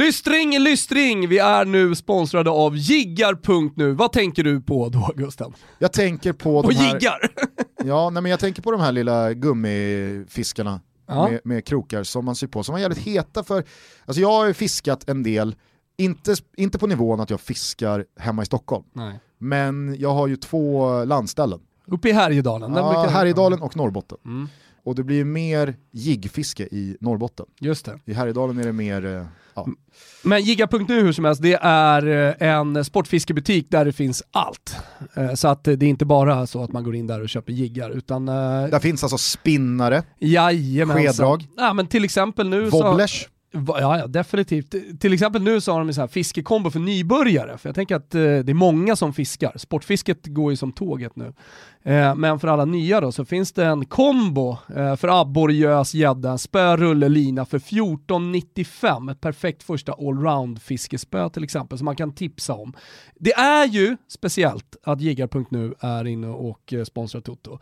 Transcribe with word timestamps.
Lystring, 0.00 0.58
lystring! 0.58 1.28
Vi 1.28 1.38
är 1.38 1.64
nu 1.64 1.94
sponsrade 1.94 2.50
av 2.50 2.76
Jiggar.nu. 2.76 3.92
Vad 3.92 4.12
tänker 4.12 4.44
du 4.44 4.60
på 4.60 4.88
då 4.88 5.10
Gusten? 5.16 5.52
Jag 5.78 5.92
tänker 5.92 6.32
på 6.32 6.56
Och 6.56 6.68
de 6.68 6.74
här... 6.74 6.94
jiggar! 6.94 7.18
Ja, 7.84 8.10
nej, 8.10 8.22
men 8.22 8.30
jag 8.30 8.40
tänker 8.40 8.62
på 8.62 8.70
de 8.72 8.80
här 8.80 8.92
lilla 8.92 9.32
gummifiskarna 9.32 10.80
Ja. 11.08 11.28
med, 11.28 11.40
med 11.44 11.64
krokar 11.64 12.02
som 12.02 12.24
man 12.24 12.36
syr 12.36 12.46
på, 12.46 12.62
som 12.62 12.72
var 12.72 12.80
jävligt 12.80 12.98
heta 12.98 13.44
för, 13.44 13.64
alltså 14.04 14.20
jag 14.22 14.32
har 14.32 14.46
ju 14.46 14.54
fiskat 14.54 15.08
en 15.08 15.22
del, 15.22 15.54
inte, 15.96 16.34
inte 16.56 16.78
på 16.78 16.86
nivån 16.86 17.20
att 17.20 17.30
jag 17.30 17.40
fiskar 17.40 18.04
hemma 18.18 18.42
i 18.42 18.46
Stockholm, 18.46 18.84
Nej. 18.92 19.20
men 19.38 19.96
jag 19.98 20.14
har 20.14 20.26
ju 20.26 20.36
två 20.36 21.04
landställen. 21.04 21.60
Uppe 21.86 22.08
i 22.08 22.12
Härjedalen. 22.12 22.72
den 22.72 22.84
Ja, 22.84 23.06
Härjedalen 23.08 23.60
och 23.62 23.76
Norrbotten. 23.76 24.18
Mm, 24.24 24.48
Och 24.84 24.94
det 24.94 25.02
blir 25.04 25.24
mer 25.24 25.76
jiggfiske 25.90 26.62
i 26.64 26.96
Norrbotten. 27.00 27.46
just 27.60 27.84
det. 27.84 27.98
I 28.04 28.12
Härjedalen 28.12 28.58
är 28.58 28.64
det 28.64 28.72
mer, 28.72 29.04
eh, 29.16 29.24
ja. 29.56 29.66
Men 30.22 30.42
Jiggar.nu 30.42 31.00
hur 31.02 31.12
som 31.12 31.24
helst, 31.24 31.42
det 31.42 31.58
är 31.62 32.06
eh, 32.42 32.48
en 32.48 32.84
sportfiskebutik 32.84 33.66
där 33.70 33.84
det 33.84 33.92
finns 33.92 34.22
allt. 34.32 34.76
Eh, 35.14 35.34
Så 35.34 35.48
att 35.48 35.64
det 35.64 35.72
är 35.72 35.82
inte 35.82 36.04
bara 36.04 36.46
så 36.46 36.62
att 36.64 36.72
man 36.72 36.84
går 36.84 36.94
in 36.96 37.06
där 37.06 37.22
och 37.22 37.28
köper 37.28 37.52
jiggar, 37.52 37.90
utan... 37.90 38.28
eh, 38.28 38.34
Där 38.70 38.78
finns 38.80 39.02
alltså 39.02 39.18
spinnare, 39.18 40.02
Jajamensan. 40.20 41.06
Skeddrag. 41.06 41.46
Ja 41.56 41.72
men 41.72 41.86
till 41.86 42.04
exempel 42.04 42.48
nu 42.48 42.70
så... 42.70 42.82
wobblers, 42.82 43.22
Va- 43.24 43.28
Ja, 43.52 43.98
ja, 43.98 44.06
definitivt. 44.06 45.00
Till 45.00 45.12
exempel 45.12 45.42
nu 45.42 45.60
så 45.60 45.72
har 45.72 45.84
de 45.84 45.92
sån 45.92 46.00
här 46.00 46.08
fiskekombo 46.08 46.70
för 46.70 46.80
nybörjare, 46.80 47.58
för 47.58 47.68
jag 47.68 47.74
tänker 47.74 47.96
att 47.96 48.14
eh, 48.14 48.20
det 48.20 48.52
är 48.52 48.54
många 48.54 48.96
som 48.96 49.12
fiskar. 49.12 49.52
Sportfisket 49.56 50.26
går 50.26 50.52
ju 50.52 50.56
som 50.56 50.72
tåget 50.72 51.16
nu. 51.16 51.32
Eh, 51.82 52.14
men 52.14 52.38
för 52.38 52.48
alla 52.48 52.64
nya 52.64 53.00
då 53.00 53.12
så 53.12 53.24
finns 53.24 53.52
det 53.52 53.64
en 53.64 53.84
kombo 53.84 54.56
eh, 54.76 54.96
för 54.96 55.20
abborre, 55.20 55.54
gös, 55.54 55.94
gädda, 55.94 56.38
spö, 56.38 56.76
rulle, 56.76 57.08
lina 57.08 57.44
för 57.44 57.58
14,95. 57.58 59.10
Ett 59.10 59.20
perfekt 59.20 59.62
första 59.62 59.92
allround 59.92 60.62
fiskespö 60.62 61.28
till 61.28 61.44
exempel 61.44 61.78
som 61.78 61.84
man 61.84 61.96
kan 61.96 62.14
tipsa 62.14 62.54
om. 62.54 62.72
Det 63.14 63.32
är 63.32 63.66
ju 63.66 63.96
speciellt 64.08 64.76
att 64.84 65.00
Jiggar.nu 65.00 65.74
är 65.80 66.06
inne 66.06 66.28
och 66.28 66.72
eh, 66.72 66.84
sponsrar 66.84 67.20
Toto. 67.20 67.58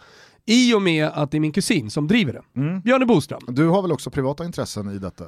I 0.46 0.74
och 0.74 0.82
med 0.82 1.06
att 1.06 1.30
det 1.30 1.38
är 1.38 1.40
min 1.40 1.52
kusin 1.52 1.90
som 1.90 2.08
driver 2.08 2.32
det. 2.32 2.60
Mm. 2.60 2.80
Björne 2.80 3.06
Boström. 3.06 3.40
du 3.48 3.68
har 3.68 3.82
väl 3.82 3.92
också 3.92 4.10
privata 4.10 4.44
intressen 4.44 4.90
i 4.90 4.98
detta? 4.98 5.24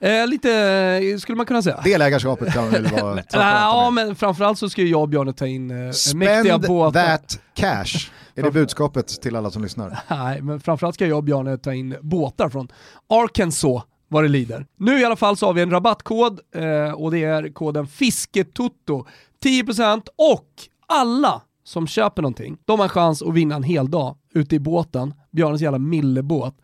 Eh, 0.00 0.26
lite, 0.26 0.52
eh, 1.12 1.18
skulle 1.18 1.36
man 1.36 1.46
kunna 1.46 1.62
säga. 1.62 1.80
Delägarskapet 1.84 2.52
kan 2.52 2.70
väl 2.70 2.86
vara 2.86 3.22
ja, 3.32 3.90
men 3.90 4.16
framförallt 4.16 4.58
så 4.58 4.70
ska 4.70 4.82
ju 4.82 4.88
jag 4.88 5.00
och 5.00 5.08
Björne 5.08 5.32
ta 5.32 5.46
in 5.46 5.70
eh, 5.70 5.76
mäktiga 5.76 5.92
Spend 5.92 6.66
båtar. 6.66 7.02
that 7.02 7.40
cash, 7.54 8.10
är 8.34 8.42
det 8.42 8.50
budskapet 8.50 9.08
till 9.08 9.36
alla 9.36 9.50
som 9.50 9.62
lyssnar? 9.62 9.98
Nej, 10.08 10.42
men 10.42 10.60
framförallt 10.60 10.94
ska 10.94 11.06
jag 11.06 11.16
och 11.16 11.24
Björne 11.24 11.58
ta 11.58 11.74
in 11.74 11.96
båtar 12.00 12.48
från 12.48 12.68
Arkansas 13.08 13.82
vad 14.08 14.24
det 14.24 14.28
lider. 14.28 14.66
Nu 14.76 15.00
i 15.00 15.04
alla 15.04 15.16
fall 15.16 15.36
så 15.36 15.46
har 15.46 15.52
vi 15.52 15.62
en 15.62 15.70
rabattkod 15.70 16.40
eh, 16.54 16.92
och 16.92 17.10
det 17.10 17.24
är 17.24 17.52
koden 17.52 17.86
FISKETOTO. 17.86 19.06
10% 19.44 20.02
och 20.16 20.48
alla 20.86 21.42
som 21.64 21.86
köper 21.86 22.22
någonting, 22.22 22.58
de 22.64 22.80
har 22.80 22.88
chans 22.88 23.22
att 23.22 23.34
vinna 23.34 23.54
en 23.54 23.62
hel 23.62 23.90
dag 23.90 24.16
ute 24.34 24.54
i 24.56 24.58
båten, 24.58 25.14
Björnes 25.30 25.60
jävla 25.60 25.78
millebåt, 25.78 26.54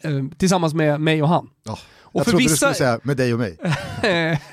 eh, 0.00 0.10
tillsammans 0.38 0.74
med 0.74 1.00
mig 1.00 1.22
och 1.22 1.28
han. 1.28 1.48
Ja. 1.64 1.78
Och 2.16 2.20
jag 2.20 2.24
för 2.24 2.30
trodde 2.30 2.44
du 2.44 2.48
vissa- 2.48 2.56
skulle 2.56 2.74
säga 2.74 3.00
med 3.02 3.16
dig 3.16 3.32
och 3.32 3.38
mig. 3.38 3.56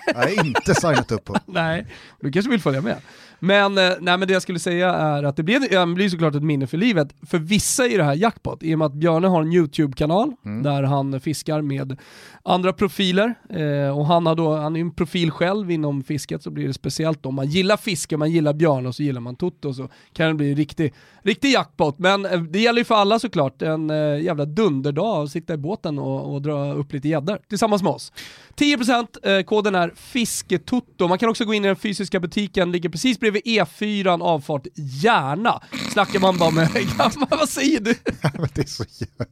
Jag 0.06 0.16
har 0.16 0.46
inte 0.46 0.76
signat 0.76 1.12
upp 1.12 1.26
på. 1.26 1.36
Nej, 1.46 1.86
du 2.22 2.32
kanske 2.32 2.50
vill 2.52 2.62
följa 2.62 2.82
med. 2.82 2.98
Men, 3.46 3.78
eh, 3.78 3.92
nej, 4.00 4.18
men 4.18 4.28
det 4.28 4.34
jag 4.34 4.42
skulle 4.42 4.60
säga 4.60 4.94
är 4.94 5.24
att 5.24 5.36
det 5.36 5.44
blir, 5.44 5.94
blir 5.96 6.10
såklart 6.10 6.36
ett 6.36 6.44
minne 6.44 6.68
för 6.68 6.78
livet. 6.78 7.16
För 7.28 7.38
vissa 7.38 7.88
är 7.88 7.98
det 7.98 8.04
här 8.04 8.16
jackpot, 8.16 8.64
i 8.64 8.76
och 8.76 8.80
med 8.80 8.86
att 8.86 8.94
Björne 8.94 9.28
har 9.28 9.42
en 9.42 9.54
YouTube-kanal 9.54 10.34
Mm. 10.46 10.64
där 10.64 10.84
han 10.84 11.20
fiskar 11.22 11.62
med 11.62 11.98
andra 12.44 12.74
profiler. 12.74 13.36
Eh, 13.50 13.98
och 13.98 14.06
han, 14.06 14.26
har 14.26 14.36
då, 14.36 14.56
han 14.56 14.76
är 14.76 14.80
en 14.80 14.92
profil 14.92 15.32
själv 15.32 15.72
inom 15.72 16.04
fisket, 16.04 16.44
så 16.44 16.52
blir 16.52 16.68
det 16.68 16.74
speciellt 16.74 17.26
om 17.26 17.36
man 17.36 17.48
gillar 17.48 17.78
fiske, 17.78 18.18
man 18.18 18.32
gillar 18.32 18.54
Björne 18.54 18.88
och 18.88 18.96
så 18.96 19.04
gillar 19.04 19.22
man 19.22 19.36
Toto 19.36 19.74
så 19.74 19.90
kan 20.14 20.28
det 20.28 20.34
bli 20.34 20.56
riktig, 20.56 20.94
riktig 21.22 21.52
jackpot. 21.52 22.00
Men 22.00 22.26
eh, 22.26 22.42
det 22.42 22.60
gäller 22.60 22.80
ju 22.80 22.86
för 22.86 22.96
alla 22.96 23.20
såklart, 23.20 23.62
en 23.62 23.90
eh, 23.90 24.22
jävla 24.22 24.46
dunderdag 24.46 25.24
att 25.24 25.32
sitta 25.32 25.54
i 25.54 25.58
båten 25.58 26.00
och, 26.00 26.34
och 26.34 26.42
dra 26.42 26.74
upp 26.74 26.94
lite 26.94 27.08
gäddor 27.08 27.40
tillsammans 27.50 27.84
med 27.84 27.92
oss. 27.92 28.12
10% 28.56 29.38
eh, 29.38 29.44
koden 29.44 29.76
är 29.76 29.92
FISKETOTO. 29.96 31.08
Man 31.08 31.18
kan 31.18 31.30
också 31.30 31.46
gå 31.46 31.54
in 31.54 31.66
i 31.66 31.68
den 31.68 31.76
fysiska 31.76 32.20
butiken, 32.20 32.72
ligger 32.72 32.90
precis 32.90 33.20
bredvid 33.20 33.33
E4 33.42 34.22
avfart 34.22 34.68
Järna. 34.76 35.62
Snackar 35.92 36.20
man 36.20 36.38
bara 36.38 36.52
med 36.52 36.70
gamla, 36.74 37.28
vad 37.38 37.50
säger 37.50 37.80
du? 37.80 37.96
Det, 38.54 38.62
är 38.62 38.66
så 38.68 38.84
jävla, 38.98 39.26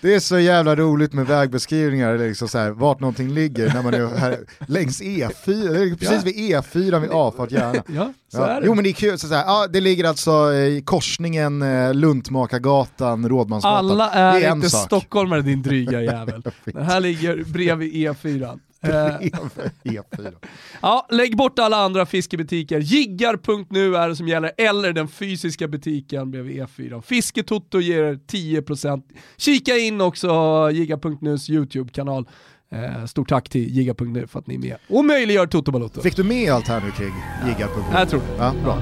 det 0.00 0.14
är 0.14 0.20
så 0.20 0.38
jävla 0.38 0.76
roligt 0.76 1.12
med 1.12 1.26
vägbeskrivningar, 1.26 2.18
liksom 2.18 2.48
så 2.48 2.58
här, 2.58 2.70
vart 2.70 3.00
någonting 3.00 3.28
ligger 3.34 3.74
när 3.74 3.82
man 3.82 3.94
är 3.94 4.16
här, 4.16 4.38
längs 4.66 5.02
E4, 5.02 5.72
det 5.72 5.78
ligger 5.78 5.96
precis 5.96 6.24
vid 6.24 6.34
E4 6.34 7.00
vid 7.00 7.10
avfart 7.10 7.50
Järna. 7.50 7.82
Ja, 7.88 8.12
så 8.32 8.38
Ja. 8.38 8.46
är 8.46 8.60
det. 8.60 8.66
Jo 8.66 8.74
men 8.74 8.84
det 8.84 8.90
är 8.90 8.94
kul, 8.94 9.18
så 9.18 9.28
så 9.28 9.34
här, 9.34 9.44
ja, 9.44 9.66
det 9.66 9.80
ligger 9.80 10.04
alltså 10.04 10.52
i 10.54 10.82
korsningen 10.84 11.62
eh, 11.62 11.94
Luntmakargatan, 11.94 13.28
Rådmansgatan. 13.28 13.76
Alla 13.78 14.10
är, 14.10 14.40
det 14.40 14.46
är 14.46 14.52
inte 14.52 14.70
stockholmare 14.70 15.42
din 15.42 15.62
dryga 15.62 16.02
jävel. 16.02 16.42
Den 16.64 16.84
här 16.86 17.00
ligger 17.00 17.44
bredvid 17.44 17.92
E4. 17.94 18.58
Eh, 18.80 18.90
E4. 19.84 20.34
Ja, 20.82 21.06
lägg 21.10 21.36
bort 21.36 21.58
alla 21.58 21.76
andra 21.76 22.06
fiskebutiker. 22.06 22.78
Jiggar.nu 22.78 23.96
är 23.96 24.08
det 24.08 24.16
som 24.16 24.28
gäller, 24.28 24.52
eller 24.56 24.92
den 24.92 25.08
fysiska 25.08 25.68
butiken 25.68 26.30
bredvid 26.30 26.62
E4. 26.62 27.02
Fisketoto 27.02 27.80
ger 27.80 28.02
er 28.02 28.14
10%. 28.14 29.02
Kika 29.36 29.76
in 29.76 30.00
också 30.00 30.28
Jiggar.nus 30.72 31.50
YouTube-kanal. 31.50 32.28
Eh, 32.72 33.04
stort 33.06 33.28
tack 33.28 33.48
till 33.48 33.76
Jiggar.nu 33.76 34.26
för 34.26 34.38
att 34.38 34.46
ni 34.46 34.54
är 34.54 34.58
med 34.58 34.76
och 34.88 35.04
möjliggör 35.04 35.46
Toto 35.46 35.72
Balotto. 35.72 36.00
Fick 36.00 36.16
du 36.16 36.24
med 36.24 36.52
allt 36.52 36.68
här 36.68 36.80
nu 36.80 36.90
kring 36.90 37.14
Jiggar.nu? 37.46 37.98
Jag 37.98 38.08
tror 38.08 38.20
det. 38.20 38.36
Ja, 38.38 38.54
bra. 38.64 38.78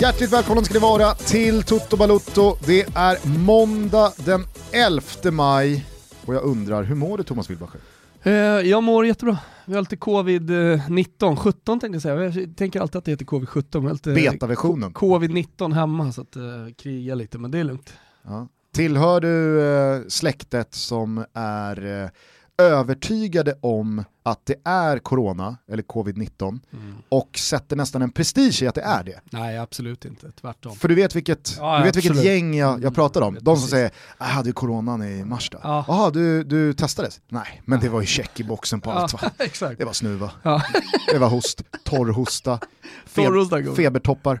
Hjärtligt 0.00 0.32
välkomna 0.32 0.64
ska 0.64 0.74
ni 0.74 0.80
vara 0.80 1.14
till 1.14 1.62
Toto 1.62 1.96
Balutto. 1.96 2.56
Det 2.66 2.80
är 2.94 3.38
måndag 3.38 4.12
den 4.16 4.44
11 4.72 5.02
maj 5.32 5.86
och 6.26 6.34
jag 6.34 6.42
undrar, 6.42 6.82
hur 6.82 6.94
mår 6.94 7.18
du 7.18 7.24
Thomas 7.24 7.50
Wilbacher? 7.50 7.80
Eh, 8.22 8.32
jag 8.68 8.82
mår 8.82 9.06
jättebra. 9.06 9.38
Vi 9.66 9.74
har 9.74 9.80
lite 9.80 9.96
covid-19, 9.96 11.36
17 11.36 11.80
tänkte 11.80 11.94
jag 11.94 12.02
säga. 12.02 12.24
Jag 12.24 12.56
tänker 12.56 12.80
alltid 12.80 12.96
att 12.96 13.04
det 13.04 13.10
heter 13.10 13.24
covid-17. 13.24 13.64
men 13.72 13.82
jag 13.82 13.88
har 13.88 13.92
lite 13.94 14.32
Betaversionen. 14.32 14.92
Covid-19 14.92 15.74
hemma 15.74 16.12
så 16.12 16.20
att 16.20 16.36
eh, 16.36 16.42
kriga 16.76 17.14
lite, 17.14 17.38
men 17.38 17.50
det 17.50 17.58
är 17.58 17.64
lugnt. 17.64 17.92
Ja. 18.24 18.48
Tillhör 18.72 19.20
du 19.20 19.62
eh, 19.62 20.02
släktet 20.08 20.74
som 20.74 21.24
är 21.34 22.02
eh, 22.04 22.10
övertygade 22.58 23.54
om 23.60 24.04
att 24.22 24.46
det 24.46 24.54
är 24.64 24.98
corona, 24.98 25.56
eller 25.68 25.82
covid-19, 25.82 26.60
och 27.08 27.38
sätter 27.38 27.76
nästan 27.76 28.02
en 28.02 28.10
prestige 28.10 28.62
i 28.62 28.66
att 28.66 28.74
det 28.74 28.80
är 28.82 29.04
det? 29.04 29.20
Nej, 29.30 29.58
absolut 29.58 30.04
inte. 30.04 30.30
Tvärtom. 30.40 30.76
För 30.76 30.88
du 30.88 30.94
vet 30.94 31.14
vilket, 31.16 31.56
Ja, 31.58 31.78
du 31.78 31.84
vet 31.84 31.96
vilket 31.96 32.10
absolut. 32.10 32.30
Mm, 32.30 32.36
gäng 32.52 32.54
jag, 32.58 32.82
jag 32.84 32.94
pratar 32.94 33.20
om? 33.22 33.34
vet 33.34 33.44
De 33.44 33.56
som 33.56 33.60
precis. 33.60 33.70
säger 33.70 33.90
“Jag 34.18 34.26
hade 34.26 34.52
coronan 34.52 35.02
i 35.02 35.24
mars 35.24 35.50
då”. 35.50 35.58
Ja. 35.62 35.84
Jaha, 35.88 36.10
du, 36.10 36.44
du 36.44 36.72
testades? 36.72 37.20
Nej, 37.28 37.62
men 37.64 37.80
det 37.80 37.88
var 37.88 38.00
ju 38.00 38.06
check 38.06 38.40
i 38.40 38.44
boxen 38.44 38.80
på 38.80 38.90
allt 38.90 39.12
va? 39.12 39.18
Ja. 39.60 39.68
Det 39.78 39.84
var 39.84 39.92
snuva, 39.92 40.30
Ja. 40.42 40.62
det 41.12 41.18
var 41.18 41.28
host, 41.28 41.62
torrhosta, 41.84 42.58
Torrhosta 43.14 43.60
går. 43.60 43.74
febertoppar, 43.74 44.40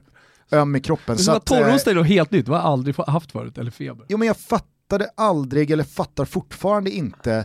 öm 0.52 0.76
i 0.76 0.80
kroppen. 0.80 1.04
Men 1.06 1.18
Så 1.18 1.32
att, 1.32 1.50
eh, 1.50 1.58
Torrost 1.58 1.86
är 1.86 1.94
då 1.94 2.02
helt 2.02 2.30
nytt, 2.30 2.48
vad 2.48 2.58
jag 2.58 2.66
aldrig 2.66 2.96
haft 2.96 3.32
förut, 3.32 3.58
eller 3.58 3.70
feber. 3.70 4.06
Jo 4.08 4.18
men 4.18 4.28
jag 4.28 4.36
fattade 4.36 5.10
aldrig, 5.16 5.70
eller 5.70 5.84
fattar 5.84 6.24
fortfarande 6.24 6.90
inte, 6.90 7.44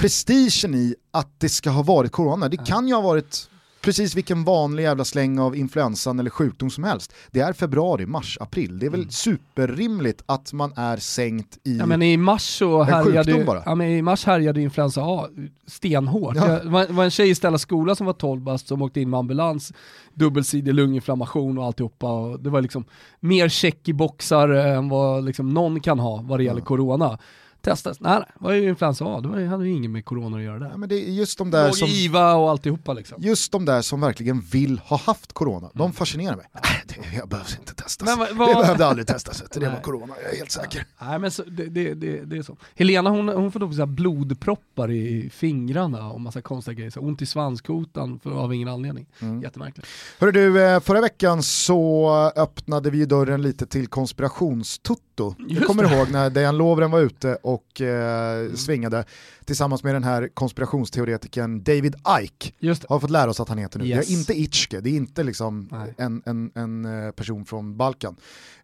prestigen 0.00 0.74
i 0.74 0.94
att 1.10 1.40
det 1.40 1.48
ska 1.48 1.70
ha 1.70 1.82
varit 1.82 2.12
corona. 2.12 2.48
Det 2.48 2.56
kan 2.66 2.88
ju 2.88 2.94
ha 2.94 3.00
varit 3.00 3.50
precis 3.80 4.14
vilken 4.14 4.44
vanlig 4.44 4.82
jävla 4.82 5.04
släng 5.04 5.38
av 5.38 5.56
influensan 5.56 6.20
eller 6.20 6.30
sjukdom 6.30 6.70
som 6.70 6.84
helst. 6.84 7.14
Det 7.30 7.40
är 7.40 7.52
februari, 7.52 8.06
mars, 8.06 8.38
april. 8.40 8.78
Det 8.78 8.86
är 8.86 8.90
väl 8.90 9.10
superrimligt 9.10 10.22
att 10.26 10.52
man 10.52 10.72
är 10.76 10.96
sänkt 10.96 11.58
i... 11.64 11.76
Ja, 11.78 11.86
men 11.86 12.02
i 12.02 12.16
mars 12.16 12.58
så 12.58 12.82
härjade, 12.82 13.44
bara. 13.44 13.62
ja, 13.66 13.74
men 13.74 13.88
i 13.88 14.02
mars 14.02 14.24
härjade 14.24 14.62
influensa 14.62 15.00
A 15.04 15.28
stenhårt. 15.66 16.36
Ja. 16.36 16.46
Det 16.46 16.92
var, 16.92 17.04
en 17.04 17.10
tjej 17.10 17.30
i 17.30 17.34
Stella 17.34 17.58
skola 17.58 17.94
som 17.94 18.06
var 18.06 18.12
12 18.12 18.40
bast 18.40 18.68
som 18.68 18.82
åkte 18.82 19.00
in 19.00 19.10
med 19.10 19.18
ambulans, 19.18 19.72
dubbelsidig 20.14 20.74
lunginflammation 20.74 21.58
och 21.58 21.64
alltihopa. 21.64 22.12
Och 22.12 22.40
det 22.40 22.50
var 22.50 22.60
liksom 22.60 22.84
mer 23.20 23.48
check 23.48 23.88
i 23.88 23.92
boxar 23.92 24.48
än 24.48 24.88
vad 24.88 25.24
liksom 25.24 25.54
någon 25.54 25.80
kan 25.80 25.98
ha 25.98 26.22
vad 26.22 26.38
det 26.38 26.44
gäller 26.44 26.60
corona. 26.60 27.18
Testas? 27.62 28.00
Nej, 28.00 28.18
det 28.18 28.26
var 28.44 28.52
ju 28.52 28.68
influensa 28.68 29.04
A, 29.04 29.20
det 29.20 29.28
var, 29.28 29.44
hade 29.46 29.64
ju 29.68 29.72
inget 29.72 29.90
med 29.90 30.04
corona 30.04 30.36
att 30.36 30.42
göra 30.42 30.58
Ja, 30.58 30.68
där. 30.68 30.76
men 30.76 30.88
det 30.88 30.94
är 31.08 31.10
just 31.12 31.38
de 31.38 31.50
där 31.50 31.66
Låg 31.66 31.76
som... 31.76 31.88
IVA 31.88 32.34
och 32.34 32.50
alltihopa 32.50 32.92
liksom. 32.92 33.22
Just 33.22 33.52
de 33.52 33.64
där 33.64 33.82
som 33.82 34.00
verkligen 34.00 34.40
vill 34.40 34.78
ha 34.78 34.96
haft 34.96 35.32
corona, 35.32 35.70
de 35.74 35.92
fascinerar 35.92 36.36
mig. 36.36 36.46
Nej, 36.54 36.82
det, 36.86 37.16
jag 37.16 37.28
behövs 37.28 37.56
inte 37.60 37.74
testas. 37.74 38.08
Men 38.18 38.38
vad- 38.38 38.48
Det 38.48 38.54
behövde 38.54 38.86
aldrig 38.86 39.06
testas, 39.06 39.42
det 39.52 39.68
var 39.68 39.80
corona, 39.82 40.14
jag 40.22 40.32
är 40.32 40.36
helt 40.36 40.50
säker. 40.50 40.86
Nej 41.00 41.18
men 41.18 41.30
så, 41.30 41.42
det, 41.42 41.64
det, 41.66 41.94
det, 41.94 42.24
det 42.24 42.36
är 42.36 42.42
så. 42.42 42.56
Helena 42.74 43.10
hon, 43.10 43.28
hon 43.28 43.52
får 43.52 43.60
då 43.60 43.72
så 43.72 43.78
här 43.78 43.86
blodproppar 43.86 44.90
i 44.90 45.30
fingrarna 45.34 46.10
och 46.12 46.20
massa 46.20 46.42
konstiga 46.42 46.74
grejer. 46.74 46.90
Så 46.90 47.00
ont 47.00 47.22
i 47.22 47.26
svanskotan 47.26 48.18
för, 48.22 48.30
av 48.30 48.54
ingen 48.54 48.68
anledning. 48.68 49.06
Mm. 49.20 49.42
Jättemärkligt. 49.42 49.88
Hörru 50.18 50.32
du, 50.32 50.62
eh, 50.64 50.80
förra 50.80 51.00
veckan 51.00 51.42
så 51.42 52.10
öppnade 52.36 52.90
vi 52.90 53.04
dörren 53.06 53.42
lite 53.42 53.66
till 53.66 53.86
konspirationstutto. 53.86 55.34
Jag 55.48 55.66
kommer 55.66 55.84
det. 55.84 55.96
ihåg 55.96 56.10
när 56.10 56.30
Dejan 56.30 56.56
Lovren 56.58 56.90
var 56.90 57.00
ute 57.00 57.34
och 57.34 57.49
eh, 57.54 58.54
svingade 58.54 59.04
tillsammans 59.44 59.84
med 59.84 59.94
den 59.94 60.04
här 60.04 60.28
konspirationsteoretikern 60.34 61.62
David 61.62 61.94
Icke. 62.20 62.52
Just 62.58 62.82
det. 62.82 62.86
Har 62.90 63.00
fått 63.00 63.10
lära 63.10 63.30
oss 63.30 63.40
att 63.40 63.48
han 63.48 63.58
heter 63.58 63.78
nu. 63.78 63.86
Yes. 63.86 64.06
Det 64.08 64.12
är 64.14 64.18
inte 64.18 64.40
Itchke, 64.40 64.80
det 64.80 64.90
är 64.90 64.94
inte 64.94 65.22
liksom 65.22 65.68
Nej. 65.70 65.94
en, 65.98 66.22
en, 66.26 66.50
en 66.54 67.04
eh, 67.06 67.10
person 67.10 67.44
från 67.44 67.76
Balkan. 67.76 68.16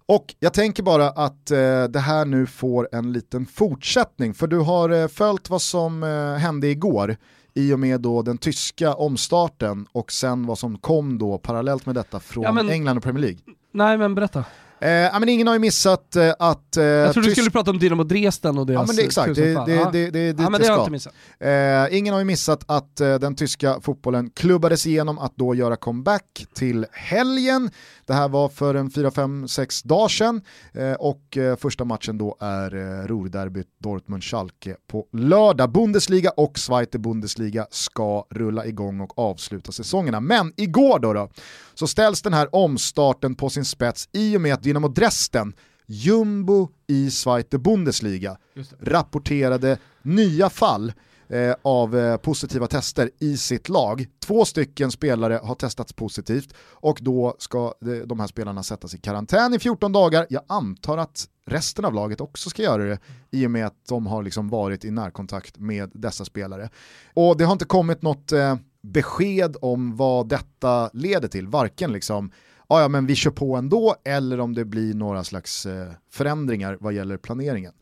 Och 0.07 0.35
jag 0.41 0.53
tänker 0.53 0.83
bara 0.83 1.09
att 1.11 1.51
eh, 1.51 1.85
det 1.85 1.99
här 2.01 2.25
nu 2.25 2.47
får 2.47 2.89
en 2.93 3.13
liten 3.13 3.47
fortsättning, 3.47 4.35
för 4.35 4.47
du 4.47 4.59
har 4.59 4.91
eh, 4.91 5.09
följt 5.09 5.51
vad 5.51 5.63
som 5.63 6.03
eh, 6.03 6.35
hände 6.35 6.69
igår 6.69 7.17
i 7.55 7.73
och 7.73 7.79
med 7.81 8.01
då 8.01 8.23
den 8.23 8.39
tyska 8.39 8.95
omstarten 8.95 9.87
och 9.93 10.13
sen 10.13 10.47
vad 10.47 10.59
som 10.59 10.79
kom 10.79 11.19
då 11.19 11.39
parallellt 11.39 11.87
med 11.87 11.95
detta 11.95 12.21
från 12.21 12.45
Ja, 12.45 12.53
men- 12.53 12.71
England 12.71 12.97
och 12.97 13.03
Premier 13.03 13.21
League. 13.23 13.39
Nej 13.73 13.99
men 13.99 14.15
berätta. 14.15 14.45
Eh, 14.81 14.89
men 15.21 15.29
ingen 15.29 15.47
har 15.47 15.55
ju 15.55 15.61
missat 15.61 16.17
eh, 16.17 16.33
att... 16.39 16.77
Eh, 16.77 16.85
Jag 16.85 17.13
trodde 17.13 17.29
du 17.29 17.33
skulle 17.35 17.51
prata 17.51 17.71
om 17.71 17.79
Dynamo 17.79 18.05
Dresden 18.05 18.59
och 18.59 18.67
deras 18.67 18.81
Ja 18.81 18.87
men 18.87 18.97
det 18.97 19.03
exakt, 19.03 19.35
det, 19.35 19.55
det, 19.55 19.91
det, 19.93 20.11
det, 20.11 20.33
det, 20.33 20.43
ja, 20.43 20.51
men 20.51 20.61
det 20.61 20.67
har 20.69 20.75
jag 20.75 20.81
inte 20.81 20.91
missat. 20.91 21.15
Eh, 21.41 21.99
ingen 21.99 22.13
har 22.15 22.21
ju 22.21 22.25
missat 22.25 22.65
att 22.67 23.01
eh, 23.01 23.15
den 23.15 23.37
tyska 23.37 23.81
fotbollen 23.81 24.31
klubbades 24.31 24.87
igenom 24.87 25.19
att 25.19 25.37
då 25.37 25.55
göra 25.55 25.77
comeback 25.77 26.47
till 26.55 26.87
helgen. 26.93 27.71
Det 28.07 28.15
här 28.15 28.29
var 28.29 28.49
för 28.49 28.75
en 28.75 28.91
4-5-6 28.91 29.87
dagar 29.87 30.09
sedan 30.09 30.41
eh, 30.73 30.93
och 30.93 31.37
eh, 31.37 31.57
första 31.57 31.85
matchen 31.85 32.19
då 32.19 32.37
är 32.41 32.75
eh, 32.75 33.07
Ruhrderbyt 33.07 33.69
Dortmund-Schalke 33.79 34.77
på 34.87 35.07
lördag. 35.13 35.73
Bundesliga 35.73 36.31
och 36.31 36.59
Zweite 36.59 36.99
Bundesliga 36.99 37.67
ska 37.71 38.27
rulla 38.31 38.67
igång 38.67 39.01
och 39.01 39.19
avsluta 39.19 39.73
säsongerna. 39.73 40.21
Men 40.21 40.53
igår 40.57 40.99
då, 40.99 41.13
då 41.13 41.31
så 41.75 41.87
ställs 41.87 42.23
den 42.23 42.35
här 42.35 42.55
omstarten 42.55 43.35
på 43.35 43.51
sin 43.51 43.65
spets 43.65 44.09
i 44.13 44.37
och 44.37 44.41
med 44.41 44.55
att 44.55 44.63
Dynamo 44.63 44.89
Dresden 44.89 45.53
Jumbo 45.87 46.69
i 46.87 47.11
Zweite 47.11 47.59
Bundesliga 47.59 48.37
rapporterade 48.81 49.79
nya 50.03 50.51
fall 50.51 50.93
eh, 51.29 51.55
av 51.63 51.97
eh, 51.97 52.17
positiva 52.17 52.67
tester 52.67 53.11
i 53.19 53.37
sitt 53.37 53.69
lag. 53.69 54.07
Två 54.19 54.45
stycken 54.45 54.91
spelare 54.91 55.41
har 55.43 55.55
testats 55.55 55.93
positivt 55.93 56.55
och 56.61 56.99
då 57.03 57.37
ska 57.39 57.75
de, 58.05 58.21
här 58.21 58.27
spelarna 58.27 58.63
sättas 58.63 58.95
i 58.95 58.99
karantän 58.99 59.55
i 59.55 59.59
14 59.59 59.93
dagar. 59.93 60.27
Jag 60.31 60.43
antar 60.47 60.99
att 60.99 61.29
resten 61.47 61.85
av 61.85 61.95
laget 61.95 62.21
också 62.21 62.51
ska 62.51 62.63
göra 62.63 62.85
det 62.85 62.99
i 63.31 63.47
och 63.47 63.51
med 63.51 63.67
att 63.67 63.87
de 63.89 64.07
har 64.07 64.23
liksom 64.23 64.49
varit 64.49 64.85
i 64.85 64.91
närkontakt 64.91 65.59
med 65.59 65.91
dessa 65.95 66.25
spelare. 66.25 66.71
Och 67.15 67.37
det 67.37 67.45
har 67.45 67.53
inte 67.53 67.65
kommit 67.65 68.03
något 68.03 68.33
eh, 68.33 68.57
besked 68.83 69.57
om 69.61 69.97
vad 69.97 70.29
detta 70.29 70.91
leder 70.93 71.29
till, 71.29 71.49
varken 71.49 71.93
liksom 71.93 72.31
ja, 72.69 72.81
ja 72.81 72.89
men 72.89 73.07
vi 73.07 73.15
kör 73.15 73.31
på 73.31 73.57
ändå 73.57 73.97
eller 74.05 74.41
om 74.41 74.55
det 74.55 74.65
blir 74.65 74.95
några 74.95 75.25
slags 75.25 75.67
eh, 75.67 75.93
förändringar 76.11 76.79
vad 76.81 76.93
gäller 76.93 77.17
planeringen. 77.17 77.73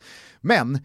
Men 0.41 0.79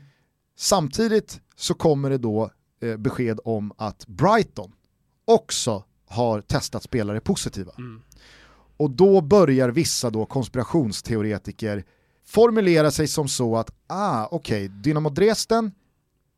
samtidigt 0.58 1.40
så 1.60 1.74
kommer 1.74 2.10
det 2.10 2.18
då 2.18 2.50
eh, 2.80 2.96
besked 2.96 3.40
om 3.44 3.72
att 3.76 4.06
Brighton 4.06 4.72
också 5.24 5.84
har 6.06 6.40
testat 6.40 6.82
spelare 6.82 7.20
positiva. 7.20 7.72
Mm. 7.78 8.02
Och 8.76 8.90
då 8.90 9.20
börjar 9.20 9.68
vissa 9.68 10.10
då 10.10 10.26
konspirationsteoretiker 10.26 11.84
formulera 12.24 12.90
sig 12.90 13.08
som 13.08 13.28
så 13.28 13.56
att, 13.56 13.70
ah 13.86 14.28
okej, 14.30 14.68
Dynamo 14.68 15.10
Dresden, 15.10 15.72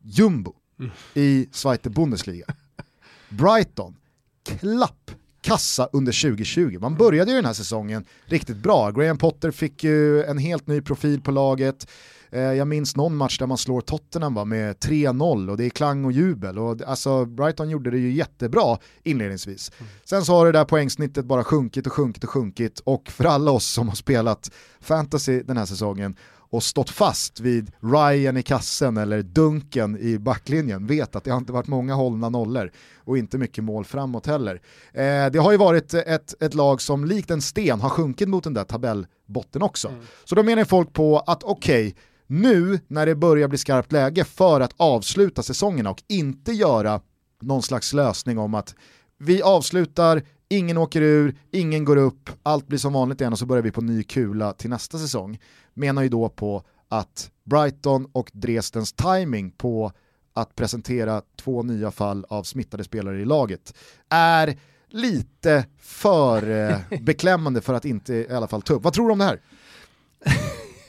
Jumbo 0.03 0.55
Mm. 0.79 0.91
i 1.15 1.49
Zweite 1.53 1.91
Bundesliga. 1.91 2.47
Brighton, 3.29 3.97
klapp 4.45 5.11
kassa 5.41 5.89
under 5.93 6.23
2020. 6.31 6.79
Man 6.81 6.95
började 6.95 7.31
ju 7.31 7.37
den 7.37 7.45
här 7.45 7.53
säsongen 7.53 8.05
riktigt 8.25 8.57
bra. 8.57 8.91
Graham 8.91 9.19
Potter 9.19 9.51
fick 9.51 9.85
ju 9.85 10.25
en 10.25 10.39
helt 10.39 10.67
ny 10.67 10.81
profil 10.81 11.21
på 11.21 11.31
laget. 11.31 11.89
Eh, 12.33 12.41
Jag 12.41 12.69
minns 12.69 12.97
någon 12.97 13.17
match 13.17 13.39
där 13.39 13.47
man 13.47 13.59
slår 13.59 13.81
Tottenham 13.81 14.35
va, 14.35 14.45
med 14.45 14.77
3-0 14.77 15.51
och 15.51 15.57
det 15.57 15.65
är 15.65 15.71
klang 15.71 16.05
och 16.05 16.13
jubel. 16.13 16.59
Och, 16.59 16.83
alltså, 16.83 17.25
Brighton 17.25 17.71
gjorde 17.71 17.91
det 17.91 17.99
ju 17.99 18.13
jättebra 18.13 18.79
inledningsvis. 19.03 19.73
Sen 20.05 20.25
så 20.25 20.35
har 20.35 20.47
det 20.47 20.53
där 20.53 20.65
poängsnittet 20.65 21.25
bara 21.25 21.45
sjunkit 21.45 21.87
och 21.87 21.93
sjunkit 21.93 22.25
och 22.25 22.31
sjunkit 22.31 22.81
och 22.81 23.09
för 23.11 23.25
alla 23.25 23.51
oss 23.51 23.67
som 23.67 23.89
har 23.89 23.95
spelat 23.97 24.51
fantasy 24.81 25.43
den 25.43 25.57
här 25.57 25.67
säsongen 25.67 26.17
och 26.53 26.63
stått 26.63 26.91
fast 26.91 27.41
vid 27.41 27.71
Ryan 27.81 28.37
i 28.37 28.43
kassen 28.43 28.97
eller 28.97 29.23
Dunken 29.23 29.99
i 29.99 30.19
backlinjen 30.19 30.87
vet 30.87 31.17
att 31.17 31.25
det 31.25 31.31
har 31.31 31.39
inte 31.39 31.53
varit 31.53 31.67
många 31.67 31.95
hållna 31.95 32.29
nollor 32.29 32.71
och 32.97 33.19
inte 33.19 33.39
mycket 33.39 33.65
mål 33.65 33.85
framåt 33.85 34.27
heller. 34.27 34.61
Eh, 34.93 35.27
det 35.33 35.39
har 35.39 35.53
ju 35.53 35.59
varit 35.59 35.95
ett, 35.95 36.43
ett 36.43 36.55
lag 36.55 36.81
som 36.83 37.05
likt 37.05 37.31
en 37.31 37.43
sten 37.43 37.81
har 37.81 37.89
sjunkit 37.89 38.29
mot 38.29 38.45
den 38.45 38.55
där 38.55 38.65
tabellbotten 38.65 39.63
också. 39.63 39.89
Mm. 39.89 40.01
Så 40.25 40.35
då 40.35 40.43
menar 40.43 40.65
folk 40.65 40.93
på 40.93 41.19
att 41.19 41.43
okej, 41.43 41.95
nu 42.33 42.81
när 42.89 43.07
det 43.07 43.15
börjar 43.15 43.49
bli 43.49 43.59
skarpt 43.59 43.93
läge 43.93 44.25
för 44.25 44.61
att 44.61 44.75
avsluta 44.77 45.43
säsongerna 45.43 45.91
och 45.91 46.03
inte 46.09 46.53
göra 46.53 47.01
någon 47.41 47.63
slags 47.63 47.93
lösning 47.93 48.39
om 48.39 48.55
att 48.55 48.75
vi 49.19 49.43
avslutar, 49.43 50.23
ingen 50.49 50.79
åker 50.79 51.03
ur, 51.03 51.37
ingen 51.51 51.85
går 51.85 51.97
upp, 51.97 52.31
allt 52.43 52.67
blir 52.67 52.79
som 52.79 52.93
vanligt 52.93 53.21
igen 53.21 53.33
och 53.33 53.39
så 53.39 53.47
börjar 53.47 53.63
vi 53.63 53.71
på 53.71 53.81
ny 53.81 54.03
kula 54.03 54.53
till 54.53 54.71
nästa 54.71 54.99
säsong. 54.99 55.39
Menar 55.75 56.03
ju 56.03 56.09
då 56.09 56.29
på 56.29 56.63
att 56.89 57.31
Brighton 57.45 58.07
och 58.13 58.31
Dresdens 58.33 58.93
timing 58.93 59.51
på 59.51 59.93
att 60.35 60.55
presentera 60.55 61.23
två 61.37 61.63
nya 61.63 61.91
fall 61.91 62.25
av 62.29 62.43
smittade 62.43 62.85
spelare 62.85 63.21
i 63.21 63.25
laget 63.25 63.75
är 64.09 64.59
lite 64.89 65.67
för 65.81 66.51
eh, 66.51 67.01
beklämmande 67.01 67.61
för 67.61 67.75
att 67.75 67.85
inte 67.85 68.15
i 68.15 68.31
alla 68.31 68.49
fall 68.49 68.63
ta 68.63 68.75
upp. 68.75 68.83
Vad 68.83 68.93
tror 68.93 69.07
du 69.07 69.13
om 69.13 69.19
det 69.19 69.25
här? 69.25 69.41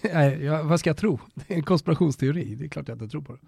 Nej, 0.14 0.44
ja, 0.44 0.64
vad 0.64 0.80
ska 0.80 0.90
jag 0.90 0.98
tro? 0.98 1.20
Det 1.36 1.54
är 1.54 1.58
en 1.58 1.64
konspirationsteori, 1.64 2.56
det 2.56 2.66
är 2.66 2.70
klart 2.70 2.88
jag 2.88 2.96
inte 2.96 3.08
tror 3.08 3.22
på 3.22 3.34
det. 3.34 3.40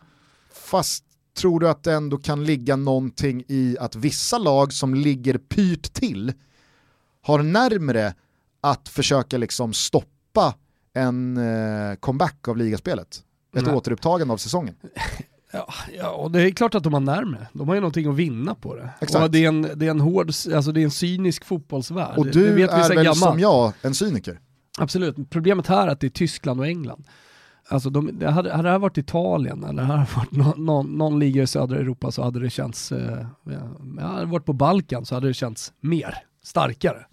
Fast 0.53 1.03
tror 1.37 1.59
du 1.59 1.69
att 1.69 1.83
det 1.83 1.93
ändå 1.93 2.17
kan 2.17 2.43
ligga 2.43 2.75
någonting 2.75 3.43
i 3.47 3.77
att 3.79 3.95
vissa 3.95 4.37
lag 4.37 4.73
som 4.73 4.95
ligger 4.95 5.37
pyrt 5.37 5.93
till 5.93 6.33
har 7.21 7.43
närmre 7.43 8.13
att 8.61 8.89
försöka 8.89 9.37
liksom 9.37 9.73
stoppa 9.73 10.55
en 10.93 11.37
eh, 11.37 11.95
comeback 11.95 12.47
av 12.47 12.57
ligaspelet? 12.57 13.23
Ett 13.55 13.65
Nej. 13.65 13.75
återupptagande 13.75 14.33
av 14.33 14.38
säsongen. 14.38 14.75
Ja, 15.51 15.74
ja, 15.97 16.09
och 16.09 16.31
det 16.31 16.41
är 16.41 16.51
klart 16.51 16.75
att 16.75 16.83
de 16.83 16.93
har 16.93 17.00
närmare. 17.00 17.47
De 17.53 17.67
har 17.67 17.75
ju 17.75 17.81
någonting 17.81 18.07
att 18.07 18.15
vinna 18.15 18.55
på 18.55 18.75
det. 18.75 18.89
Exakt. 19.01 19.24
Och 19.24 19.31
det 19.31 19.43
är 19.43 19.47
en, 19.47 19.62
det 19.75 19.85
är 19.85 19.91
en 19.91 20.00
hård, 20.00 20.27
alltså 20.27 20.71
det 20.71 20.81
är 20.81 20.83
en 20.83 20.91
cynisk 20.91 21.45
fotbollsvärld. 21.45 22.17
Och 22.17 22.25
du 22.25 22.47
är 22.47 22.88
väl 22.88 22.95
gammalt. 22.95 23.17
som 23.17 23.39
jag 23.39 23.74
en 23.81 23.95
cyniker? 23.95 24.39
Absolut, 24.77 25.29
problemet 25.29 25.67
här 25.67 25.88
är 25.88 25.91
att 25.91 26.00
det 26.00 26.08
är 26.08 26.10
Tyskland 26.10 26.60
och 26.60 26.67
England. 26.67 27.03
Alltså 27.67 27.89
de, 27.89 28.20
det 28.20 28.32
hade, 28.32 28.51
hade 28.51 28.63
det 28.63 28.72
här 28.72 28.79
varit 28.79 28.98
Italien 28.98 29.63
eller 29.63 29.84
hade 29.84 30.00
det 30.00 30.15
varit 30.15 30.32
någon, 30.32 30.65
någon, 30.65 30.98
någon 30.98 31.20
liga 31.20 31.44
i 31.44 31.48
södra 31.48 31.77
Europa 31.77 32.12
så 32.12 32.24
hade 32.24 32.39
det 32.39 32.50
känts, 32.50 32.91
eh, 32.91 33.25
hade 34.00 34.20
det 34.20 34.25
varit 34.25 34.46
på 34.46 34.53
Balkan 34.53 35.05
så 35.05 35.15
hade 35.15 35.27
det 35.27 35.34
känts 35.34 35.74
mer, 35.79 36.17
starkare. 36.44 37.05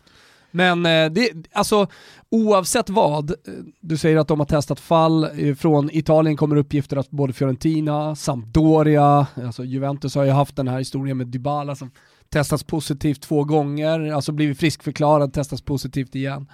Men 0.52 0.86
eh, 0.86 1.10
det, 1.10 1.32
alltså 1.52 1.86
oavsett 2.30 2.90
vad, 2.90 3.30
eh, 3.30 3.36
du 3.80 3.96
säger 3.96 4.16
att 4.16 4.28
de 4.28 4.40
har 4.40 4.46
testat 4.46 4.80
fall, 4.80 5.24
eh, 5.24 5.54
från 5.54 5.90
Italien 5.92 6.36
kommer 6.36 6.56
uppgifter 6.56 6.96
att 6.96 7.10
både 7.10 7.32
Fiorentina, 7.32 8.16
Sampdoria, 8.16 9.26
alltså 9.44 9.64
Juventus 9.64 10.14
har 10.14 10.24
ju 10.24 10.30
haft 10.30 10.56
den 10.56 10.68
här 10.68 10.78
historien 10.78 11.16
med 11.16 11.26
Dybala 11.26 11.76
som 11.76 11.90
testats 12.28 12.64
positivt 12.64 13.22
två 13.22 13.44
gånger, 13.44 14.12
alltså 14.12 14.32
blivit 14.32 14.58
friskförklarad, 14.58 15.32
testats 15.32 15.62
positivt 15.62 16.14
igen. 16.14 16.46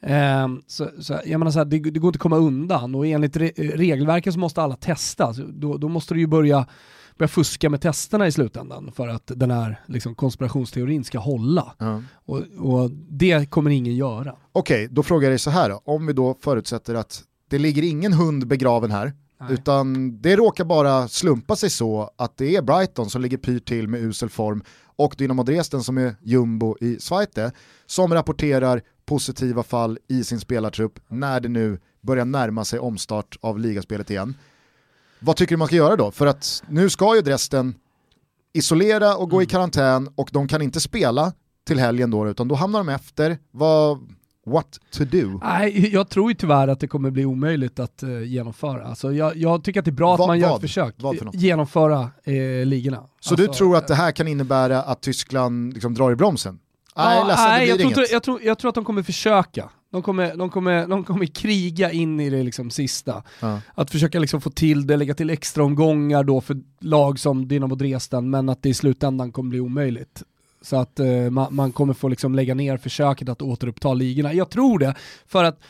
Ehm, 0.00 0.62
så, 0.66 0.90
så, 1.00 1.20
jag 1.24 1.38
menar 1.38 1.50
så 1.50 1.58
här, 1.58 1.64
det, 1.64 1.78
det 1.78 2.00
går 2.00 2.08
inte 2.08 2.16
att 2.16 2.22
komma 2.22 2.36
undan 2.36 2.94
och 2.94 3.06
enligt 3.06 3.36
re, 3.36 3.52
regelverket 3.56 4.32
så 4.32 4.38
måste 4.38 4.62
alla 4.62 4.76
testa. 4.76 5.32
Då, 5.48 5.76
då 5.76 5.88
måste 5.88 6.14
du 6.14 6.20
ju 6.20 6.26
börja, 6.26 6.66
börja 7.18 7.28
fuska 7.28 7.70
med 7.70 7.80
testerna 7.80 8.26
i 8.26 8.32
slutändan 8.32 8.92
för 8.92 9.08
att 9.08 9.32
den 9.36 9.50
här 9.50 9.80
liksom, 9.86 10.14
konspirationsteorin 10.14 11.04
ska 11.04 11.18
hålla. 11.18 11.74
Ja. 11.78 12.02
Och, 12.14 12.42
och 12.58 12.90
det 12.90 13.50
kommer 13.50 13.70
ingen 13.70 13.96
göra. 13.96 14.34
Okej, 14.52 14.88
då 14.90 15.02
frågar 15.02 15.24
jag 15.24 15.32
dig 15.32 15.38
så 15.38 15.50
här 15.50 15.68
då. 15.68 15.80
Om 15.84 16.06
vi 16.06 16.12
då 16.12 16.36
förutsätter 16.40 16.94
att 16.94 17.22
det 17.50 17.58
ligger 17.58 17.82
ingen 17.82 18.12
hund 18.12 18.46
begraven 18.46 18.90
här, 18.90 19.12
Nej. 19.40 19.52
utan 19.52 20.18
det 20.22 20.36
råkar 20.36 20.64
bara 20.64 21.08
slumpa 21.08 21.56
sig 21.56 21.70
så 21.70 22.10
att 22.16 22.36
det 22.36 22.56
är 22.56 22.62
Brighton 22.62 23.10
som 23.10 23.22
ligger 23.22 23.36
pyrt 23.36 23.68
till 23.68 23.88
med 23.88 24.00
usel 24.00 24.28
form 24.28 24.62
och 24.96 25.14
Dynamo 25.18 25.42
Dresden 25.42 25.82
som 25.82 25.98
är 25.98 26.14
jumbo 26.22 26.76
i 26.80 26.96
Zweite 27.00 27.52
som 27.86 28.14
rapporterar 28.14 28.82
positiva 29.08 29.62
fall 29.62 29.98
i 30.08 30.24
sin 30.24 30.40
spelartrupp 30.40 30.98
när 31.08 31.40
det 31.40 31.48
nu 31.48 31.78
börjar 32.00 32.24
närma 32.24 32.64
sig 32.64 32.78
omstart 32.78 33.36
av 33.40 33.58
ligaspelet 33.58 34.10
igen. 34.10 34.34
Vad 35.20 35.36
tycker 35.36 35.50
du 35.54 35.56
man 35.56 35.66
ska 35.68 35.76
göra 35.76 35.96
då? 35.96 36.10
För 36.10 36.26
att 36.26 36.62
nu 36.68 36.90
ska 36.90 37.16
ju 37.16 37.22
Dresden 37.22 37.74
isolera 38.52 39.16
och 39.16 39.30
gå 39.30 39.36
Mm. 39.36 39.42
i 39.42 39.46
karantän 39.46 40.08
och 40.14 40.30
de 40.32 40.48
kan 40.48 40.62
inte 40.62 40.80
spela 40.80 41.32
till 41.66 41.78
helgen 41.78 42.10
då 42.10 42.28
utan 42.28 42.48
då 42.48 42.54
hamnar 42.54 42.78
de 42.80 42.88
efter. 42.88 43.38
Vad, 43.50 43.98
what 44.46 44.78
to 44.90 45.04
do? 45.04 45.40
Nej, 45.42 45.92
jag 45.92 46.08
tror 46.08 46.30
ju 46.30 46.34
tyvärr 46.34 46.68
att 46.68 46.80
det 46.80 46.88
kommer 46.88 47.10
bli 47.10 47.24
omöjligt 47.24 47.78
att 47.78 48.02
eh, 48.02 48.22
genomföra. 48.22 48.86
Alltså, 48.86 49.12
jag, 49.12 49.36
jag 49.36 49.64
tycker 49.64 49.80
att 49.80 49.84
det 49.84 49.90
är 49.90 49.92
bra 49.92 50.10
Vad- 50.16 50.20
att 50.20 50.26
man 50.26 50.38
gör 50.38 50.48
vad? 50.48 50.56
ett 50.56 50.60
försök. 50.62 50.94
För 51.00 51.24
något? 51.24 51.34
Genomföra 51.34 52.10
eh, 52.24 52.66
ligorna. 52.66 53.02
Så 53.20 53.34
du 53.34 53.42
Alltså, 53.48 53.58
tror 53.58 53.76
att 53.76 53.88
det 53.88 53.94
här 53.94 54.12
kan 54.12 54.28
innebära 54.28 54.82
att 54.82 55.00
Tyskland 55.02 55.74
liksom 55.74 55.94
drar 55.94 56.12
i 56.12 56.16
bromsen? 56.16 56.58
Nej, 57.04 57.26
ledsen, 57.26 57.44
det 57.44 57.50
nej 57.50 57.68
jag, 57.68 57.94
tror, 57.94 58.06
jag, 58.10 58.22
tror, 58.22 58.42
jag 58.42 58.58
tror 58.58 58.68
att 58.68 58.74
de 58.74 58.84
kommer 58.84 59.02
försöka. 59.02 59.68
De 59.90 60.02
kommer, 60.02 60.36
de 60.36 60.50
kommer, 60.50 60.86
de 60.86 61.04
kommer 61.04 61.26
kriga 61.26 61.90
in 61.92 62.20
i 62.20 62.30
det 62.30 62.42
liksom 62.42 62.70
sista. 62.70 63.22
Ja. 63.40 63.60
Att 63.74 63.90
försöka 63.90 64.18
liksom 64.18 64.40
få 64.40 64.50
till 64.50 64.86
det, 64.86 64.96
lägga 64.96 65.14
till 65.14 65.30
extra 65.30 65.64
omgångar 65.64 66.24
då 66.24 66.40
för 66.40 66.56
lag 66.80 67.18
som 67.18 67.48
Dynamo 67.48 67.74
Dresden, 67.74 68.30
men 68.30 68.48
att 68.48 68.62
det 68.62 68.68
i 68.68 68.74
slutändan 68.74 69.32
kommer 69.32 69.50
bli 69.50 69.60
omöjligt. 69.60 70.22
Så 70.62 70.76
att 70.76 71.00
eh, 71.00 71.30
man, 71.30 71.54
man 71.54 71.72
kommer 71.72 71.94
få 71.94 72.08
liksom 72.08 72.34
lägga 72.34 72.54
ner 72.54 72.76
försöket 72.76 73.28
att 73.28 73.42
återuppta 73.42 73.94
ligorna. 73.94 74.32
Jag 74.32 74.50
tror 74.50 74.78
det, 74.78 74.94
för 75.26 75.44
att 75.44 75.60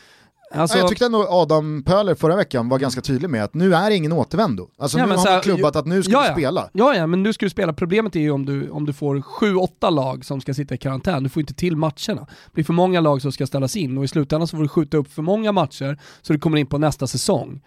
Alltså, 0.51 0.77
Ja, 0.77 0.81
jag 0.81 0.89
tyckte 0.89 1.05
ändå 1.05 1.27
Adam 1.29 1.83
Pöler 1.83 2.15
förra 2.15 2.35
veckan 2.35 2.69
var 2.69 2.79
ganska 2.79 3.01
tydlig 3.01 3.29
med 3.29 3.43
att 3.43 3.53
nu 3.53 3.75
är 3.75 3.89
det 3.89 3.95
ingen 3.95 4.11
återvändo. 4.11 4.69
Alltså 4.77 4.97
Ja, 4.97 5.05
nu 5.05 5.11
har 5.11 5.17
så 5.17 5.23
man 5.23 5.33
här, 5.33 5.41
klubbat 5.41 5.75
att 5.75 5.85
nu 5.85 6.03
ska 6.03 6.11
ja, 6.11 6.25
ja. 6.25 6.33
spela. 6.33 6.69
Ja, 6.73 6.95
ja, 6.95 7.07
men 7.07 7.23
nu 7.23 7.33
ska 7.33 7.45
du 7.45 7.49
spela. 7.49 7.73
Problemet 7.73 8.15
är 8.15 8.19
ju 8.19 8.31
om 8.31 8.45
du, 8.45 8.69
om 8.69 8.85
du 8.85 8.93
får 8.93 9.21
sju, 9.21 9.55
åtta 9.55 9.89
lag 9.89 10.25
som 10.25 10.41
ska 10.41 10.53
sitta 10.53 10.75
i 10.75 10.77
karantän. 10.77 11.23
Du 11.23 11.29
får 11.29 11.41
inte 11.41 11.53
till 11.53 11.75
matcherna. 11.75 12.27
Det 12.45 12.53
blir 12.53 12.63
för 12.63 12.73
många 12.73 13.01
lag 13.01 13.21
som 13.21 13.31
ska 13.31 13.47
ställas 13.47 13.75
in 13.75 13.97
och 13.97 14.03
i 14.03 14.07
slutändan 14.07 14.47
så 14.47 14.57
får 14.57 14.63
du 14.63 14.69
skjuta 14.69 14.97
upp 14.97 15.13
för 15.13 15.21
många 15.21 15.51
matcher 15.51 15.99
så 16.21 16.33
du 16.33 16.39
kommer 16.39 16.57
in 16.57 16.67
på 16.67 16.77
nästa 16.77 17.07
säsong. 17.07 17.61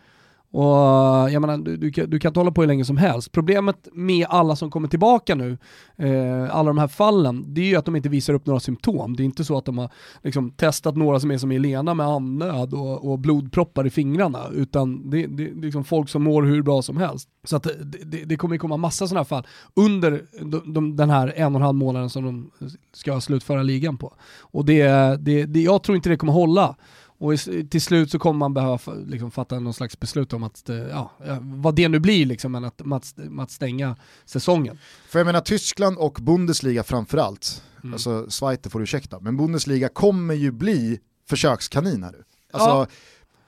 Och 0.52 1.30
jag 1.30 1.40
menar, 1.40 1.58
du, 1.58 1.76
du, 1.76 1.92
kan, 1.92 2.10
du 2.10 2.18
kan 2.18 2.28
inte 2.30 2.40
hålla 2.40 2.50
på 2.50 2.60
hur 2.60 2.68
länge 2.68 2.84
som 2.84 2.96
helst. 2.96 3.32
Problemet 3.32 3.88
med 3.92 4.26
alla 4.28 4.56
som 4.56 4.70
kommer 4.70 4.88
tillbaka 4.88 5.34
nu, 5.34 5.58
eh, 5.96 6.56
alla 6.56 6.68
de 6.68 6.78
här 6.78 6.88
fallen, 6.88 7.44
det 7.46 7.60
är 7.60 7.66
ju 7.66 7.76
att 7.76 7.84
de 7.84 7.96
inte 7.96 8.08
visar 8.08 8.34
upp 8.34 8.46
några 8.46 8.60
symptom. 8.60 9.16
Det 9.16 9.22
är 9.22 9.24
inte 9.24 9.44
så 9.44 9.58
att 9.58 9.64
de 9.64 9.78
har 9.78 9.90
liksom, 10.22 10.50
testat 10.50 10.96
några 10.96 11.20
som 11.20 11.30
är 11.30 11.38
som 11.38 11.50
Elena 11.50 11.94
med 11.94 12.06
andnöd 12.06 12.74
och, 12.74 13.10
och 13.12 13.18
blodproppar 13.18 13.86
i 13.86 13.90
fingrarna, 13.90 14.38
utan 14.52 15.10
det, 15.10 15.26
det, 15.26 15.44
det 15.44 15.50
är 15.50 15.62
liksom 15.62 15.84
folk 15.84 16.08
som 16.08 16.22
mår 16.22 16.42
hur 16.42 16.62
bra 16.62 16.82
som 16.82 16.96
helst. 16.96 17.28
Så 17.44 17.56
att 17.56 17.62
det, 17.62 18.04
det, 18.04 18.24
det 18.24 18.36
kommer 18.36 18.58
komma 18.58 18.76
massa 18.76 19.06
sådana 19.06 19.20
här 19.20 19.24
fall 19.24 19.46
under 19.74 20.22
de, 20.40 20.72
de, 20.74 20.96
den 20.96 21.10
här 21.10 21.32
en 21.36 21.54
och 21.54 21.60
en 21.60 21.66
halv 21.66 21.76
månaden 21.76 22.10
som 22.10 22.24
de 22.24 22.50
ska 22.92 23.20
slutföra 23.20 23.62
ligan 23.62 23.98
på. 23.98 24.14
Och 24.40 24.64
det, 24.64 24.86
det, 25.20 25.44
det, 25.44 25.62
jag 25.62 25.82
tror 25.82 25.96
inte 25.96 26.08
det 26.08 26.16
kommer 26.16 26.32
hålla. 26.32 26.76
Och 27.22 27.38
till 27.70 27.82
slut 27.82 28.10
så 28.10 28.18
kommer 28.18 28.38
man 28.38 28.54
behöva 28.54 28.78
liksom, 29.06 29.30
fatta 29.30 29.60
någon 29.60 29.74
slags 29.74 30.00
beslut 30.00 30.32
om 30.32 30.42
att, 30.42 30.68
eh, 30.68 30.76
ja, 30.76 31.10
vad 31.40 31.74
det 31.74 31.88
nu 31.88 31.98
blir 31.98 32.26
liksom, 32.26 32.52
men 32.52 32.64
att, 32.64 32.80
att, 33.40 33.50
stänga 33.50 33.96
säsongen. 34.24 34.78
För 35.08 35.18
jag 35.18 35.26
menar 35.26 35.40
Tyskland 35.40 35.96
och 35.98 36.18
Bundesliga 36.22 36.82
framförallt, 36.82 37.62
Mm. 37.82 37.92
alltså 37.92 38.30
Zweite 38.30 38.70
får 38.70 38.78
du 38.78 38.82
ursäkta, 38.82 39.20
men 39.20 39.36
Bundesliga 39.36 39.88
kommer 39.88 40.34
ju 40.34 40.50
bli 40.50 41.00
försökskanin 41.28 42.02
här 42.02 42.12
nu. 42.12 42.24
Alltså, 42.52 42.68
Ja. 42.68 42.86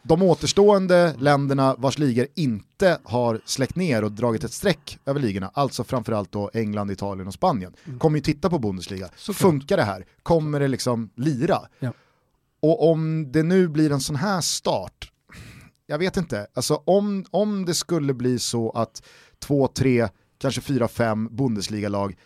De 0.06 0.22
återstående 0.22 1.14
länderna 1.18 1.74
vars 1.78 1.98
ligor 1.98 2.26
inte 2.34 2.98
har 3.04 3.40
släckt 3.44 3.76
ner 3.76 4.04
och 4.04 4.12
dragit 4.12 4.44
ett 4.44 4.52
streck 4.52 4.98
över 5.06 5.20
ligorna, 5.20 5.50
alltså 5.54 5.84
framförallt 5.84 6.32
då 6.32 6.50
England, 6.54 6.90
Italien 6.90 7.26
och 7.26 7.34
Spanien, 7.34 7.72
kommer 7.98 8.18
ju 8.18 8.22
titta 8.22 8.50
på 8.50 8.58
Bundesliga. 8.58 9.04
Mm. 9.04 9.14
Såklart. 9.16 9.40
Funkar 9.40 9.76
det 9.76 9.82
här? 9.82 10.06
Kommer 10.22 10.60
det 10.60 10.68
liksom 10.68 11.10
lira? 11.14 11.58
Ja. 11.78 11.92
Och 12.64 12.90
om 12.90 13.32
det 13.32 13.42
nu 13.42 13.68
blir 13.68 13.92
en 13.92 14.00
sån 14.00 14.16
här 14.16 14.40
start, 14.40 15.10
jag 15.86 15.98
vet 15.98 16.16
inte, 16.16 16.46
alltså 16.54 16.74
om, 16.74 17.24
om 17.30 17.64
det 17.64 17.74
skulle 17.74 18.14
bli 18.14 18.38
så 18.38 18.70
att 18.70 19.02
två, 19.38 19.68
tre, 19.68 20.08
kanske 20.38 20.60
fyra, 20.60 20.88
fem 20.88 21.28
Bundesliga-lag, 21.36 22.16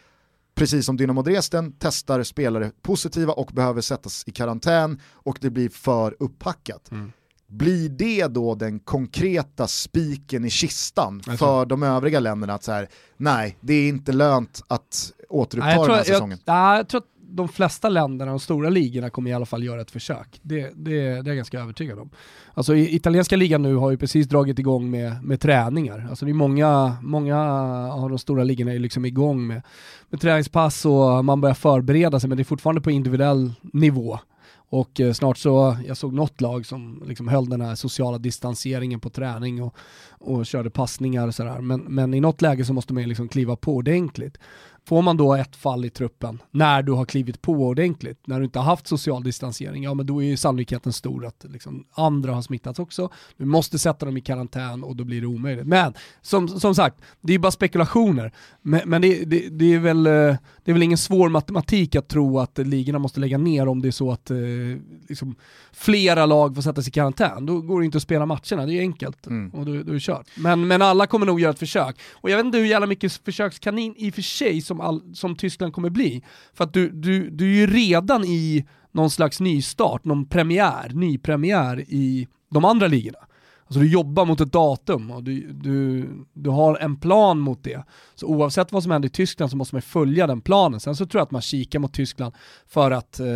precis 0.54 0.86
som 0.86 0.96
Dynamo 0.96 1.22
Dresden, 1.22 1.74
testar 1.78 2.22
spelare 2.22 2.70
positiva 2.82 3.32
och 3.32 3.50
behöver 3.52 3.80
sättas 3.80 4.24
i 4.26 4.30
karantän 4.30 5.00
och 5.12 5.38
det 5.40 5.50
blir 5.50 5.68
för 5.68 6.16
upphackat. 6.18 6.90
Mm. 6.90 7.12
Blir 7.46 7.88
det 7.88 8.26
då 8.26 8.54
den 8.54 8.78
konkreta 8.78 9.66
spiken 9.66 10.44
i 10.44 10.50
kistan 10.50 11.22
Jag 11.26 11.38
för 11.38 11.66
de 11.66 11.82
övriga 11.82 12.20
länderna 12.20 12.54
att 12.54 12.64
så 12.64 12.72
här, 12.72 12.88
nej, 13.16 13.58
det 13.60 13.74
är 13.74 13.88
inte 13.88 14.12
lönt 14.12 14.62
att 14.68 15.12
återuppta 15.28 15.66
Nej, 15.66 15.76
jag, 15.76 15.88
den 15.88 15.96
här 15.96 16.04
säsongen? 16.04 16.38
jag, 16.44 16.54
nej, 16.54 16.76
jag 16.76 16.88
tror 16.88 16.98
att 17.00 17.17
de 17.38 17.48
flesta 17.48 17.88
länderna, 17.88 18.30
de 18.30 18.40
stora 18.40 18.68
ligorna, 18.68 19.10
kommer 19.10 19.30
i 19.30 19.34
alla 19.34 19.46
fall 19.46 19.64
göra 19.64 19.80
ett 19.80 19.90
försök. 19.90 20.40
Det, 20.42 20.60
det, 20.60 20.72
det 20.74 21.20
är 21.20 21.26
jag 21.26 21.36
ganska 21.36 21.60
övertygad 21.60 21.98
om. 21.98 22.10
Alltså 22.54 22.76
italienska 22.76 23.36
ligan 23.36 23.62
nu 23.62 23.74
har 23.74 23.90
ju 23.90 23.96
precis 23.96 24.26
dragit 24.26 24.58
igång 24.58 24.90
med, 24.90 25.24
med 25.24 25.40
träningar. 25.40 26.06
Alltså 26.10 26.24
det 26.24 26.30
är 26.30 26.34
många, 26.34 26.96
många 27.02 27.38
av 27.92 28.08
de 28.08 28.18
stora 28.18 28.44
ligorna 28.44 28.72
är 28.72 28.78
liksom 28.78 29.04
igång 29.04 29.46
med, 29.46 29.62
med 30.10 30.20
träningspass 30.20 30.86
och 30.86 31.24
man 31.24 31.40
börjar 31.40 31.54
förbereda 31.54 32.20
sig 32.20 32.28
men 32.28 32.36
det 32.36 32.42
är 32.42 32.44
fortfarande 32.44 32.80
på 32.80 32.90
individuell 32.90 33.52
nivå. 33.72 34.18
Och 34.70 35.00
eh, 35.00 35.12
snart 35.12 35.38
så, 35.38 35.76
jag 35.86 35.96
såg 35.96 36.12
något 36.12 36.40
lag 36.40 36.66
som 36.66 37.02
liksom 37.06 37.28
höll 37.28 37.48
den 37.48 37.60
här 37.60 37.74
sociala 37.74 38.18
distanseringen 38.18 39.00
på 39.00 39.10
träning 39.10 39.62
och, 39.62 39.76
och 40.10 40.46
körde 40.46 40.70
passningar 40.70 41.28
och 41.28 41.34
sådär. 41.34 41.60
Men, 41.60 41.80
men 41.80 42.14
i 42.14 42.20
något 42.20 42.42
läge 42.42 42.64
så 42.64 42.72
måste 42.72 42.92
man 42.92 43.02
ju 43.02 43.08
liksom 43.08 43.28
kliva 43.28 43.56
på 43.56 43.74
ordentligt. 43.74 44.38
Får 44.88 45.02
man 45.02 45.16
då 45.16 45.34
ett 45.34 45.56
fall 45.56 45.84
i 45.84 45.90
truppen 45.90 46.42
när 46.50 46.82
du 46.82 46.92
har 46.92 47.04
klivit 47.04 47.42
på 47.42 47.52
ordentligt, 47.52 48.26
när 48.26 48.38
du 48.38 48.44
inte 48.44 48.58
har 48.58 48.66
haft 48.66 48.86
social 48.86 49.22
distansering, 49.22 49.82
ja 49.82 49.94
men 49.94 50.06
då 50.06 50.22
är 50.22 50.26
ju 50.26 50.36
sannolikheten 50.36 50.92
stor 50.92 51.26
att 51.26 51.44
liksom 51.48 51.84
andra 51.92 52.34
har 52.34 52.42
smittats 52.42 52.78
också. 52.78 53.10
Du 53.36 53.44
måste 53.44 53.78
sätta 53.78 54.06
dem 54.06 54.16
i 54.16 54.20
karantän 54.20 54.84
och 54.84 54.96
då 54.96 55.04
blir 55.04 55.20
det 55.20 55.26
omöjligt. 55.26 55.66
Men 55.66 55.94
som, 56.22 56.48
som 56.48 56.74
sagt, 56.74 57.00
det 57.20 57.34
är 57.34 57.38
bara 57.38 57.52
spekulationer. 57.52 58.32
Men, 58.62 58.80
men 58.84 59.02
det, 59.02 59.24
det, 59.24 59.48
det, 59.48 59.74
är 59.74 59.78
väl, 59.78 60.06
eh, 60.06 60.12
det 60.64 60.70
är 60.70 60.72
väl 60.72 60.82
ingen 60.82 60.98
svår 60.98 61.28
matematik 61.28 61.96
att 61.96 62.08
tro 62.08 62.38
att 62.38 62.58
ligorna 62.58 62.98
måste 62.98 63.20
lägga 63.20 63.38
ner 63.38 63.68
om 63.68 63.82
det 63.82 63.88
är 63.88 63.92
så 63.92 64.10
att 64.12 64.30
eh, 64.30 64.36
liksom, 65.08 65.34
flera 65.72 66.26
lag 66.26 66.54
får 66.54 66.62
sättas 66.62 66.88
i 66.88 66.90
karantän. 66.90 67.46
Då 67.46 67.60
går 67.60 67.80
det 67.80 67.84
inte 67.84 67.96
att 67.96 68.02
spela 68.02 68.26
matcherna, 68.26 68.66
det 68.66 68.74
är 68.74 68.80
enkelt. 68.80 69.26
Mm. 69.26 69.50
Och 69.50 69.66
då, 69.66 69.72
då 69.72 69.90
är 69.90 69.94
det 69.94 70.00
kört. 70.00 70.26
Men, 70.36 70.66
men 70.66 70.82
alla 70.82 71.06
kommer 71.06 71.26
nog 71.26 71.40
göra 71.40 71.50
ett 71.52 71.58
försök. 71.58 72.00
Och 72.12 72.30
jag 72.30 72.36
vet 72.36 72.46
inte 72.46 72.58
hur 72.58 72.66
jävla 72.66 72.86
mycket 72.86 73.12
försökskanin 73.12 73.94
i 73.96 74.10
och 74.10 74.14
för 74.14 74.22
sig 74.22 74.60
som, 74.60 74.77
all, 74.80 75.14
som 75.14 75.36
Tyskland 75.36 75.72
kommer 75.72 75.90
bli. 75.90 76.24
För 76.54 76.64
att 76.64 76.72
du, 76.72 76.90
du, 76.90 77.30
du 77.30 77.44
är 77.44 77.54
ju 77.54 77.66
redan 77.66 78.24
i 78.24 78.66
någon 78.92 79.10
slags 79.10 79.40
nystart, 79.40 80.04
någon 80.04 80.26
premiär, 80.26 80.90
nypremiär 80.94 81.80
i 81.80 82.28
de 82.50 82.64
andra 82.64 82.86
ligorna. 82.86 83.18
Alltså 83.68 83.80
du 83.80 83.88
jobbar 83.88 84.24
mot 84.24 84.40
ett 84.40 84.52
datum 84.52 85.10
och 85.10 85.22
du, 85.22 85.52
du, 85.52 86.08
du 86.32 86.50
har 86.50 86.76
en 86.76 86.96
plan 86.96 87.38
mot 87.38 87.64
det. 87.64 87.84
Så 88.14 88.26
oavsett 88.26 88.72
vad 88.72 88.82
som 88.82 88.92
händer 88.92 89.06
i 89.06 89.10
Tyskland 89.10 89.50
så 89.50 89.56
måste 89.56 89.74
man 89.74 89.82
följa 89.82 90.26
den 90.26 90.40
planen. 90.40 90.80
Sen 90.80 90.96
så 90.96 91.06
tror 91.06 91.20
jag 91.20 91.24
att 91.24 91.30
man 91.30 91.42
kikar 91.42 91.78
mot 91.78 91.92
Tyskland 91.92 92.34
för 92.66 92.90
att 92.90 93.20
eh, 93.20 93.26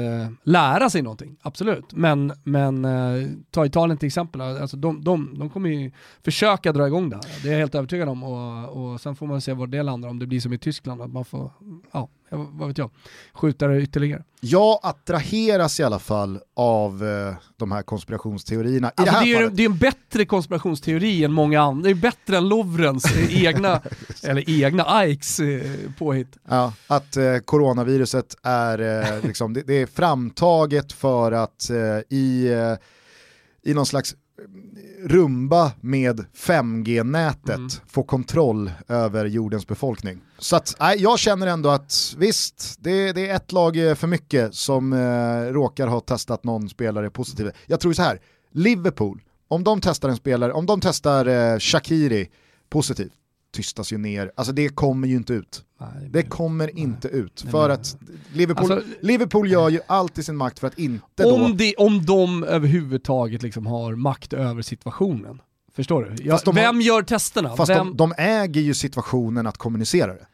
lära 0.42 0.90
sig 0.90 1.02
någonting, 1.02 1.36
absolut. 1.42 1.84
Men, 1.92 2.32
men 2.44 2.84
eh, 2.84 3.28
ta 3.50 3.66
Italien 3.66 3.98
till 3.98 4.06
exempel, 4.06 4.40
alltså 4.40 4.76
de, 4.76 5.04
de, 5.04 5.38
de 5.38 5.50
kommer 5.50 5.70
ju 5.70 5.90
försöka 6.24 6.72
dra 6.72 6.86
igång 6.86 7.10
det 7.10 7.16
här. 7.16 7.24
Det 7.42 7.48
är 7.48 7.52
jag 7.52 7.58
helt 7.58 7.74
övertygad 7.74 8.08
om 8.08 8.22
och, 8.22 8.92
och 8.92 9.00
sen 9.00 9.16
får 9.16 9.26
man 9.26 9.40
se 9.40 9.52
var 9.52 9.66
det 9.66 9.82
landar, 9.82 10.08
om 10.08 10.18
det 10.18 10.26
blir 10.26 10.40
som 10.40 10.52
i 10.52 10.58
Tyskland, 10.58 11.02
att 11.02 11.12
man 11.12 11.24
får, 11.24 11.50
ja, 11.92 12.08
vad 12.36 12.68
vet 12.68 12.78
jag, 12.78 12.90
skjuta 13.32 13.66
det 13.66 13.80
ytterligare. 13.82 14.22
Jag 14.40 14.80
attraheras 14.82 15.80
i 15.80 15.82
alla 15.82 15.98
fall 15.98 16.40
av 16.56 17.04
eh, 17.08 17.34
de 17.56 17.72
här 17.72 17.82
konspirationsteorierna. 17.82 18.88
I 18.88 18.90
Alltså 18.96 19.04
det 19.04 19.10
här 19.10 19.24
det, 19.24 19.32
är, 19.32 19.36
fallet, 19.36 19.56
det 19.56 19.62
är 19.62 19.66
en 19.66 19.78
bättre 19.78 20.24
konspirationsteori 20.24 21.24
än 21.24 21.32
många 21.32 21.60
andra, 21.62 21.82
det 21.84 21.90
är 21.90 21.94
bättre 21.94 22.36
än 22.36 22.48
Lovrens 22.48 23.04
eh, 23.16 23.44
egna, 23.44 23.80
eller 24.22 24.50
egna, 24.50 25.06
Ikes 25.06 25.40
eh, 25.40 25.62
påhitt. 25.98 26.36
ja, 26.48 26.72
att 26.86 27.16
eh, 27.16 27.38
coronaviruset 27.44 28.36
är, 28.42 28.78
eh, 29.12 29.24
liksom, 29.26 29.52
det, 29.54 29.62
det 29.62 29.74
är 29.74 29.86
framtaget 29.86 30.92
för 30.92 31.32
att 31.32 31.70
eh, 31.70 32.16
i, 32.18 32.48
eh, 32.52 32.74
i 33.70 33.74
någon 33.74 33.86
slags 33.86 34.14
rumba 35.04 35.72
med 35.80 36.24
5G-nätet 36.36 37.56
Mm. 37.56 37.68
få 37.86 38.02
kontroll 38.02 38.70
över 38.88 39.24
jordens 39.24 39.66
befolkning. 39.66 40.20
Så 40.38 40.56
att, 40.56 40.76
nej, 40.80 41.02
jag 41.02 41.18
känner 41.18 41.46
ändå 41.46 41.68
att 41.68 42.14
visst, 42.18 42.76
det, 42.80 43.12
det 43.12 43.28
är 43.28 43.36
ett 43.36 43.52
lag 43.52 43.88
eh, 43.88 43.94
för 43.94 44.06
mycket 44.06 44.54
som 44.54 44.92
eh, 44.92 45.52
råkar 45.52 45.86
ha 45.86 46.00
testat 46.00 46.44
någon 46.44 46.68
spelare 46.68 47.10
positiv. 47.10 47.50
Jag 47.66 47.80
tror 47.80 47.92
så 47.92 48.02
här, 48.02 48.20
Liverpool, 48.52 49.22
om 49.48 49.64
de 49.64 49.80
testar 49.80 50.08
en 50.08 50.16
spelare, 50.16 50.52
om 50.52 50.66
de 50.66 50.80
testar 50.80 51.26
eh, 51.26 51.58
Shakiri 51.58 52.28
positivt, 52.70 53.12
tystas 53.52 53.92
ju 53.92 53.98
ner, 53.98 54.32
alltså 54.34 54.52
det 54.52 54.68
kommer 54.68 55.08
ju 55.08 55.16
inte 55.16 55.32
ut. 55.32 55.64
Nej, 55.80 56.08
Det 56.10 56.22
kommer 56.22 56.78
inte 56.78 57.08
ut. 57.08 57.40
Nej, 57.44 57.50
För 57.50 57.68
men- 57.68 57.80
att 57.80 57.96
Liverpool, 58.32 58.72
Alltså- 58.72 58.88
Liverpool 59.00 59.50
gör 59.50 59.68
ju 59.68 59.80
allt 59.86 60.18
i 60.18 60.22
sin 60.22 60.36
makt 60.36 60.58
för 60.58 60.66
att 60.66 60.78
inte 60.78 61.22
då... 61.22 61.34
om, 61.44 61.56
det, 61.56 61.74
om 61.76 62.04
de 62.06 62.44
överhuvudtaget 62.44 63.42
liksom 63.42 63.66
har 63.66 63.94
makt 63.94 64.32
över 64.32 64.62
situationen. 64.62 65.40
Förstår 65.74 66.04
du? 66.04 66.24
Jag, 66.24 66.40
de 66.44 66.54
vem 66.54 66.80
gör 66.80 67.02
testerna? 67.02 67.56
Fast 67.56 67.70
vem, 67.70 67.86
de, 67.86 67.96
de 67.96 68.14
äger 68.18 68.60
ju 68.60 68.74
situationen 68.74 69.46
att 69.46 69.58
kommunicera 69.58 70.14
det. 70.14 70.26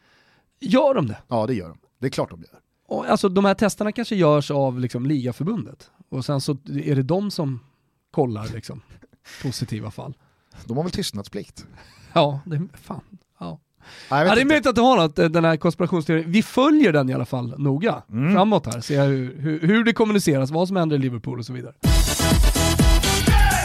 Gör 0.59 0.93
de 0.93 1.07
det? 1.07 1.17
Ja 1.27 1.47
det 1.47 1.53
gör 1.53 1.67
de. 1.69 1.77
Det 1.99 2.05
är 2.07 2.09
klart 2.11 2.29
de 2.29 2.39
gör. 2.39 2.59
Och, 2.87 3.09
alltså 3.09 3.29
de 3.29 3.45
här 3.45 3.53
testerna 3.53 3.91
kanske 3.91 4.15
görs 4.15 4.51
av 4.51 4.79
liksom, 4.79 5.05
ligaförbundet 5.05 5.91
och 6.09 6.25
sen 6.25 6.41
så 6.41 6.51
är 6.85 6.95
det 6.95 7.03
de 7.03 7.31
som 7.31 7.59
kollar 8.11 8.47
liksom, 8.53 8.81
positiva 9.41 9.91
fall. 9.91 10.13
De 10.65 10.77
har 10.77 10.83
väl 10.83 10.91
tystnadsplikt. 10.91 11.65
Ja, 12.13 12.39
det, 12.45 12.61
fan. 12.83 13.01
Ja. 13.39 13.59
Nej, 14.11 14.27
Ja, 14.27 14.35
det 14.35 14.41
är 14.41 14.45
möjligt 14.45 14.67
att 14.67 14.75
du 14.75 14.81
har 14.81 14.97
något, 14.97 15.19
eh, 15.19 15.25
den 15.29 15.45
här 15.45 15.57
konspirationsteorin. 15.57 16.31
Vi 16.31 16.43
följer 16.43 16.93
den 16.93 17.09
i 17.09 17.13
alla 17.13 17.25
fall 17.25 17.55
noga 17.57 18.03
Mm. 18.11 18.33
framåt 18.33 18.65
här, 18.73 18.81
ser 18.81 19.07
hur, 19.07 19.35
hur, 19.39 19.59
hur 19.59 19.83
det 19.83 19.93
kommuniceras, 19.93 20.51
vad 20.51 20.67
som 20.67 20.77
händer 20.77 20.95
i 20.95 20.99
Liverpool 20.99 21.39
och 21.39 21.45
så 21.45 21.53
vidare. 21.53 21.73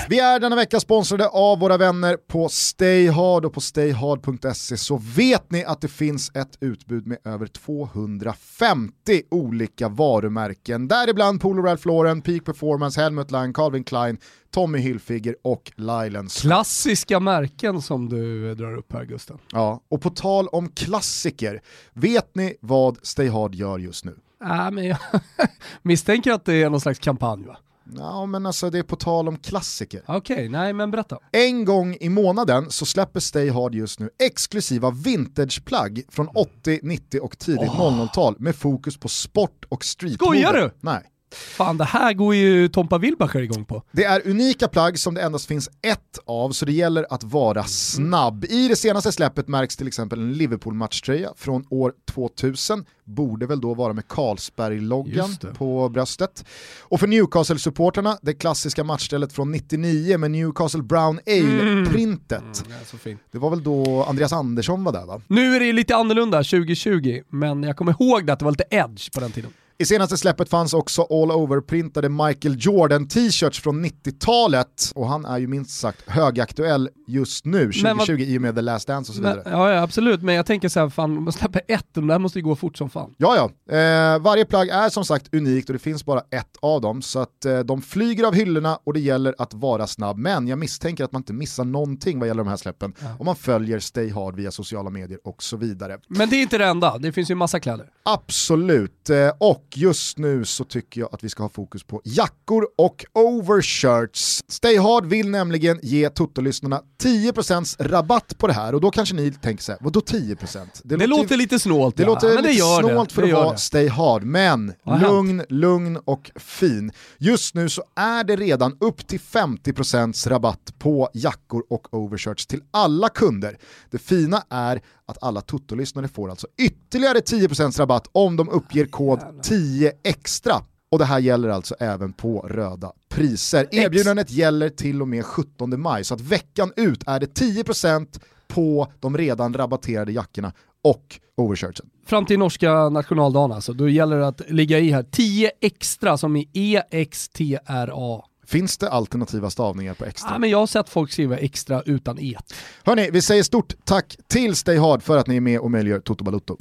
Vi 0.08 0.20
är 0.20 0.40
denna 0.40 0.56
vecka 0.56 0.80
sponsrade 0.80 1.28
av 1.28 1.58
våra 1.58 1.76
vänner 1.76 2.16
på 2.16 2.48
Stayhard 2.48 3.44
och 3.44 3.52
på 3.52 3.60
stayhard.se 3.60 4.76
så 4.76 4.96
vet 5.16 5.50
ni 5.50 5.64
att 5.64 5.80
det 5.80 5.88
finns 5.88 6.30
ett 6.34 6.58
utbud 6.60 7.06
med 7.06 7.18
över 7.24 7.46
250 7.46 9.22
olika 9.30 9.88
varumärken. 9.88 10.88
Däribland 10.88 11.40
Polo 11.40 11.62
Ralph 11.62 11.86
Lauren, 11.86 12.22
Peak 12.22 12.44
Performance, 12.44 13.00
Helmut 13.00 13.30
Lang, 13.30 13.52
Calvin 13.52 13.84
Klein, 13.84 14.18
Tommy 14.50 14.78
Hilfiger 14.78 15.36
och 15.42 15.72
Lylans. 15.76 16.40
Klassiska 16.40 17.20
märken 17.20 17.82
som 17.82 18.08
du 18.08 18.54
drar 18.54 18.76
upp 18.76 18.92
här 18.92 19.04
Gusten. 19.04 19.38
Ja, 19.52 19.80
och 19.88 20.02
på 20.02 20.10
tal 20.10 20.48
om 20.48 20.68
klassiker, 20.68 21.62
vet 21.92 22.34
ni 22.34 22.56
vad 22.60 22.98
Stayhard 23.02 23.54
gör 23.54 23.78
just 23.78 24.04
nu? 24.04 24.16
Äh, 24.44 24.70
men 24.70 24.84
jag 24.84 24.98
misstänker 25.82 26.32
att 26.32 26.44
det 26.44 26.54
är 26.54 26.70
någon 26.70 26.80
slags 26.80 26.98
kampanj 26.98 27.46
va? 27.46 27.56
Ja, 27.96 28.26
men 28.26 28.46
alltså 28.46 28.70
det 28.70 28.78
är 28.78 28.82
på 28.82 28.96
tal 28.96 29.28
om 29.28 29.36
klassiker. 29.36 30.02
Okej, 30.06 30.48
nej 30.48 30.72
men 30.72 30.90
berätta. 30.90 31.18
En 31.32 31.64
gång 31.64 31.96
i 32.00 32.08
månaden 32.08 32.70
så 32.70 32.86
släpper 32.86 33.20
Stay 33.20 33.50
Hard 33.50 33.74
just 33.74 34.00
nu 34.00 34.10
exklusiva 34.18 34.90
vintageplagg 34.90 36.02
från 36.08 36.28
80, 36.28 36.80
90 36.82 37.20
och 37.20 37.38
tidigt 37.38 37.70
00-tal 37.70 38.36
med 38.38 38.56
fokus 38.56 38.96
på 38.96 39.08
sport 39.08 39.64
och 39.68 39.84
street. 39.84 40.14
Skojar 40.14 40.52
du? 40.52 40.70
Nej. 40.80 41.02
Fan 41.34 41.78
det 41.78 41.84
här 41.84 42.12
går 42.12 42.34
ju 42.34 42.68
Tompa 42.68 42.98
Wilbacher 42.98 43.40
igång 43.40 43.64
på. 43.64 43.82
Det 43.92 44.04
är 44.04 44.28
unika 44.28 44.68
plagg 44.68 44.98
som 44.98 45.14
det 45.14 45.22
endast 45.22 45.46
finns 45.46 45.68
ett 45.82 46.18
av, 46.26 46.50
så 46.50 46.64
det 46.64 46.72
gäller 46.72 47.06
att 47.10 47.24
vara 47.24 47.64
snabb. 47.64 48.44
I 48.44 48.68
det 48.68 48.76
senaste 48.76 49.12
släppet 49.12 49.48
märks 49.48 49.76
till 49.76 49.86
exempel 49.86 50.18
en 50.18 50.32
Liverpool-matchtröja 50.32 51.32
från 51.36 51.66
år 51.70 51.92
2000, 52.10 52.84
borde 53.04 53.46
väl 53.46 53.60
då 53.60 53.74
vara 53.74 53.92
med 53.92 54.08
Carlsberg-loggan 54.08 55.36
på 55.58 55.88
bröstet. 55.88 56.44
Och 56.80 57.00
för 57.00 57.06
Newcastle-supporterna, 57.06 58.18
det 58.22 58.34
klassiska 58.34 58.84
matchstället 58.84 59.32
från 59.32 59.52
99 59.52 60.18
med 60.18 60.30
Newcastle 60.30 60.82
Brown 60.82 61.20
Ale-printet. 61.26 62.64
Så 62.86 62.96
fint. 62.96 63.20
Det 63.32 63.38
var 63.38 63.50
väl 63.50 63.62
då 63.62 64.04
Andreas 64.08 64.32
Andersson 64.32 64.84
var 64.84 64.92
där 64.92 65.06
va? 65.06 65.20
Nu 65.26 65.56
är 65.56 65.60
det 65.60 65.72
lite 65.72 65.96
annorlunda 65.96 66.38
2020, 66.38 67.20
men 67.28 67.62
jag 67.62 67.76
kommer 67.76 67.92
ihåg 68.00 68.26
det 68.26 68.32
att 68.32 68.38
det 68.38 68.44
var 68.44 68.52
lite 68.52 68.64
edge 68.70 69.12
på 69.14 69.20
den 69.20 69.32
tiden. 69.32 69.50
I 69.78 69.84
senaste 69.84 70.16
släppet 70.16 70.48
fanns 70.48 70.74
också 70.74 71.02
all 71.02 71.30
over-printade 71.32 72.08
Michael 72.08 72.56
Jordan 72.58 73.08
t-shirts 73.08 73.60
från 73.60 73.84
90-talet 73.84 74.92
och 74.94 75.08
han 75.08 75.24
är 75.24 75.38
ju 75.38 75.46
minst 75.46 75.80
sagt 75.80 76.02
högaktuell 76.10 76.88
just 77.06 77.44
nu, 77.44 77.58
2020 77.72 78.12
vad- 78.12 78.20
i 78.20 78.38
och 78.38 78.42
med 78.42 78.54
The 78.54 78.60
Last 78.60 78.86
Dance 78.88 79.10
och 79.10 79.16
så 79.16 79.22
Men, 79.22 79.36
vidare. 79.36 79.48
ja, 79.54 79.70
ja 79.72 79.80
absolut, 79.82 80.22
men 80.22 80.34
jag 80.34 80.46
tänker 80.46 80.68
så 80.68 80.80
här, 80.80 80.88
fan 80.88 81.22
man 81.24 81.32
släpper 81.32 81.60
ett, 81.68 81.86
de 81.92 82.06
där 82.06 82.18
måste 82.18 82.38
ju 82.38 82.42
gå 82.44 82.56
fort 82.56 82.76
som 82.76 82.90
fan. 82.90 83.14
Ja, 83.18 83.36
ja. 83.66 83.74
Eh, 83.76 84.18
varje 84.18 84.44
plagg 84.44 84.68
är 84.68 84.88
som 84.88 85.04
sagt 85.04 85.34
unikt 85.34 85.68
och 85.68 85.72
det 85.72 85.78
finns 85.78 86.04
bara 86.04 86.20
ett 86.30 86.56
av 86.62 86.80
dem, 86.80 87.02
så 87.02 87.18
att 87.18 87.44
eh, 87.44 87.58
de 87.58 87.82
flyger 87.82 88.24
av 88.24 88.34
hyllorna 88.34 88.78
och 88.84 88.92
det 88.94 89.00
gäller 89.00 89.34
att 89.38 89.54
vara 89.54 89.86
snabb. 89.86 90.18
Men 90.18 90.48
jag 90.48 90.58
misstänker 90.58 91.04
att 91.04 91.12
man 91.12 91.20
inte 91.20 91.32
missar 91.32 91.64
någonting 91.64 92.18
vad 92.18 92.28
gäller 92.28 92.44
de 92.44 92.48
här 92.50 92.56
släppen 92.56 92.94
om 93.18 93.26
man 93.26 93.36
följer 93.36 93.78
Stay 93.78 94.10
Hard 94.10 94.36
via 94.36 94.50
sociala 94.50 94.90
medier 94.90 95.18
och 95.24 95.42
så 95.42 95.56
vidare. 95.56 95.98
Men 96.08 96.30
det 96.30 96.36
är 96.36 96.42
inte 96.42 96.58
det 96.58 96.66
enda, 96.66 96.98
det 96.98 97.12
finns 97.12 97.30
ju 97.30 97.34
massa 97.34 97.60
kläder. 97.60 97.86
Absolut, 98.02 99.10
eh, 99.10 99.30
och 99.40 99.63
just 99.74 100.18
nu 100.18 100.44
så 100.44 100.64
tycker 100.64 101.00
jag 101.00 101.08
att 101.12 101.24
vi 101.24 101.28
ska 101.28 101.42
ha 101.42 101.48
fokus 101.48 101.84
på 101.84 102.00
jackor 102.04 102.66
och 102.78 103.04
overshirts. 103.12 104.44
Stay 104.48 104.78
Hard 104.78 105.06
vill 105.06 105.30
nämligen 105.30 105.78
ge 105.82 106.08
Toto-lyssnarna 106.08 106.80
10% 107.02 107.76
rabatt 107.78 108.38
på 108.38 108.46
det 108.46 108.52
här 108.52 108.74
och 108.74 108.80
då 108.80 108.90
kanske 108.90 109.14
ni 109.14 109.32
tänker 109.32 109.64
så 109.64 109.72
här, 109.72 109.78
vadå 109.80 110.00
10%? 110.00 110.66
Det, 110.84 111.06
låter 111.06 111.36
lite 111.36 111.58
snålt 111.58 111.96
Det 111.96 112.02
ja. 112.02 112.06
låter 112.06 112.28
men 112.28 112.36
lite 112.36 112.48
det 112.48 112.54
gör 112.54 112.80
snålt 112.80 113.08
det. 113.08 113.14
för 113.14 113.22
det 113.22 113.28
att 113.28 113.34
vara 113.34 113.52
det. 113.52 113.58
Stay 113.58 113.88
Hard, 113.88 114.22
men 114.22 114.72
lugn, 115.00 115.44
lugn 115.48 115.98
och 116.04 116.30
fin. 116.36 116.92
Just 117.18 117.54
nu 117.54 117.68
så 117.68 117.82
är 117.96 118.24
det 118.24 118.36
redan 118.36 118.76
upp 118.80 119.06
till 119.06 119.20
50% 119.20 120.28
rabatt 120.28 120.74
på 120.78 121.10
jackor 121.14 121.62
och 121.70 121.94
overshirts 121.94 122.46
till 122.46 122.62
alla 122.70 123.08
kunder. 123.08 123.58
Det 123.90 123.98
fina 123.98 124.44
är 124.50 124.80
att 125.06 125.22
alla 125.22 125.40
Toto-lyssnare 125.40 126.08
får 126.08 126.30
alltså 126.30 126.46
ytterligare 126.58 127.18
10% 127.18 127.78
rabatt 127.78 128.08
om 128.12 128.36
de 128.36 128.48
uppger 128.48 128.86
kod 128.86 129.20
10 129.42 129.92
extra. 130.04 130.54
Och 130.90 130.98
det 130.98 131.04
här 131.04 131.18
gäller 131.18 131.48
alltså 131.48 131.74
även 131.78 132.12
på 132.12 132.40
röda 132.40 132.92
priser. 133.08 133.68
Erbjudandet 133.70 134.30
gäller 134.30 134.68
till 134.68 135.02
och 135.02 135.08
med 135.08 135.24
17 135.24 135.80
maj, 135.80 136.04
så 136.04 136.14
att 136.14 136.20
veckan 136.20 136.72
ut 136.76 137.04
är 137.06 137.20
det 137.20 137.40
10% 137.40 138.20
på 138.48 138.92
de 139.00 139.18
redan 139.18 139.54
rabatterade 139.54 140.12
jackorna 140.12 140.52
och 140.82 141.20
overshirtsen. 141.36 141.90
Fram 142.06 142.26
till 142.26 142.38
norska 142.38 142.88
nationaldagen 142.88 143.52
alltså, 143.52 143.72
då 143.72 143.88
gäller 143.88 144.18
det 144.18 144.28
att 144.28 144.50
ligga 144.50 144.78
i 144.78 144.90
här 144.90 145.02
10 145.02 145.50
extra 145.60 146.18
som 146.18 146.36
i 146.36 146.48
E 146.52 146.82
EXTRA. 146.90 148.22
Finns 148.46 148.78
det 148.78 148.90
alternativa 148.90 149.50
stavningar 149.50 149.94
på 149.94 150.04
extra? 150.04 150.30
Ja, 150.32 150.38
men 150.38 150.50
jag 150.50 150.58
har 150.58 150.66
sett 150.66 150.88
folk 150.88 151.12
skriva 151.12 151.36
extra 151.36 151.82
utan 151.82 152.18
E. 152.20 152.36
Hörni, 152.84 153.10
vi 153.10 153.22
säger 153.22 153.42
stort 153.42 153.74
tack 153.84 154.16
till 154.28 154.56
Stay 154.56 154.78
Hard 154.78 155.02
för 155.02 155.18
att 155.18 155.26
ni 155.26 155.36
är 155.36 155.40
med 155.40 155.60
och 155.60 155.70
möjliggör 155.70 156.00
Toto 156.00 156.24
Balutto. 156.24 156.56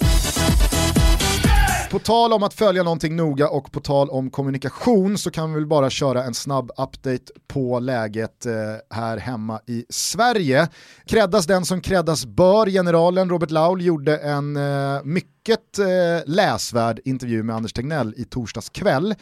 På 1.94 1.98
tal 2.00 2.32
om 2.32 2.42
att 2.42 2.54
följa 2.54 2.82
någonting 2.82 3.16
noga 3.16 3.48
och 3.48 3.72
på 3.72 3.80
tal 3.80 4.10
om 4.10 4.30
kommunikation 4.30 5.18
så 5.18 5.30
kan 5.30 5.52
vi 5.52 5.54
väl 5.54 5.66
bara 5.66 5.90
köra 5.90 6.24
en 6.24 6.34
snabb 6.34 6.70
update 6.70 7.32
på 7.48 7.80
läget 7.80 8.46
eh, 8.46 8.52
här 8.90 9.16
hemma 9.16 9.60
i 9.66 9.84
Sverige. 9.88 10.68
Kreddas 11.06 11.46
den 11.46 11.64
som 11.64 11.80
kreddas 11.80 12.26
bör, 12.26 12.66
generalen 12.66 13.30
Robert 13.30 13.50
Laul 13.50 13.82
gjorde 13.82 14.18
en 14.18 14.56
eh, 14.56 15.02
mycket 15.04 15.78
eh, 15.78 15.86
läsvärd 16.26 17.00
intervju 17.04 17.42
med 17.42 17.56
Anders 17.56 17.72
Tegnell 17.72 18.14
i 18.16 18.24
torsdags 18.24 18.68
kväll 18.68 19.14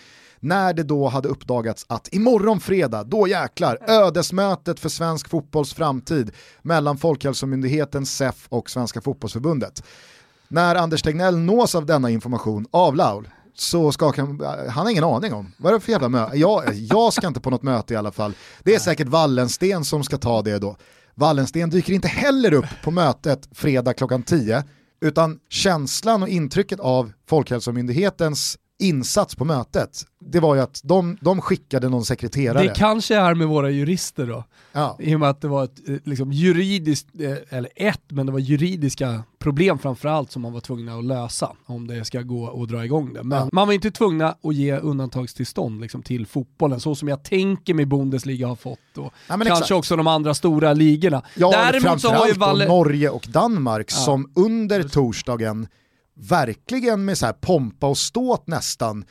när 0.42 0.74
det 0.74 0.82
då 0.82 1.08
hade 1.08 1.28
uppdagats 1.28 1.86
att 1.88 2.08
imorgon 2.12 2.60
fredag, 2.60 3.04
då 3.04 3.28
jäklar, 3.28 3.78
ödesmötet 3.88 4.80
för 4.80 4.88
svensk 4.88 5.28
fotbolls 5.28 5.74
framtid 5.74 6.30
mellan 6.62 6.98
Folkhälsomyndigheten, 6.98 8.06
SEF 8.06 8.46
och 8.48 8.70
Svenska 8.70 9.00
fotbollsförbundet. 9.00 9.82
När 10.48 10.74
Anders 10.74 11.02
Tegnell 11.02 11.38
nås 11.38 11.74
av 11.74 11.86
denna 11.86 12.10
information 12.10 12.66
av 12.70 12.96
Laul 12.96 13.28
så 13.54 13.92
skakar 13.92 14.22
han, 14.22 14.40
han 14.68 14.84
har 14.84 14.90
ingen 14.90 15.04
aning 15.04 15.32
om. 15.32 15.52
Vad 15.56 15.72
är 15.72 15.78
det 15.78 15.84
för 15.84 15.92
jävla 15.92 16.08
möte? 16.08 16.36
Jag, 16.36 16.74
jag 16.74 17.12
ska 17.12 17.26
inte 17.26 17.40
på 17.40 17.50
något 17.50 17.62
möte 17.62 17.94
i 17.94 17.96
alla 17.96 18.12
fall. 18.12 18.32
Det 18.62 18.74
är 18.74 18.78
säkert 18.78 19.08
Wallensten 19.08 19.84
som 19.84 20.04
ska 20.04 20.18
ta 20.18 20.42
det 20.42 20.58
då. 20.58 20.76
Wallensten 21.14 21.70
dyker 21.70 21.92
inte 21.92 22.08
heller 22.08 22.52
upp 22.52 22.66
på 22.84 22.90
mötet 22.90 23.48
fredag 23.52 23.94
klockan 23.94 24.22
10, 24.22 24.64
utan 25.00 25.38
känslan 25.48 26.22
och 26.22 26.28
intrycket 26.28 26.80
av 26.80 27.12
Folkhälsomyndighetens 27.28 28.58
insats 28.82 29.34
på 29.34 29.44
mötet, 29.44 30.02
det 30.20 30.40
var 30.40 30.54
ju 30.54 30.60
att 30.60 30.80
de, 30.84 31.16
de 31.20 31.40
skickade 31.40 31.88
någon 31.88 32.04
sekreterare. 32.04 32.62
Det 32.62 32.74
kanske 32.76 33.16
är 33.16 33.34
med 33.34 33.48
våra 33.48 33.70
jurister 33.70 34.26
då. 34.26 34.44
Ja. 34.72 34.96
I 35.00 35.14
och 35.14 35.20
med 35.20 35.28
att 35.30 35.40
det 35.40 35.48
var 35.48 35.64
ett 35.64 35.88
eh, 35.88 35.96
liksom, 36.04 36.32
juridiskt, 36.32 37.08
eh, 37.20 37.56
eller 37.58 37.70
ett, 37.76 38.00
men 38.08 38.26
det 38.26 38.32
var 38.32 38.38
juridiska 38.38 39.22
problem 39.38 39.78
framförallt 39.78 40.30
som 40.32 40.42
man 40.42 40.52
var 40.52 40.60
tvungna 40.60 40.94
att 40.98 41.04
lösa 41.04 41.52
om 41.66 41.86
det 41.86 42.04
ska 42.04 42.20
gå 42.22 42.62
att 42.62 42.68
dra 42.68 42.84
igång 42.84 43.12
det. 43.14 43.22
Men 43.22 43.38
Ja. 43.38 43.48
man 43.52 43.66
var 43.66 43.74
inte 43.74 43.90
tvungna 43.90 44.28
att 44.42 44.54
ge 44.54 44.76
undantagstillstånd 44.78 45.80
liksom, 45.80 46.02
till 46.02 46.26
fotbollen, 46.26 46.80
så 46.80 46.94
som 46.94 47.08
jag 47.08 47.22
tänker 47.24 47.74
mig 47.74 47.86
Bundesliga 47.86 48.46
har 48.48 48.56
fått 48.56 48.78
och 48.96 49.04
Ja, 49.04 49.10
kanske 49.28 49.48
exakt. 49.52 49.70
också 49.70 49.96
de 49.96 50.06
andra 50.06 50.34
stora 50.34 50.72
ligorna. 50.72 51.22
Ja, 51.36 51.50
Däremot 51.50 52.00
så 52.00 52.08
har 52.12 52.26
ju 52.26 52.32
Valle... 52.32 52.68
Norge 52.68 53.10
och 53.10 53.26
Danmark 53.28 53.90
som 53.90 54.32
under 54.34 54.82
torsdagen 54.82 55.68
verkligen 56.14 57.04
med 57.04 57.18
så 57.18 57.26
här 57.26 57.32
pompa 57.32 57.86
och 57.86 57.98
ståt 57.98 58.46
nästan 58.46 59.04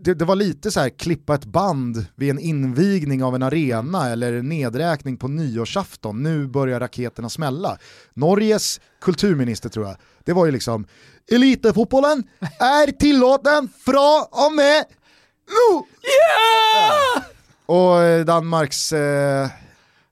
det, 0.00 0.14
det 0.14 0.24
var 0.24 0.36
lite 0.36 0.70
så 0.70 0.80
här 0.80 0.88
klippa 0.88 1.34
ett 1.34 1.44
band 1.44 2.06
vid 2.14 2.30
en 2.30 2.38
invigning 2.38 3.24
av 3.24 3.34
en 3.34 3.42
arena 3.42 4.10
eller 4.10 4.42
nedräkning 4.42 5.16
på 5.16 5.28
nyårsafton. 5.28 6.22
Nu 6.22 6.46
börjar 6.46 6.80
raketerna 6.80 7.28
smälla. 7.28 7.78
Norges 8.14 8.80
kulturminister 9.00 9.68
tror 9.68 9.86
jag, 9.86 9.96
det 10.24 10.32
var 10.32 10.46
ju 10.46 10.52
liksom 10.52 10.86
elitfotbollen 11.32 12.24
är 12.58 12.92
tillåten 12.92 13.68
från 13.84 14.24
och 14.30 14.52
med 14.52 14.84
nu! 15.48 15.82
Och 17.66 18.02
eh, 18.02 18.24
Danmarks, 18.24 18.92
eh, 18.92 19.48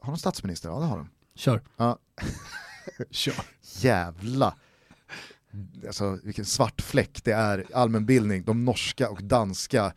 har 0.01 0.13
de 0.13 0.19
statsminister? 0.19 0.69
Ja 0.69 0.79
det 0.79 0.87
har 0.87 0.97
de. 0.97 1.09
Kör. 1.37 1.63
Ja. 1.77 1.99
Kör. 3.11 3.35
jävla 3.81 4.55
alltså, 5.87 6.19
vilken 6.25 6.45
svart 6.45 6.81
fläck 6.81 7.25
det 7.25 7.33
är 7.33 7.67
allmänbildning, 7.75 8.45
de 8.45 8.65
norska 8.65 9.11
och 9.11 9.23
danska 9.25 9.93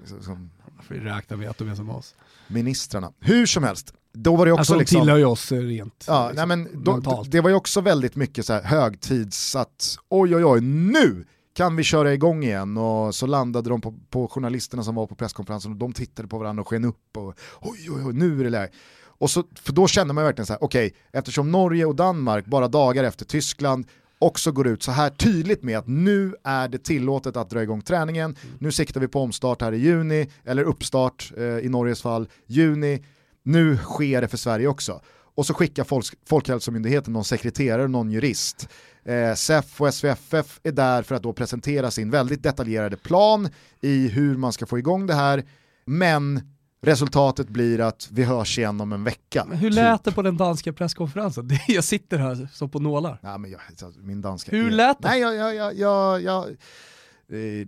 liksom, 0.00 0.22
som 0.22 0.50
Får 0.82 0.94
vi 0.94 1.00
räkna 1.00 1.36
med 1.36 1.50
att 1.50 1.58
de 1.58 1.68
är 1.68 1.74
som 1.74 1.90
oss. 1.90 2.14
ministrarna. 2.48 3.12
Hur 3.20 3.46
som 3.46 3.64
helst, 3.64 3.92
då 4.12 4.36
var 4.36 4.46
det 4.46 4.52
också 4.52 4.60
Alltså 4.60 4.72
de 4.72 4.78
liksom... 4.78 5.00
tillhör 5.00 5.16
ju 5.16 5.24
oss 5.24 5.52
rent 5.52 6.04
Ja, 6.08 6.28
liksom, 6.28 6.48
nej, 6.48 6.58
men 6.58 6.84
då, 6.84 7.24
det 7.28 7.40
var 7.40 7.50
ju 7.50 7.56
också 7.56 7.80
väldigt 7.80 8.16
mycket 8.16 8.46
så 8.46 8.52
här 8.52 8.62
högtids 8.62 9.56
att 9.56 9.98
oj 10.08 10.36
oj 10.36 10.44
oj 10.44 10.60
nu 10.60 11.24
kan 11.54 11.76
vi 11.76 11.82
köra 11.82 12.14
igång 12.14 12.44
igen 12.44 12.76
och 12.76 13.14
så 13.14 13.26
landade 13.26 13.70
de 13.70 13.80
på, 13.80 13.94
på 14.10 14.28
journalisterna 14.28 14.82
som 14.82 14.94
var 14.94 15.06
på 15.06 15.14
presskonferensen 15.14 15.72
och 15.72 15.78
de 15.78 15.92
tittade 15.92 16.28
på 16.28 16.38
varandra 16.38 16.60
och 16.60 16.68
sken 16.68 16.84
upp 16.84 17.16
och 17.16 17.34
oj 17.60 17.90
oj 17.90 18.02
oj 18.06 18.12
nu 18.12 18.40
är 18.40 18.44
det 18.44 18.50
läge. 18.50 18.72
Och 19.00 19.30
så, 19.30 19.44
för 19.54 19.72
då 19.72 19.88
kände 19.88 20.14
man 20.14 20.24
verkligen 20.24 20.46
så 20.46 20.52
här, 20.52 20.64
okej, 20.64 20.94
eftersom 21.12 21.50
Norge 21.52 21.84
och 21.84 21.96
Danmark 21.96 22.46
bara 22.46 22.68
dagar 22.68 23.04
efter 23.04 23.24
Tyskland 23.24 23.86
också 24.18 24.52
går 24.52 24.66
ut 24.66 24.82
så 24.82 24.92
här 24.92 25.10
tydligt 25.10 25.62
med 25.62 25.78
att 25.78 25.88
nu 25.88 26.34
är 26.44 26.68
det 26.68 26.78
tillåtet 26.78 27.36
att 27.36 27.50
dra 27.50 27.62
igång 27.62 27.82
träningen, 27.82 28.36
nu 28.58 28.72
siktar 28.72 29.00
vi 29.00 29.08
på 29.08 29.20
omstart 29.20 29.62
här 29.62 29.72
i 29.72 29.78
juni, 29.78 30.28
eller 30.44 30.62
uppstart 30.62 31.32
eh, 31.36 31.44
i 31.44 31.68
Norges 31.68 32.02
fall, 32.02 32.28
juni, 32.46 33.04
nu 33.42 33.76
sker 33.76 34.20
det 34.20 34.28
för 34.28 34.36
Sverige 34.36 34.66
också. 34.66 35.00
Och 35.34 35.46
så 35.46 35.54
skickar 35.54 35.84
Folks 35.84 36.12
Folkhälsomyndigheten 36.26 37.12
någon 37.12 37.24
sekreterare, 37.24 37.88
någon 37.88 38.10
jurist. 38.10 38.68
Eh, 39.04 39.34
SEF 39.34 39.80
och 39.80 39.94
SVFF 39.94 40.60
är 40.62 40.72
där 40.72 41.02
för 41.02 41.14
att 41.14 41.22
då 41.22 41.32
presentera 41.32 41.90
sin 41.90 42.10
väldigt 42.10 42.42
detaljerade 42.42 42.96
plan 42.96 43.48
i 43.80 44.08
hur 44.08 44.36
man 44.36 44.52
ska 44.52 44.66
få 44.66 44.78
igång 44.78 45.06
det 45.06 45.14
här, 45.14 45.44
men 45.84 46.40
resultatet 46.80 47.48
blir 47.48 47.80
att 47.80 48.08
vi 48.12 48.24
hörs 48.24 48.58
igen 48.58 48.80
om 48.80 48.92
en 48.92 49.04
vecka. 49.04 49.44
Men 49.48 49.58
hur 49.58 49.70
typ. 49.70 49.76
lät 49.76 50.04
det 50.04 50.12
på 50.12 50.22
den 50.22 50.36
danska 50.36 50.72
presskonferensen? 50.72 51.48
Det- 51.48 51.60
Jag 51.68 51.84
sitter 51.84 52.18
här 52.18 52.48
som 52.52 52.70
på 52.70 52.80
nålar. 52.80 53.18
Ja, 53.22 53.38
men 53.38 53.50
jag, 53.50 53.60
alltså, 53.68 53.92
min 54.00 54.20
danska 54.20 54.50
Hur 54.50 54.66
är... 54.66 54.70
lät 54.70 55.02
det? 55.02 55.08
Nej, 55.08 55.20
jag... 55.20 55.34
jag, 55.34 55.54
jag, 55.54 55.74
jag, 55.78 56.22
jag 56.22 56.48
eh, 56.48 57.66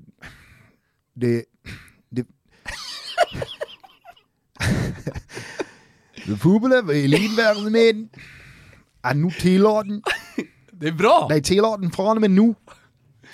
det... 1.15 1.45
det 2.11 2.27
Fodbold 6.41 6.73
er 6.75 7.05
elitverden 7.05 7.73
med 7.73 8.09
Ja, 9.03 9.13
nu 9.13 9.31
tillåter 9.31 9.89
den. 9.89 10.03
Det 10.73 10.89
är 10.89 10.93
bra! 10.93 11.27
Nej, 11.31 11.43
tillåter 11.43 11.83
den 11.83 11.91
från 11.91 12.17
och 12.17 12.21
med 12.21 12.31
nu. 12.31 12.55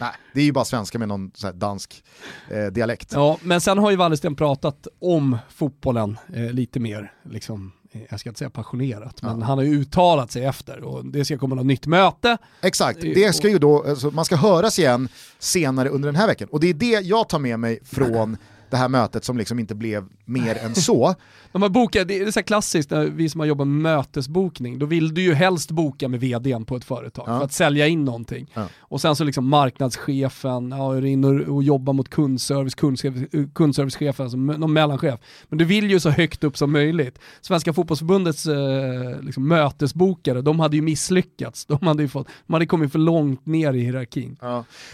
Nej, 0.00 0.12
det 0.34 0.40
är 0.40 0.44
ju 0.44 0.52
bara 0.52 0.64
svenska 0.64 0.98
med 0.98 1.08
någon 1.08 1.30
dansk 1.54 2.04
eh, 2.50 2.66
dialekt. 2.66 3.12
Ja, 3.12 3.38
men 3.42 3.60
sen 3.60 3.78
har 3.78 3.90
ju 3.90 3.96
Wallersten 3.96 4.36
pratat 4.36 4.86
om 5.00 5.38
fotbollen 5.48 6.18
eh, 6.34 6.50
lite 6.50 6.80
mer, 6.80 7.12
liksom, 7.30 7.72
eh, 7.92 8.00
jag 8.10 8.20
ska 8.20 8.30
inte 8.30 8.38
säga 8.38 8.50
passionerat, 8.50 9.22
men 9.22 9.42
han 9.42 9.58
har 9.58 9.64
ju 9.64 9.80
uttalat 9.80 10.30
sig 10.30 10.44
efter 10.44 10.82
och 10.84 11.06
det 11.06 11.24
ska 11.24 11.38
komma 11.38 11.54
något 11.54 11.66
nytt 11.66 11.86
möte. 11.86 12.38
Exakt, 12.60 13.00
det 13.00 13.36
ska 13.36 13.48
ju 13.48 13.58
då, 13.58 13.84
alltså, 13.88 14.10
man 14.10 14.24
ska 14.24 14.36
höras 14.36 14.78
igen 14.78 15.08
senare 15.38 15.88
under 15.88 16.08
den 16.08 16.16
här 16.16 16.26
veckan. 16.26 16.48
Och 16.52 16.60
det 16.60 16.66
är 16.66 16.74
det 16.74 17.00
jag 17.00 17.28
tar 17.28 17.38
med 17.38 17.60
mig 17.60 17.80
från 17.84 18.36
det 18.70 18.76
här 18.76 18.88
mötet 18.88 19.24
som 19.24 19.38
liksom 19.38 19.58
inte 19.58 19.74
blev 19.74 20.04
mer 20.24 20.58
än 20.64 20.74
så. 20.74 21.14
De 21.52 21.62
har 21.62 21.68
bokat, 21.68 22.08
det 22.08 22.18
är 22.18 22.30
så 22.30 22.38
här 22.38 22.44
klassiskt, 22.44 22.90
när 22.90 23.04
vi 23.04 23.28
som 23.28 23.40
har 23.40 23.46
jobbat 23.46 23.66
med 23.66 23.82
mötesbokning, 23.82 24.78
då 24.78 24.86
vill 24.86 25.14
du 25.14 25.22
ju 25.22 25.34
helst 25.34 25.70
boka 25.70 26.08
med 26.08 26.20
vdn 26.20 26.64
på 26.64 26.76
ett 26.76 26.84
företag 26.84 27.24
Ja. 27.28 27.38
för 27.38 27.44
att 27.44 27.52
sälja 27.52 27.86
in 27.86 28.04
någonting. 28.04 28.50
Ja. 28.54 28.66
Och 28.78 29.00
sen 29.00 29.16
så 29.16 29.24
liksom 29.24 29.48
marknadschefen, 29.48 30.70
ja, 30.70 30.96
är 30.96 31.04
in 31.04 31.24
och, 31.24 31.54
och 31.56 31.62
jobbar 31.62 31.92
mot 31.92 32.08
kundservice, 32.08 32.74
kundservice 32.74 33.52
kundservicechefen, 33.54 34.24
alltså 34.24 34.36
någon 34.38 34.72
mellanchef. 34.72 35.20
Men 35.48 35.58
du 35.58 35.64
vill 35.64 35.90
ju 35.90 36.00
så 36.00 36.10
högt 36.10 36.44
upp 36.44 36.56
som 36.58 36.72
möjligt. 36.72 37.18
Svenska 37.40 37.72
fotbollsförbundets 37.72 38.46
eh, 38.46 39.20
liksom, 39.20 39.48
mötesbokare, 39.48 40.42
de 40.42 40.60
hade 40.60 40.76
ju 40.76 40.82
misslyckats. 40.82 41.66
De 41.66 41.86
hade, 41.86 42.02
ju 42.02 42.08
fått, 42.08 42.28
de 42.46 42.52
hade 42.52 42.66
kommit 42.66 42.92
för 42.92 42.98
långt 42.98 43.46
ner 43.46 43.72
i 43.72 43.80
hierarkin. 43.80 44.36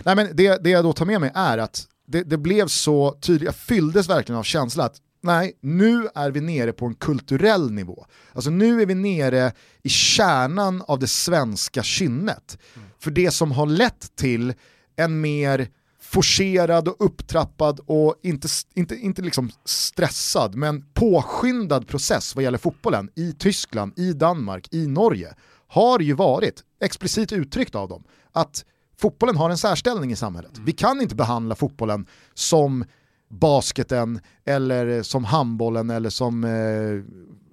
Nej, 0.04 0.16
men 0.16 0.28
det, 0.37 0.64
det 0.64 0.70
jag 0.70 0.85
då 0.85 0.92
tar 0.92 1.06
med 1.06 1.20
mig 1.20 1.30
är 1.35 1.58
att 1.58 1.87
det, 2.12 2.22
det 2.22 2.38
blev 2.38 2.66
så 2.66 3.18
tydligt, 3.20 3.46
jag 3.46 3.55
fylldes 3.55 4.09
verkligen 4.09 4.38
av 4.38 4.42
känslan 4.42 4.87
att 4.87 4.96
nej, 5.22 5.59
nu 5.61 6.09
är 6.14 6.31
vi 6.31 6.40
nere 6.40 6.72
på 6.72 6.87
en 6.87 6.94
kulturell 6.94 7.70
nivå. 7.70 8.07
Alltså 8.33 8.51
nu 8.51 8.83
är 8.83 8.87
vi 8.87 8.94
nere 8.94 9.53
i 9.83 9.88
kärnan 9.88 10.83
av 10.87 10.98
det 10.98 11.07
svenska 11.07 11.83
kynnet. 11.83 12.59
För 12.98 13.11
det 13.11 13.31
som 13.31 13.53
har 13.53 13.66
lett 13.66 14.16
till 14.16 14.55
en 14.96 15.20
mer 15.20 15.68
forcerad 16.01 16.88
och 16.88 16.96
upptrappad 16.98 17.81
och 17.87 18.14
inte, 18.22 18.48
inte, 18.75 18.96
inte 18.96 19.22
liksom 19.22 19.51
stressad 19.64 20.55
men 20.55 20.85
påskyndad 20.94 21.88
process 21.88 22.35
vad 22.35 22.44
gäller 22.44 22.59
fotbollen 22.59 23.11
i 23.14 23.33
Tyskland, 23.33 23.92
i 23.96 24.12
Danmark, 24.12 24.68
i 24.70 24.87
Norge 24.87 25.35
har 25.68 26.01
ju 26.01 26.12
varit, 26.12 26.64
explicit 26.81 27.33
uttryckt 27.33 27.75
av 27.75 27.88
dem, 27.88 28.05
att 28.33 28.64
fotbollen 29.00 29.37
har 29.37 29.50
en 29.50 29.59
särställning 29.59 30.12
i 30.12 30.16
samhället. 30.16 30.50
Vi 30.64 30.72
kan 30.72 31.00
inte 31.00 31.14
behandla 31.14 31.55
fotbollen 31.55 32.07
som 32.35 32.85
basketen 33.31 34.20
eller 34.44 35.02
som 35.02 35.24
handbollen 35.24 35.90
eller 35.90 36.11
som 36.11 36.44
eh, 36.44 36.50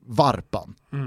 varpan. 0.05 0.75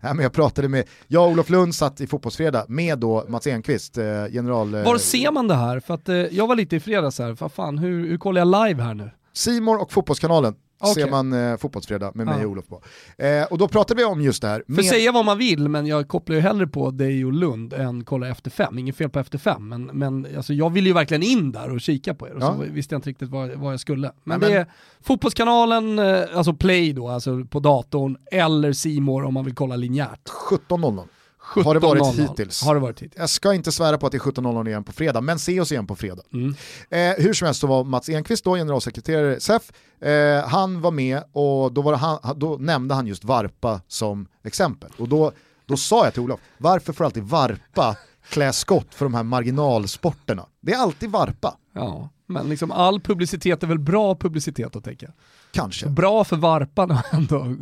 Ja, 0.00 0.14
men 0.14 0.18
jag 0.18 0.32
pratade 0.32 0.68
med, 0.68 0.88
jag 1.06 1.24
och 1.24 1.30
Olof 1.32 1.50
Lund 1.50 1.74
satt 1.74 2.00
i 2.00 2.06
Fotbollsfredag 2.06 2.64
med 2.68 2.98
då 2.98 3.24
Mats 3.28 3.46
Enqvist, 3.46 3.98
eh, 3.98 4.04
general... 4.30 4.74
eh, 4.74 4.84
Var 4.84 4.98
ser 4.98 5.30
man 5.32 5.48
det 5.48 5.54
här? 5.54 5.80
För 5.80 5.94
att 5.94 6.08
eh, 6.08 6.16
jag 6.16 6.46
var 6.46 6.56
lite 6.56 6.76
i 6.76 6.80
fredags 6.80 7.18
här, 7.18 7.36
vad 7.40 7.52
fan, 7.52 7.78
hur, 7.78 8.08
hur 8.08 8.18
kollar 8.18 8.40
jag 8.40 8.68
live 8.68 8.82
här 8.82 8.94
nu? 8.94 9.10
Simor 9.32 9.80
och 9.82 9.92
Fotbollskanalen 9.92 10.54
Okej. 10.80 10.94
ser 11.02 11.10
man 11.10 11.32
eh, 11.32 11.56
Fotbollsfredag 11.56 12.16
med 12.16 12.26
mig 12.26 12.44
och 12.44 12.50
Olof 12.50 12.66
på. 12.68 12.82
Eh, 13.18 13.44
och 13.44 13.58
då 13.58 13.68
pratade 13.68 13.98
vi 13.98 14.04
om 14.04 14.20
just 14.22 14.42
det 14.42 14.48
här. 14.48 14.62
För 14.66 14.72
med- 14.72 14.84
säga 14.84 15.12
vad 15.12 15.24
man 15.24 15.38
vill, 15.38 15.68
men 15.68 15.86
jag 15.86 16.08
kopplar 16.08 16.36
ju 16.36 16.42
hellre 16.42 16.66
på 16.66 16.90
dig 16.90 17.24
och 17.24 17.32
Lund 17.32 17.72
än 17.72 18.04
kolla 18.04 18.28
efter 18.28 18.50
fem. 18.50 18.78
Inget 18.78 18.96
fel 18.96 19.10
på 19.10 19.18
efter 19.18 19.38
fem, 19.38 19.68
men, 19.68 19.82
men 19.84 20.26
alltså, 20.36 20.52
jag 20.54 20.70
vill 20.70 20.86
ju 20.86 20.92
verkligen 20.92 21.22
in 21.22 21.52
där 21.52 21.70
och 21.74 21.80
kika 21.80 22.14
på 22.14 22.28
er. 22.28 22.32
Och 22.34 22.42
Ja. 22.42 22.54
så 22.54 22.72
visste 22.72 22.94
jag 22.94 22.98
inte 22.98 23.08
riktigt 23.10 23.28
vad, 23.30 23.50
vad 23.50 23.72
jag 23.72 23.80
skulle. 23.80 24.12
Men, 24.24 24.40
Ja, 24.42 24.48
det 24.48 24.52
men- 24.54 24.62
är 24.62 24.66
Fotbollskanalen, 25.02 25.98
eh, 25.98 26.20
alltså 26.34 26.52
Play 26.54 26.92
då, 26.92 27.08
alltså 27.08 27.44
på 27.44 27.60
datorn, 27.60 28.16
eller 28.32 28.72
Simor 28.72 29.24
om 29.24 29.34
man 29.34 29.44
vill 29.44 29.54
kolla 29.54 29.76
linjärt. 29.76 30.28
17.00. 30.28 31.04
Har 31.54 31.74
det 31.74 31.80
varit 31.80 32.02
17.00 32.02 32.28
hittills? 32.28 32.62
Har 32.62 32.74
det 32.74 32.80
varit 32.80 33.02
hittills. 33.02 33.18
Jag 33.18 33.30
ska 33.30 33.54
inte 33.54 33.72
svära 33.72 33.98
på 33.98 34.06
att 34.06 34.12
det 34.12 34.18
är 34.18 34.20
17.00 34.20 34.68
igen 34.68 34.84
på 34.84 34.92
fredag, 34.92 35.20
men 35.20 35.38
se 35.38 35.60
oss 35.60 35.72
igen 35.72 35.86
på 35.86 35.96
fredag. 35.96 36.22
Mm. 36.32 36.54
Eh, 36.90 37.24
hur 37.24 37.32
som 37.32 37.46
helst 37.46 37.60
så 37.60 37.66
var 37.66 37.84
Mats 37.84 38.08
Enqvist 38.08 38.44
då, 38.44 38.54
generalsekreterare 38.54 39.40
SEF, 39.40 39.72
eh, 40.00 40.48
han 40.48 40.80
var 40.80 40.90
med 40.90 41.22
och 41.32 41.72
då, 41.72 41.82
var 41.82 41.94
han, 41.94 42.38
då 42.38 42.56
nämnde 42.56 42.94
han 42.94 43.06
just 43.06 43.24
Varpa 43.24 43.80
som 43.88 44.26
exempel. 44.44 44.90
Och 44.98 45.08
då, 45.08 45.32
då 45.66 45.76
sa 45.76 46.04
jag 46.04 46.12
till 46.12 46.22
Olof, 46.22 46.40
varför 46.58 46.92
får 46.92 47.04
alltid 47.04 47.22
Varpa 47.22 47.96
klä 48.28 48.52
skott 48.52 48.94
för 48.94 49.04
de 49.04 49.14
här 49.14 49.22
marginalsporterna? 49.22 50.46
Det 50.60 50.72
är 50.72 50.78
alltid 50.78 51.10
Varpa, 51.10 51.56
Ja, 51.72 52.08
men 52.26 52.48
liksom 52.48 52.72
all 52.72 53.00
publicitet 53.00 53.62
är 53.62 53.66
väl 53.66 53.78
bra 53.78 54.14
publicitet 54.14 54.76
att 54.76 54.84
tänka. 54.84 55.12
Kanske. 55.52 55.88
Bra 55.88 56.24
för 56.24 56.36
varparna 56.36 57.04
ändå. 57.10 57.56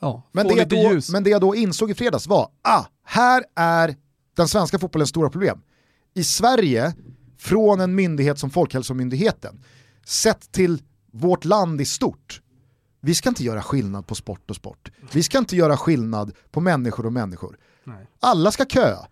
Ja, 0.00 0.22
Men 0.32 0.48
det, 0.48 0.64
då, 0.64 0.76
ljus. 0.76 1.10
men 1.10 1.24
det 1.24 1.30
jag 1.30 1.40
då 1.40 1.54
insåg 1.54 1.90
i 1.90 1.94
fredags 1.94 2.26
var, 2.26 2.48
ah, 2.62 2.84
här 3.04 3.44
är 3.54 3.96
den 4.36 4.48
svenska 4.48 4.78
fotbollens 4.78 5.10
stora 5.10 5.30
problem. 5.30 5.60
I 6.14 6.24
Sverige, 6.24 6.94
från 7.38 7.80
en 7.80 7.94
myndighet 7.94 8.38
som 8.38 8.50
Folkhälsomyndigheten, 8.50 9.64
sett 10.04 10.52
till 10.52 10.82
vårt 11.12 11.44
land 11.44 11.80
i 11.80 11.84
stort, 11.84 12.40
vi 13.00 13.14
ska 13.14 13.28
inte 13.28 13.44
göra 13.44 13.62
skillnad 13.62 14.06
på 14.06 14.14
sport 14.14 14.50
och 14.50 14.56
sport. 14.56 14.90
Vi 15.12 15.22
ska 15.22 15.38
inte 15.38 15.56
göra 15.56 15.76
skillnad 15.76 16.32
på 16.50 16.60
människor 16.60 17.06
och 17.06 17.12
människor. 17.12 17.56
Nej. 17.84 18.06
Alla 18.20 18.52
ska 18.52 18.64
köa. 18.64 19.06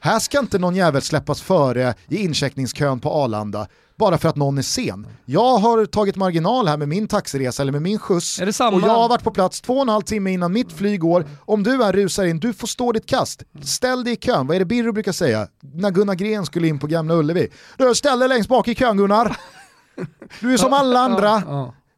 Här 0.00 0.18
ska 0.18 0.38
inte 0.38 0.58
någon 0.58 0.74
jävel 0.76 1.02
släppas 1.02 1.42
före 1.42 1.94
i 2.08 2.16
incheckningskön 2.16 3.00
på 3.00 3.10
Arlanda 3.10 3.68
bara 3.98 4.18
för 4.18 4.28
att 4.28 4.36
någon 4.36 4.58
är 4.58 4.62
sen. 4.62 5.06
Jag 5.24 5.58
har 5.58 5.86
tagit 5.86 6.16
marginal 6.16 6.68
här 6.68 6.76
med 6.76 6.88
min 6.88 7.08
taxiresa 7.08 7.62
eller 7.62 7.72
med 7.72 7.82
min 7.82 7.98
skjuts 7.98 8.40
Är 8.40 8.46
det 8.46 8.52
samma? 8.52 8.76
och 8.76 8.82
jag 8.82 8.88
har 8.88 9.08
varit 9.08 9.24
på 9.24 9.30
plats 9.30 9.60
två 9.60 9.74
och 9.74 9.82
en 9.82 9.88
halv 9.88 10.02
timme 10.02 10.30
innan 10.30 10.52
mitt 10.52 10.72
flyg 10.72 11.00
går. 11.00 11.24
Om 11.44 11.62
du 11.62 11.82
är 11.82 11.92
rusar 11.92 12.24
in, 12.24 12.40
du 12.40 12.52
får 12.52 12.66
stå 12.66 12.92
ditt 12.92 13.06
kast. 13.06 13.42
Ställ 13.62 14.04
dig 14.04 14.12
i 14.12 14.16
kön, 14.16 14.46
vad 14.46 14.56
är 14.56 14.58
det 14.58 14.64
Birro 14.64 14.92
brukar 14.92 15.12
säga? 15.12 15.48
När 15.60 15.90
Gunnar 15.90 16.14
Gren 16.14 16.46
skulle 16.46 16.68
in 16.68 16.78
på 16.78 16.86
Gamla 16.86 17.14
Ullevi. 17.14 17.48
Du, 17.76 17.94
ställ 17.94 18.18
dig 18.18 18.28
längst 18.28 18.48
bak 18.48 18.68
i 18.68 18.74
kön 18.74 18.96
Gunnar. 18.96 19.36
Du 20.40 20.52
är 20.52 20.56
som 20.56 20.72
alla 20.72 21.00
andra. 21.00 21.42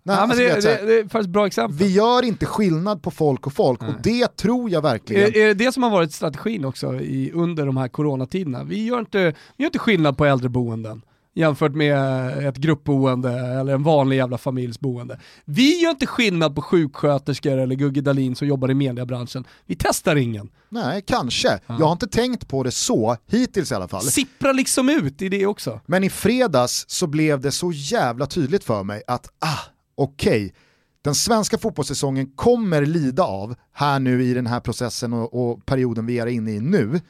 Nej, 0.02 0.16
ja, 0.16 0.26
men 0.26 0.30
alltså, 0.30 0.38
det, 0.38 0.80
det, 0.80 0.86
det 0.86 0.98
är 0.98 1.08
faktiskt 1.08 1.30
bra 1.30 1.46
exempel. 1.46 1.78
vi 1.78 1.92
gör 1.92 2.24
inte 2.24 2.46
skillnad 2.46 3.02
på 3.02 3.10
folk 3.10 3.46
och 3.46 3.52
folk 3.52 3.82
och 3.82 3.94
det 4.02 4.36
tror 4.36 4.70
jag 4.70 4.82
verkligen. 4.82 5.22
Är, 5.22 5.36
är 5.36 5.46
det 5.46 5.54
det 5.54 5.72
som 5.72 5.82
har 5.82 5.90
varit 5.90 6.12
strategin 6.12 6.64
också 6.64 6.94
i, 6.94 7.32
under 7.34 7.66
de 7.66 7.76
här 7.76 7.88
coronatiderna? 7.88 8.64
Vi 8.64 8.84
gör, 8.84 8.98
inte, 8.98 9.18
vi 9.56 9.64
gör 9.64 9.66
inte 9.66 9.78
skillnad 9.78 10.18
på 10.18 10.24
äldreboenden 10.24 11.02
jämfört 11.34 11.74
med 11.74 12.48
ett 12.48 12.56
gruppboende 12.56 13.30
eller 13.30 13.74
en 13.74 13.82
vanlig 13.82 14.16
jävla 14.16 14.38
familjs 14.38 14.80
boende. 14.80 15.20
Vi 15.44 15.82
gör 15.82 15.90
inte 15.90 16.06
skillnad 16.06 16.54
på 16.54 16.62
sjuksköterskor 16.62 17.58
eller 17.58 17.74
Gugge 17.74 18.00
Dahlin 18.00 18.36
som 18.36 18.48
jobbar 18.48 18.70
i 18.70 18.74
mediebranschen. 18.74 19.44
Vi 19.66 19.76
testar 19.78 20.16
ingen. 20.16 20.50
Nej, 20.68 21.02
kanske. 21.06 21.60
Jag 21.66 21.86
har 21.86 21.92
inte 21.92 22.08
tänkt 22.08 22.48
på 22.48 22.62
det 22.62 22.70
så, 22.70 23.16
hittills 23.26 23.72
i 23.72 23.74
alla 23.74 23.88
fall. 23.88 24.02
Sipprar 24.02 24.54
liksom 24.54 24.88
ut 24.88 25.22
i 25.22 25.28
det 25.28 25.46
också. 25.46 25.80
Men 25.86 26.04
i 26.04 26.10
fredags 26.10 26.84
så 26.88 27.06
blev 27.06 27.40
det 27.40 27.52
så 27.52 27.72
jävla 27.72 28.26
tydligt 28.26 28.64
för 28.64 28.82
mig 28.82 29.02
att, 29.06 29.26
ah, 29.38 29.58
okej, 29.94 30.54
den 31.02 31.14
svenska 31.14 31.58
fotbollssäsongen 31.58 32.26
kommer 32.26 32.86
lida 32.86 33.22
av, 33.22 33.54
här 33.72 33.98
nu 33.98 34.24
i 34.24 34.34
den 34.34 34.46
här 34.46 34.60
processen 34.60 35.12
och, 35.12 35.34
och 35.34 35.66
perioden 35.66 36.06
vi 36.06 36.18
är 36.18 36.26
inne 36.26 36.50
i 36.50 36.60
nu, 36.60 37.00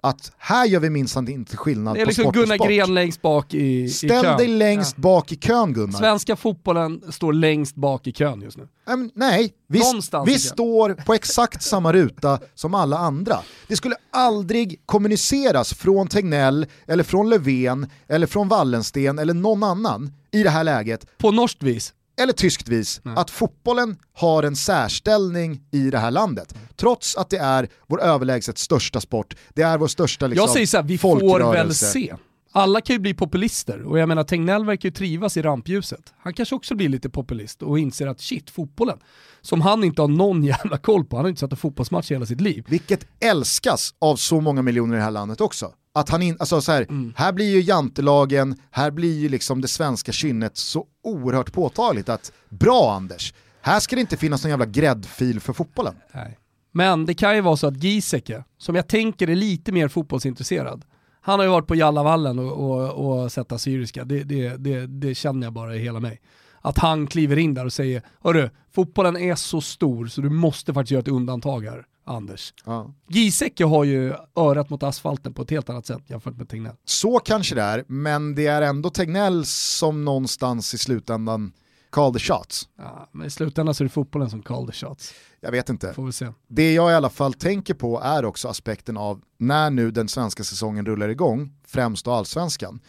att 0.00 0.32
här 0.38 0.66
gör 0.66 0.80
vi 0.80 0.90
minsann 0.90 1.28
inte 1.28 1.56
skillnad 1.56 1.94
Det 1.94 2.00
är 2.00 2.04
på 2.04 2.08
liksom 2.08 2.22
sport 2.22 2.36
och 2.36 2.42
Gunnar 2.42 2.56
sport. 2.56 2.68
Gren 2.68 2.94
längst 2.94 3.22
bak 3.22 3.54
i, 3.54 3.82
i 3.82 3.88
Ställ 3.88 4.24
kön. 4.24 4.38
dig 4.38 4.48
längst 4.48 4.96
bak 4.96 5.32
i 5.32 5.36
kön 5.36 5.72
Gunnar. 5.72 5.98
Svenska 5.98 6.36
fotbollen 6.36 7.02
står 7.08 7.32
längst 7.32 7.76
bak 7.76 8.06
i 8.06 8.12
kön 8.12 8.40
just 8.42 8.56
nu. 8.56 8.68
Ähm, 8.90 9.10
nej, 9.14 9.52
vi, 9.68 9.82
vi 10.26 10.34
i 10.34 10.38
står 10.38 10.94
på 10.94 11.14
exakt 11.14 11.62
samma 11.62 11.92
ruta 11.92 12.38
som 12.54 12.74
alla 12.74 12.98
andra. 12.98 13.38
Det 13.68 13.76
skulle 13.76 13.96
aldrig 14.12 14.80
kommuniceras 14.86 15.74
från 15.74 16.08
Tegnell, 16.08 16.66
eller 16.86 17.04
från 17.04 17.30
Löfven, 17.30 17.86
eller 18.08 18.26
från 18.26 18.48
Wallensten 18.48 19.18
eller 19.18 19.34
någon 19.34 19.62
annan 19.62 20.12
i 20.32 20.42
det 20.42 20.50
här 20.50 20.64
läget 20.64 21.18
På 21.18 21.30
norskt 21.30 21.62
vis. 21.62 21.92
Eller 22.20 22.32
tyskt 22.32 22.68
vis 22.68 23.00
att 23.04 23.30
fotbollen 23.30 23.96
har 24.12 24.42
en 24.42 24.56
särställning 24.56 25.60
i 25.70 25.90
det 25.90 25.98
här 25.98 26.10
landet. 26.10 26.54
Trots 26.76 27.16
att 27.16 27.30
det 27.30 27.38
är 27.38 27.68
vår 27.86 28.02
överlägset 28.02 28.58
största 28.58 29.00
sport, 29.00 29.36
det 29.54 29.62
är 29.62 29.78
vår 29.78 29.88
största 29.88 30.26
liksom, 30.26 30.42
Jag 30.42 30.50
säger 30.50 30.66
så 30.66 30.76
här, 30.76 30.84
vi 30.84 30.98
får 30.98 31.52
väl 31.52 31.74
se. 31.74 32.14
Alla 32.52 32.80
kan 32.80 32.94
ju 32.94 33.00
bli 33.00 33.14
populister 33.14 33.82
och 33.82 33.98
jag 33.98 34.08
menar 34.08 34.24
Tegnell 34.24 34.64
verkar 34.64 34.88
ju 34.88 34.92
trivas 34.92 35.36
i 35.36 35.42
rampljuset. 35.42 36.14
Han 36.18 36.34
kanske 36.34 36.54
också 36.54 36.74
blir 36.74 36.88
lite 36.88 37.10
populist 37.10 37.62
och 37.62 37.78
inser 37.78 38.06
att 38.06 38.20
shit, 38.20 38.50
fotbollen, 38.50 38.98
som 39.40 39.60
han 39.60 39.84
inte 39.84 40.02
har 40.02 40.08
någon 40.08 40.44
jävla 40.54 40.78
koll 40.78 41.04
på, 41.04 41.16
han 41.16 41.24
har 41.24 41.28
inte 41.28 41.40
sett 41.40 41.50
en 41.50 41.56
fotbollsmatch 41.56 42.10
i 42.10 42.14
hela 42.14 42.26
sitt 42.26 42.40
liv. 42.40 42.64
Vilket 42.68 43.06
älskas 43.20 43.94
av 43.98 44.16
så 44.16 44.40
många 44.40 44.62
miljoner 44.62 44.94
i 44.94 44.98
det 44.98 45.04
här 45.04 45.10
landet 45.10 45.40
också. 45.40 45.72
Att 45.92 46.08
han 46.08 46.22
in, 46.22 46.36
alltså 46.40 46.60
så 46.60 46.72
här, 46.72 46.86
här 47.16 47.32
blir 47.32 47.50
ju 47.50 47.60
jantelagen, 47.60 48.56
här 48.70 48.90
blir 48.90 49.18
ju 49.18 49.28
liksom 49.28 49.60
det 49.60 49.68
svenska 49.68 50.12
kynnet 50.12 50.56
så 50.56 50.86
oerhört 51.04 51.52
påtagligt 51.52 52.08
att 52.08 52.32
bra 52.48 52.94
Anders, 52.96 53.34
här 53.60 53.80
ska 53.80 53.96
det 53.96 54.00
inte 54.00 54.16
finnas 54.16 54.44
någon 54.44 54.50
jävla 54.50 54.66
gräddfil 54.66 55.40
för 55.40 55.52
fotbollen. 55.52 55.94
Nej. 56.12 56.38
Men 56.72 57.06
det 57.06 57.14
kan 57.14 57.34
ju 57.34 57.40
vara 57.40 57.56
så 57.56 57.66
att 57.66 57.82
Giesecke, 57.82 58.44
som 58.58 58.74
jag 58.74 58.88
tänker 58.88 59.30
är 59.30 59.34
lite 59.34 59.72
mer 59.72 59.88
fotbollsintresserad, 59.88 60.84
han 61.20 61.38
har 61.38 61.46
ju 61.46 61.50
varit 61.50 61.66
på 61.66 61.74
Jallavallen 61.74 62.38
och, 62.38 62.52
och, 62.52 63.22
och 63.22 63.32
sett 63.32 63.52
Assyriska, 63.52 64.04
det, 64.04 64.22
det, 64.22 64.56
det, 64.56 64.86
det 64.86 65.14
känner 65.14 65.46
jag 65.46 65.52
bara 65.52 65.76
i 65.76 65.78
hela 65.78 66.00
mig. 66.00 66.20
Att 66.60 66.78
han 66.78 67.06
kliver 67.06 67.36
in 67.36 67.54
där 67.54 67.64
och 67.64 67.72
säger, 67.72 68.02
hörru, 68.20 68.50
fotbollen 68.72 69.16
är 69.16 69.34
så 69.34 69.60
stor 69.60 70.06
så 70.06 70.20
du 70.20 70.30
måste 70.30 70.74
faktiskt 70.74 70.90
göra 70.90 71.00
ett 71.00 71.08
undantag 71.08 71.64
här, 71.64 71.84
Anders. 72.10 72.54
Ja. 72.64 72.94
Giesecke 73.08 73.64
har 73.64 73.84
ju 73.84 74.14
örat 74.36 74.70
mot 74.70 74.82
asfalten 74.82 75.34
på 75.34 75.42
ett 75.42 75.50
helt 75.50 75.70
annat 75.70 75.86
sätt 75.86 76.02
jämfört 76.06 76.36
med 76.36 76.48
Tegnell. 76.48 76.74
Så 76.84 77.18
kanske 77.18 77.54
det 77.54 77.62
är, 77.62 77.84
men 77.86 78.34
det 78.34 78.46
är 78.46 78.62
ändå 78.62 78.90
Tegnell 78.90 79.44
som 79.46 80.04
någonstans 80.04 80.74
i 80.74 80.78
slutändan 80.78 81.52
call 81.90 82.12
the 82.12 82.18
shots. 82.18 82.68
Ja, 82.78 83.08
men 83.12 83.26
i 83.26 83.30
slutändan 83.30 83.74
så 83.74 83.82
är 83.82 83.84
det 83.84 83.92
fotbollen 83.92 84.30
som 84.30 84.42
call 84.42 84.66
the 84.66 84.72
shots. 84.72 85.14
Jag 85.40 85.50
vet 85.50 85.68
inte. 85.68 85.92
Får 85.92 86.06
vi 86.06 86.12
se. 86.12 86.26
Det 86.48 86.72
jag 86.72 86.90
i 86.90 86.94
alla 86.94 87.10
fall 87.10 87.34
tänker 87.34 87.74
på 87.74 88.00
är 88.00 88.24
också 88.24 88.48
aspekten 88.48 88.96
av 88.96 89.22
när 89.38 89.70
nu 89.70 89.90
den 89.90 90.08
svenska 90.08 90.44
säsongen 90.44 90.86
rullar 90.86 91.08
igång, 91.08 91.52
främst 91.66 92.04
då 92.04 92.10
allsvenskan, 92.10 92.80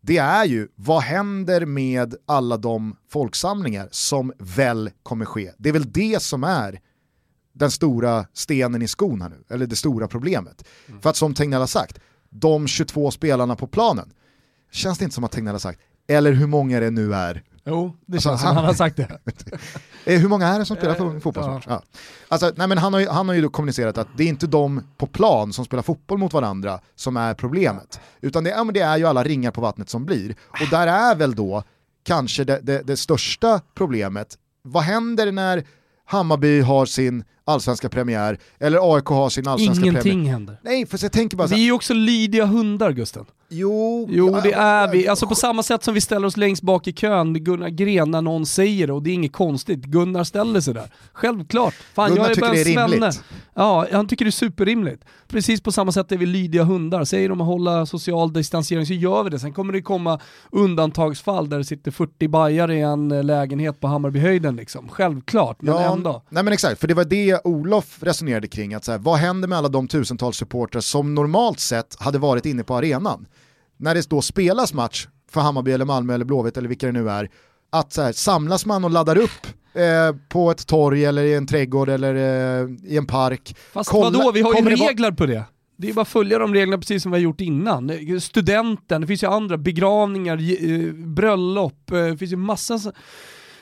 det 0.00 0.18
är 0.18 0.44
ju 0.44 0.68
vad 0.74 1.02
händer 1.02 1.66
med 1.66 2.14
alla 2.26 2.56
de 2.56 2.96
folksamlingar 3.08 3.88
som 3.90 4.32
väl 4.38 4.90
kommer 5.02 5.24
ske. 5.24 5.52
Det 5.58 5.68
är 5.68 5.72
väl 5.72 5.92
det 5.92 6.22
som 6.22 6.44
är 6.44 6.80
den 7.58 7.70
stora 7.70 8.26
stenen 8.32 8.82
i 8.82 8.88
skon 8.88 9.22
här 9.22 9.28
nu, 9.28 9.44
eller 9.50 9.66
det 9.66 9.76
stora 9.76 10.08
problemet. 10.08 10.64
För 11.00 11.10
att 11.10 11.16
som 11.16 11.34
Tegnell 11.34 11.60
har 11.60 11.66
sagt, 11.66 11.98
de 12.30 12.66
22 12.66 13.10
spelarna 13.10 13.56
på 13.56 13.66
planen, 13.66 14.12
känns 14.72 14.98
det 14.98 15.04
inte 15.04 15.14
som 15.14 15.24
att 15.24 15.32
Tegnell 15.32 15.54
har 15.54 15.58
sagt, 15.58 15.80
eller 16.08 16.32
hur 16.32 16.46
många 16.46 16.80
det 16.80 16.90
nu 16.90 17.14
är, 17.14 17.42
Jo, 17.64 17.96
det 18.06 18.14
Alltså, 18.16 18.28
känns 18.28 18.40
som 18.40 18.46
han- 18.46 18.56
han 18.56 18.64
har 18.64 18.74
sagt 18.74 18.96
det. 18.96 19.18
Eh, 20.04 20.20
hur 20.20 20.28
många 20.28 20.46
är 20.48 20.58
det 20.58 20.64
som 20.64 20.76
spelar 20.76 20.94
fo- 20.94 21.20
fotbollsmatch? 21.20 21.64
Ja. 21.68 21.82
Alltså, 22.28 22.52
nej, 22.56 22.68
men 22.68 22.78
han, 22.78 22.92
har 22.92 23.00
ju, 23.00 23.08
han 23.08 23.28
har 23.28 23.34
ju 23.34 23.42
då 23.42 23.48
kommunicerat 23.48 23.98
att 23.98 24.08
det 24.16 24.24
är 24.24 24.28
inte 24.28 24.46
de 24.46 24.82
på 24.98 25.06
plan 25.06 25.52
som 25.52 25.64
spelar 25.64 25.82
fotboll 25.82 26.18
mot 26.18 26.32
varandra 26.32 26.80
som 26.94 27.16
är 27.16 27.34
problemet. 27.34 28.00
Utan 28.20 28.44
det, 28.44 28.50
ja, 28.50 28.64
det 28.64 28.80
är 28.80 28.96
ju 28.96 29.06
alla 29.06 29.24
ringar 29.24 29.50
på 29.50 29.60
vattnet 29.60 29.88
som 29.90 30.04
blir. 30.04 30.36
Och 30.48 30.68
där 30.70 30.86
är 30.86 31.14
väl 31.16 31.34
då 31.34 31.62
kanske 32.04 32.44
det, 32.44 32.60
det, 32.62 32.82
det 32.86 32.96
största 32.96 33.60
problemet. 33.74 34.38
Vad 34.62 34.82
händer 34.82 35.32
när 35.32 35.64
Hammarby 36.04 36.60
har 36.60 36.86
sin 36.86 37.24
allsvenska 37.48 37.88
premiär, 37.88 38.38
eller 38.58 38.94
AIK 38.96 39.04
har 39.06 39.28
sin 39.30 39.48
allsvenska 39.48 39.84
Ingenting 39.84 40.02
premiär? 40.12 40.30
händer. 40.32 40.60
Nej, 40.62 40.86
för 40.86 40.98
jag 41.02 41.12
tänker 41.12 41.36
bara 41.36 41.48
så 41.48 41.54
Vi 41.54 41.60
är 41.60 41.62
här, 41.62 41.66
ju 41.66 41.72
också 41.72 41.94
lydiga 41.94 42.44
hundar 42.46 42.92
Gusten. 42.92 43.24
jo, 43.48 44.06
Jo 44.10 44.30
ja, 44.34 44.40
det 44.40 44.52
är 44.52 44.92
vi, 44.92 45.08
alltså 45.08 45.26
på 45.26 45.34
samma 45.34 45.62
sätt 45.62 45.84
som 45.84 45.94
vi 45.94 46.00
ställer 46.00 46.26
oss 46.26 46.36
längst 46.36 46.62
bak 46.62 46.86
i 46.88 46.92
kön, 46.92 47.34
Gunnar 47.44 47.68
Gren 47.68 48.10
när 48.10 48.22
någon 48.22 48.46
säger 48.46 48.86
det 48.86 48.92
och 48.92 49.02
det 49.02 49.10
är 49.10 49.14
inget 49.14 49.32
konstigt, 49.32 49.84
Gunnar 49.84 50.24
ställer 50.24 50.60
sig 50.60 50.74
där. 50.74 50.90
Självklart. 51.12 51.74
Fan, 51.94 52.08
Gunnar 52.10 52.22
jag 52.22 52.30
är 52.30 52.34
tycker 52.34 52.46
bara 52.48 52.54
det 52.54 52.60
en 52.62 52.68
är 52.68 52.72
svenne. 52.72 52.94
rimligt. 52.96 53.22
Ja, 53.54 53.86
han 53.92 54.08
tycker 54.08 54.24
det 54.24 54.28
är 54.28 54.32
superrimligt. 54.32 55.04
Precis 55.28 55.60
på 55.60 55.72
samma 55.72 55.92
sätt 55.92 56.12
är 56.12 56.16
vi 56.16 56.26
lydiga 56.26 56.64
hundar. 56.64 57.04
Säger 57.04 57.28
de 57.28 57.40
att 57.40 57.46
hålla 57.46 57.86
social 57.86 58.32
distansering 58.32 58.86
så 58.86 58.92
gör 58.94 59.22
vi 59.24 59.30
det. 59.30 59.38
Sen 59.38 59.52
kommer 59.52 59.72
det 59.72 59.82
komma 59.82 60.20
undantagsfall 60.52 61.48
där 61.48 61.58
det 61.58 61.64
sitter 61.64 61.90
40 61.90 62.28
bajare 62.28 62.76
i 62.76 62.80
en 62.80 63.12
eh, 63.12 63.24
lägenhet 63.24 63.80
på 63.80 63.86
Hammarbyhöjden 63.86 64.56
liksom. 64.56 64.88
Självklart, 64.88 65.62
men 65.62 65.74
ändå. 65.76 66.22
Nej 66.28 66.42
men 66.42 66.52
exakt, 66.52 66.80
för 66.80 66.88
det 66.88 66.94
var 66.94 67.04
det 67.04 67.37
Olof 67.44 67.98
resonerade 68.02 68.48
kring, 68.48 68.74
att 68.74 68.84
så 68.84 68.92
här, 68.92 68.98
vad 68.98 69.18
händer 69.18 69.48
med 69.48 69.58
alla 69.58 69.68
de 69.68 69.88
tusentals 69.88 70.36
supportrar 70.36 70.80
som 70.80 71.14
normalt 71.14 71.60
sett 71.60 71.96
hade 71.98 72.18
varit 72.18 72.46
inne 72.46 72.64
på 72.64 72.74
arenan? 72.76 73.26
När 73.76 73.94
det 73.94 74.08
då 74.10 74.22
spelas 74.22 74.74
match 74.74 75.06
för 75.30 75.40
Hammarby 75.40 75.72
eller 75.72 75.84
Malmö 75.84 76.14
eller 76.14 76.24
Blåvitt 76.24 76.56
eller 76.56 76.68
vilka 76.68 76.86
det 76.86 76.92
nu 76.92 77.10
är, 77.10 77.30
att 77.70 77.92
så 77.92 78.02
här, 78.02 78.12
samlas 78.12 78.66
man 78.66 78.84
och 78.84 78.90
laddar 78.90 79.18
upp 79.18 79.46
eh, 79.74 80.16
på 80.28 80.50
ett 80.50 80.66
torg 80.66 81.04
eller 81.04 81.22
i 81.22 81.34
en 81.34 81.46
trädgård 81.46 81.88
eller 81.88 82.14
eh, 82.14 82.68
i 82.84 82.96
en 82.96 83.06
park. 83.06 83.56
Fast 83.72 83.90
Kolla- 83.90 84.18
vadå, 84.18 84.32
vi 84.32 84.40
har 84.40 84.54
ju 84.54 84.68
regler 84.76 85.12
på 85.12 85.26
det. 85.26 85.44
Det 85.76 85.88
är 85.88 85.92
bara 85.94 86.02
att 86.02 86.08
följa 86.08 86.38
de 86.38 86.54
reglerna 86.54 86.78
precis 86.78 87.02
som 87.02 87.12
vi 87.12 87.18
har 87.18 87.22
gjort 87.22 87.40
innan. 87.40 87.92
Studenten, 88.20 89.00
det 89.00 89.06
finns 89.06 89.22
ju 89.22 89.26
andra, 89.26 89.56
begravningar, 89.56 90.36
eh, 90.70 90.92
bröllop, 90.92 91.90
eh, 91.90 92.04
det 92.04 92.16
finns 92.16 92.32
ju 92.32 92.36
massa 92.36 92.80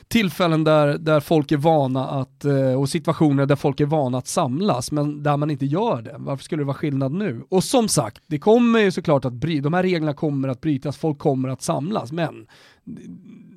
tillfällen 0.07 0.63
där, 0.63 0.97
där 0.97 1.19
folk 1.19 1.51
är 1.51 1.57
vana 1.57 2.07
att, 2.07 2.45
eh, 2.45 2.73
och 2.73 2.89
situationer 2.89 3.45
där 3.45 3.55
folk 3.55 3.79
är 3.79 3.85
vana 3.85 4.17
att 4.17 4.27
samlas, 4.27 4.91
men 4.91 5.23
där 5.23 5.37
man 5.37 5.51
inte 5.51 5.65
gör 5.65 6.01
det. 6.01 6.15
Varför 6.17 6.43
skulle 6.43 6.61
det 6.61 6.65
vara 6.65 6.77
skillnad 6.77 7.11
nu? 7.11 7.43
Och 7.49 7.63
som 7.63 7.87
sagt, 7.87 8.23
det 8.27 8.39
kommer 8.39 8.79
ju 8.79 8.91
såklart 8.91 9.25
att 9.25 9.33
bry, 9.33 9.59
de 9.59 9.73
här 9.73 9.83
reglerna 9.83 10.13
kommer 10.13 10.47
att 10.47 10.61
brytas, 10.61 10.97
folk 10.97 11.17
kommer 11.19 11.49
att 11.49 11.61
samlas, 11.61 12.11
men 12.11 12.33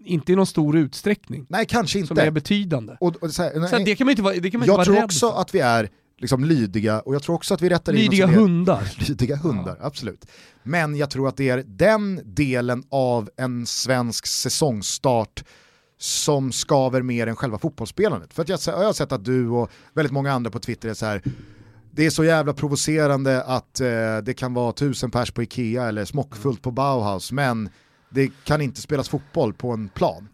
inte 0.05 0.33
i 0.33 0.37
någon 0.37 0.47
stor 0.47 0.77
utsträckning 0.77 1.47
Nej, 1.49 1.67
kanske 1.67 2.07
som 2.07 2.19
är 2.19 2.23
inte. 2.23 2.33
betydande. 2.33 2.97
Och, 3.01 3.17
och, 3.17 3.31
så 3.31 3.43
här, 3.43 3.51
Så 3.69 3.77
nej, 3.77 3.85
det 3.85 3.97
kan 3.97 4.05
man 4.05 4.11
inte 4.11 4.23
vara, 4.23 4.35
det 4.35 4.51
kan 4.51 4.61
man 4.61 4.69
inte 4.69 4.77
jag 4.79 4.85
tror 4.85 4.95
rädd 4.95 5.05
också 5.05 5.33
för. 5.33 5.41
att 5.41 5.55
vi 5.55 5.61
är 5.61 5.89
liksom 6.19 6.45
lydiga 6.45 7.01
och 7.01 7.15
jag 7.15 7.23
tror 7.23 7.35
också 7.37 7.55
att 7.55 7.63
vi 7.63 7.69
rättar 7.69 7.93
in 7.93 7.99
Lydiga 8.01 8.25
oss 8.25 8.31
i 8.31 8.35
det. 8.35 8.41
hundar. 8.41 8.83
lydiga 9.09 9.37
hundar, 9.37 9.77
absolut. 9.81 10.27
Men 10.63 10.97
jag 10.97 11.11
tror 11.11 11.29
att 11.29 11.37
det 11.37 11.49
är 11.49 11.65
den 11.67 12.21
delen 12.25 12.83
av 12.91 13.31
en 13.37 13.67
svensk 13.67 14.27
säsongstart 14.27 15.45
som 16.03 16.53
skaver 16.53 17.03
mer 17.03 17.27
än 17.27 17.37
själva 17.37 17.59
fotbollsspelandet. 17.59 18.35
För 18.35 18.43
att 18.43 18.49
jag, 18.49 18.61
jag 18.67 18.85
har 18.85 18.93
sett 18.93 19.13
att 19.13 19.25
du 19.25 19.49
och 19.49 19.71
väldigt 19.95 20.13
många 20.13 20.33
andra 20.33 20.51
på 20.51 20.59
Twitter 20.59 20.89
är 20.89 20.95
så 20.95 21.07
här, 21.07 21.23
det 21.91 22.07
är 22.07 22.11
så 22.11 22.25
jävla 22.25 22.53
provocerande 22.53 23.43
att 23.43 23.81
eh, 23.81 24.19
det 24.23 24.35
kan 24.37 24.55
vara 24.55 24.73
tusen 24.73 25.11
pers 25.11 25.31
på 25.31 25.43
Ikea 25.43 25.89
eller 25.89 26.05
smockfullt 26.05 26.63
på 26.63 26.71
Bauhaus, 26.71 27.33
men 27.33 27.69
det 28.11 28.31
kan 28.45 28.61
inte 28.61 28.81
spelas 28.81 29.09
fotboll 29.09 29.53
på 29.53 29.71
en 29.73 29.89
plan. 29.89 30.29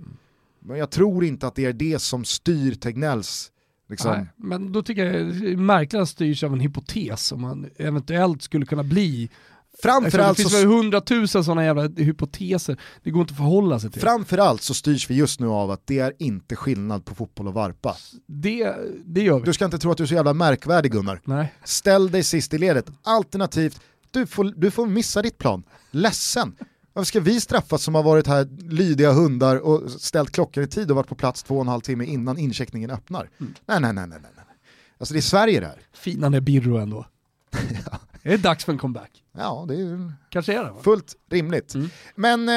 Men 0.60 0.78
jag 0.78 0.90
tror 0.90 1.24
inte 1.24 1.46
att 1.46 1.54
det 1.54 1.64
är 1.64 1.72
det 1.72 1.98
som 1.98 2.24
styr 2.24 2.74
Tegnells 2.74 3.50
liksom, 3.88 4.10
Nej, 4.10 4.26
men 4.36 4.72
då 4.72 4.82
tycker 4.82 5.04
jag 5.04 5.26
det 5.26 5.52
är 5.52 5.56
märkligt 5.56 5.94
att 5.94 6.08
det 6.08 6.12
styrs 6.12 6.44
av 6.44 6.52
en 6.52 6.60
hypotes 6.60 7.26
som 7.26 7.40
man 7.40 7.70
eventuellt 7.76 8.42
skulle 8.42 8.66
kunna 8.66 8.82
bli. 8.82 9.30
Eftersom 9.78 10.04
det 10.04 10.10
Framförallt 10.10 10.36
finns 10.36 10.54
väl 10.54 10.66
hundratusen 10.66 11.44
sådana 11.44 11.64
jävla 11.64 11.82
hypoteser, 11.82 12.80
det 13.02 13.10
går 13.10 13.20
inte 13.20 13.32
att 13.32 13.36
förhålla 13.36 13.80
sig 13.80 13.90
till. 13.90 14.02
Framförallt 14.02 14.62
så 14.62 14.74
styrs 14.74 15.10
vi 15.10 15.14
just 15.14 15.40
nu 15.40 15.46
av 15.46 15.70
att 15.70 15.82
det 15.84 15.98
är 15.98 16.12
inte 16.18 16.56
skillnad 16.56 17.04
på 17.04 17.14
fotboll 17.14 17.48
och 17.48 17.54
varpa. 17.54 17.96
Det, 18.26 18.74
det 19.04 19.22
gör 19.22 19.38
vi. 19.38 19.44
Du 19.44 19.52
ska 19.52 19.64
inte 19.64 19.78
tro 19.78 19.90
att 19.90 19.96
du 19.96 20.02
är 20.02 20.08
så 20.08 20.14
jävla 20.14 20.34
märkvärdig 20.34 20.92
Gunnar. 20.92 21.20
Nej. 21.24 21.54
Ställ 21.64 22.10
dig 22.10 22.22
sist 22.22 22.54
i 22.54 22.58
ledet, 22.58 22.86
alternativt 23.02 23.80
du 24.10 24.26
får, 24.26 24.44
du 24.44 24.70
får 24.70 24.86
missa 24.86 25.22
ditt 25.22 25.38
plan. 25.38 25.62
Ledsen. 25.90 26.56
Varför 26.92 27.06
ska 27.06 27.20
vi 27.20 27.40
straffas 27.40 27.82
som 27.82 27.94
har 27.94 28.02
varit 28.02 28.26
här 28.26 28.48
lydiga 28.68 29.12
hundar 29.12 29.56
och 29.56 29.90
ställt 29.90 30.32
klockan 30.32 30.64
i 30.64 30.66
tid 30.66 30.90
och 30.90 30.96
varit 30.96 31.08
på 31.08 31.14
plats 31.14 31.42
två 31.42 31.54
och 31.54 31.60
en 31.60 31.68
halv 31.68 31.80
timme 31.80 32.04
innan 32.04 32.38
incheckningen 32.38 32.90
öppnar? 32.90 33.30
Mm. 33.40 33.54
Nej, 33.66 33.80
nej, 33.80 33.92
nej, 33.92 34.06
nej, 34.08 34.18
nej. 34.22 34.44
Alltså 34.98 35.14
det 35.14 35.20
är 35.20 35.22
Sverige 35.22 35.60
det 35.60 35.66
här. 35.66 35.80
Fina 35.92 36.40
Birro 36.40 36.76
ändå. 36.76 37.06
det 38.30 38.42
dags 38.42 38.64
för 38.64 38.72
en 38.72 38.78
comeback? 38.78 39.22
Ja, 39.38 39.64
det 39.68 39.74
är 39.74 40.12
Kanske 40.30 40.52
är 40.52 40.64
det 40.64 40.70
va? 40.70 40.76
fullt 40.82 41.14
rimligt. 41.30 41.74
Mm. 41.74 41.88
Men 42.14 42.48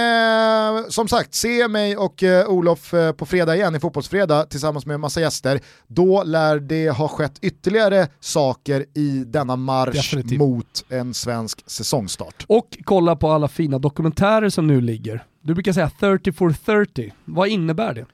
eh, 0.82 0.88
som 0.90 1.08
sagt, 1.08 1.34
se 1.34 1.68
mig 1.68 1.98
och 1.98 2.24
eh, 2.24 2.50
Olof 2.50 2.94
eh, 2.94 3.12
på 3.12 3.26
fredag 3.26 3.56
igen 3.56 3.76
i 3.76 3.80
Fotbollsfredag 3.80 4.50
tillsammans 4.50 4.86
med 4.86 4.94
en 4.94 5.02
massa 5.02 5.22
gäster. 5.22 5.62
Då 5.88 6.24
lär 6.24 6.60
det 6.60 6.90
ha 6.90 7.08
skett 7.08 7.40
ytterligare 7.42 8.08
saker 8.20 8.86
i 8.96 9.24
denna 9.28 9.56
marsch 9.56 9.94
Definitivt. 9.94 10.40
mot 10.40 10.86
en 10.90 11.14
svensk 11.14 11.64
säsongstart. 11.70 12.46
Och 12.48 12.78
kolla 12.84 13.16
på 13.16 13.32
alla 13.32 13.48
fina 13.48 13.80
dokumentärer 13.80 14.50
som 14.50 14.68
nu 14.68 14.82
ligger. 14.82 15.24
Du 15.42 15.54
brukar 15.54 15.74
säga 15.74 15.92
30 16.00 16.32
for 16.32 16.52
30. 16.66 17.14
Vad 17.26 17.48
innebär 17.48 17.94
det? 17.94 18.06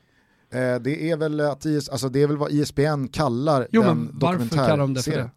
Eh, 0.60 0.80
det, 0.80 1.12
är 1.12 1.18
väl 1.18 1.40
att 1.40 1.66
IS, 1.66 1.90
alltså 1.90 2.10
det 2.10 2.22
är 2.22 2.28
väl 2.28 2.38
vad 2.38 2.52
ISBN 2.52 3.08
kallar 3.08 3.68
Jo 3.72 3.82
den 3.82 3.98
men 3.98 4.20
varför 4.20 4.50
kallar 4.50 4.78
de 4.78 4.94
det 4.94 5.04
för 5.04 5.12
dokumentärserien. 5.12 5.30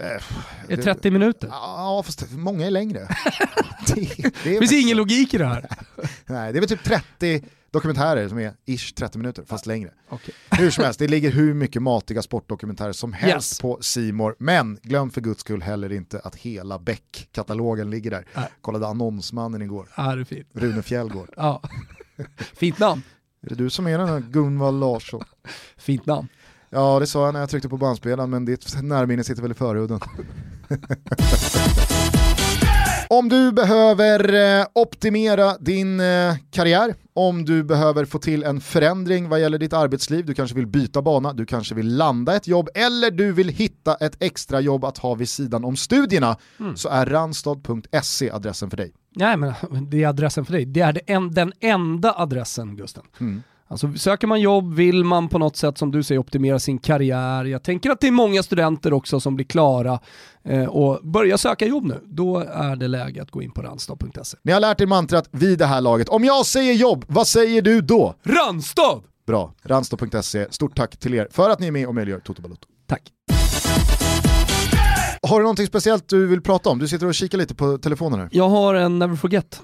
Det? 0.00 0.14
Eh, 0.14 0.72
Är 0.72 0.76
det 0.76 0.82
30 0.82 1.10
minuter? 1.10 1.48
Ja, 1.52 2.02
fast 2.06 2.30
många 2.32 2.66
är 2.66 2.70
längre. 2.70 2.98
det, 3.86 3.94
det, 4.44 4.56
är 4.56 4.58
finns 4.58 4.72
ingen 4.72 4.96
logik 4.96 5.34
i 5.34 5.38
det 5.38 5.46
här. 5.46 5.66
Nej, 6.26 6.52
det 6.52 6.58
är 6.58 6.60
väl 6.60 6.68
typ 6.68 6.84
30 6.84 7.42
dokumentärer 7.70 8.28
som 8.28 8.38
är 8.38 8.52
ish 8.66 8.94
30 8.94 9.18
minuter, 9.18 9.44
fast 9.46 9.66
längre. 9.66 9.90
Okej. 10.08 10.34
Hur 10.50 10.70
som 10.70 10.84
helst, 10.84 10.98
det 10.98 11.08
ligger 11.08 11.30
hur 11.30 11.54
mycket 11.54 11.82
matiga 11.82 12.22
sportdokumentärer 12.22 12.92
som 12.92 13.12
helst 13.12 13.52
Yes. 13.52 13.60
på 13.60 13.78
Simor. 13.80 14.36
men 14.38 14.78
glöm 14.82 15.10
för 15.10 15.20
guds 15.20 15.40
skull 15.40 15.62
heller 15.62 15.92
inte 15.92 16.20
att 16.24 16.36
hela 16.36 16.78
Beck-katalogen 16.78 17.90
ligger 17.90 18.10
där. 18.10 18.24
Nej. 18.34 18.48
Kollade 18.60 18.86
Annonsmannen 18.86 19.62
igår, 19.62 19.88
Ja, 19.96 20.14
det 20.14 20.20
är 20.20 20.24
fint. 20.24 20.48
Rune 20.52 20.82
Fjällgård. 20.82 21.30
Ja. 21.36 21.62
Fint 22.54 22.78
namn. 22.78 23.02
Är 23.42 23.48
det 23.48 23.54
du 23.54 23.70
som 23.70 23.86
är 23.86 23.98
den 23.98 24.08
här 24.08 24.20
Gunvald 24.20 24.80
Larsson? 24.80 25.24
Fint 25.76 26.06
namn. 26.06 26.28
Ja, 26.72 26.98
det 27.00 27.06
sa 27.06 27.24
jag 27.24 27.32
när 27.32 27.40
jag 27.40 27.50
tryckte 27.50 27.68
på 27.68 27.76
bandspelaren, 27.76 28.30
men 28.30 28.44
ditt 28.44 28.82
närminne 28.82 29.24
sitter 29.24 29.42
väl 29.42 29.50
i 29.50 29.54
förhuden. 29.54 30.00
Om 33.12 33.28
du 33.28 33.52
behöver 33.52 34.34
eh, 34.60 34.66
optimera 34.74 35.56
din 35.58 36.00
eh, 36.00 36.34
karriär, 36.50 36.94
om 37.14 37.44
du 37.44 37.62
behöver 37.62 38.04
få 38.04 38.18
till 38.18 38.42
en 38.42 38.60
förändring 38.60 39.28
vad 39.28 39.40
gäller 39.40 39.58
ditt 39.58 39.72
arbetsliv, 39.72 40.26
du 40.26 40.34
kanske 40.34 40.56
vill 40.56 40.66
byta 40.66 41.02
bana, 41.02 41.32
du 41.32 41.46
kanske 41.46 41.74
vill 41.74 41.96
landa 41.96 42.36
ett 42.36 42.46
jobb 42.46 42.68
eller 42.74 43.10
du 43.10 43.32
vill 43.32 43.48
hitta 43.48 43.94
ett 43.94 44.22
extra 44.22 44.60
jobb 44.60 44.84
att 44.84 44.98
ha 44.98 45.14
vid 45.14 45.28
sidan 45.28 45.64
om 45.64 45.76
studierna 45.76 46.36
så 46.74 46.88
är 46.88 47.06
randstad.se 47.06 48.30
adressen 48.30 48.70
för 48.70 48.76
dig. 48.76 48.92
Nej 49.16 49.36
men 49.36 49.54
det 49.90 50.02
är 50.02 50.08
adressen 50.08 50.44
för 50.44 50.52
dig. 50.52 50.64
Det 50.64 50.80
är 50.80 51.30
den 51.34 51.52
enda 51.60 52.14
adressen 52.16 52.76
Gusten. 52.76 53.04
Mm. 53.20 53.42
Alltså 53.70 53.92
söker 53.92 54.26
man 54.26 54.40
jobb, 54.40 54.74
vill 54.74 55.04
man 55.04 55.28
på 55.28 55.38
något 55.38 55.56
sätt 55.56 55.78
som 55.78 55.90
du 55.90 56.02
säger 56.02 56.18
optimera 56.18 56.58
sin 56.58 56.78
karriär. 56.78 57.44
Jag 57.44 57.62
tänker 57.62 57.90
att 57.90 58.00
det 58.00 58.06
är 58.06 58.12
många 58.12 58.42
studenter 58.42 58.92
också 58.92 59.20
som 59.20 59.36
blir 59.36 59.46
klara 59.46 60.00
eh, 60.44 60.64
och 60.64 61.00
börjar 61.02 61.36
söka 61.36 61.66
jobb 61.66 61.84
nu. 61.84 62.00
Då 62.04 62.38
är 62.38 62.76
det 62.76 62.88
läge 62.88 63.22
att 63.22 63.30
gå 63.30 63.42
in 63.42 63.50
på 63.50 63.62
randstad.se. 63.62 64.38
Ni 64.42 64.52
har 64.52 64.60
lärt 64.60 64.80
er 64.80 64.86
mantrat 64.86 65.28
vid 65.30 65.58
det 65.58 65.66
här 65.66 65.80
laget. 65.80 66.08
Om 66.08 66.24
jag 66.24 66.46
säger 66.46 66.72
jobb, 66.72 67.04
vad 67.08 67.26
säger 67.26 67.62
du 67.62 67.80
då? 67.80 68.14
Randstad! 68.22 69.00
Bra, 69.26 69.54
randstad.se. 69.62 70.46
Stort 70.50 70.76
tack 70.76 70.96
till 70.96 71.14
er 71.14 71.28
för 71.30 71.50
att 71.50 71.60
ni 71.60 71.66
är 71.66 71.72
med 71.72 71.86
och 71.86 71.94
möjliggör 71.94 72.20
Toto 72.20 72.42
Balotto. 72.42 72.66
Tack. 72.86 73.02
Har 75.22 75.38
du 75.38 75.42
någonting 75.42 75.66
speciellt 75.66 76.08
du 76.08 76.26
vill 76.26 76.42
prata 76.42 76.70
om? 76.70 76.78
Du 76.78 76.88
sitter 76.88 77.06
och 77.06 77.14
kikar 77.14 77.38
lite 77.38 77.54
på 77.54 77.78
telefonen 77.78 78.20
här. 78.20 78.28
Jag 78.32 78.48
har 78.48 78.74
en 78.74 78.98
Never 78.98 79.16
Forget. 79.16 79.62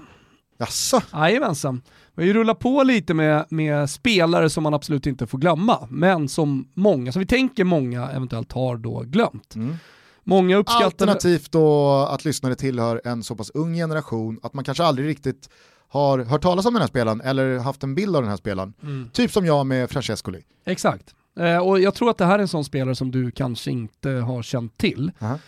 Jaså? 0.57 1.01
Jajamensan. 1.13 1.81
Vi 2.15 2.23
har 2.23 2.27
ju 2.27 2.33
rullat 2.33 2.59
på 2.59 2.83
lite 2.83 3.13
med, 3.13 3.45
med 3.49 3.89
spelare 3.89 4.49
som 4.49 4.63
man 4.63 4.73
absolut 4.73 5.05
inte 5.05 5.27
får 5.27 5.37
glömma, 5.37 5.87
men 5.89 6.29
som 6.29 6.67
många, 6.73 7.11
som 7.11 7.19
vi 7.19 7.25
tänker 7.25 7.63
många 7.63 8.09
eventuellt 8.09 8.51
har 8.51 8.77
då 8.77 9.03
glömt. 9.05 9.55
Mm. 9.55 9.75
Många 10.23 10.57
uppskattar... 10.57 10.85
Alternativt 10.85 11.51
då 11.51 11.95
att 12.11 12.25
lyssnare 12.25 12.55
tillhör 12.55 13.01
en 13.05 13.23
så 13.23 13.35
pass 13.35 13.49
ung 13.49 13.73
generation 13.73 14.39
att 14.43 14.53
man 14.53 14.63
kanske 14.63 14.83
aldrig 14.83 15.07
riktigt 15.07 15.49
har 15.89 16.19
hört 16.19 16.41
talas 16.41 16.65
om 16.65 16.73
den 16.73 16.81
här 16.81 16.87
spelaren 16.87 17.21
eller 17.21 17.57
haft 17.57 17.83
en 17.83 17.95
bild 17.95 18.15
av 18.15 18.21
den 18.21 18.29
här 18.29 18.37
spelaren. 18.37 18.73
Mm. 18.83 19.09
Typ 19.13 19.31
som 19.31 19.45
jag 19.45 19.65
med 19.65 19.89
Francescoli. 19.89 20.43
Exakt. 20.65 21.15
Eh, 21.39 21.57
och 21.57 21.79
jag 21.79 21.93
tror 21.93 22.09
att 22.09 22.17
det 22.17 22.25
här 22.25 22.35
är 22.35 22.39
en 22.39 22.47
sån 22.47 22.65
spelare 22.65 22.95
som 22.95 23.11
du 23.11 23.31
kanske 23.31 23.71
inte 23.71 24.09
har 24.09 24.43
känt 24.43 24.77
till. 24.77 25.11
Aha. 25.19 25.33
Eh, 25.33 25.39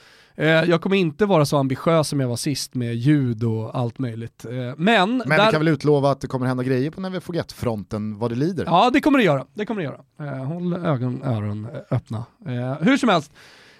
jag 0.46 0.82
kommer 0.82 0.96
inte 0.96 1.26
vara 1.26 1.46
så 1.46 1.58
ambitiös 1.58 2.08
som 2.08 2.20
jag 2.20 2.28
var 2.28 2.36
sist 2.36 2.76
med 2.76 2.96
ljud 2.96 3.44
och 3.44 3.76
allt 3.78 4.00
möjligt. 4.00 4.46
Eh, 4.46 4.52
men 4.52 4.78
Men 4.78 5.20
där... 5.20 5.46
vi 5.46 5.52
kan 5.52 5.60
väl 5.62 5.68
utlova 5.68 6.12
att 6.12 6.22
det 6.22 6.28
kommer 6.28 6.46
hända 6.46 6.64
grejer 6.64 6.92
på 6.92 7.02
Never 7.02 7.20
Forget-fronten 7.20 8.20
vad 8.20 8.32
det 8.32 8.36
lider. 8.36 8.66
Ja, 8.66 8.90
det 8.94 9.02
kommer 9.02 9.18
det 9.18 9.24
göra. 9.26 9.46
Det 9.54 9.66
kommer 9.66 9.82
det 9.82 9.86
göra. 9.86 10.32
Eh, 10.38 10.44
håll 10.46 10.74
ögon 10.74 11.24
öron 11.24 11.66
eh, 11.66 11.82
öppna. 11.92 12.26
Eh, 12.48 12.74
hur 12.82 12.98
som 12.98 13.10
helst, 13.10 13.32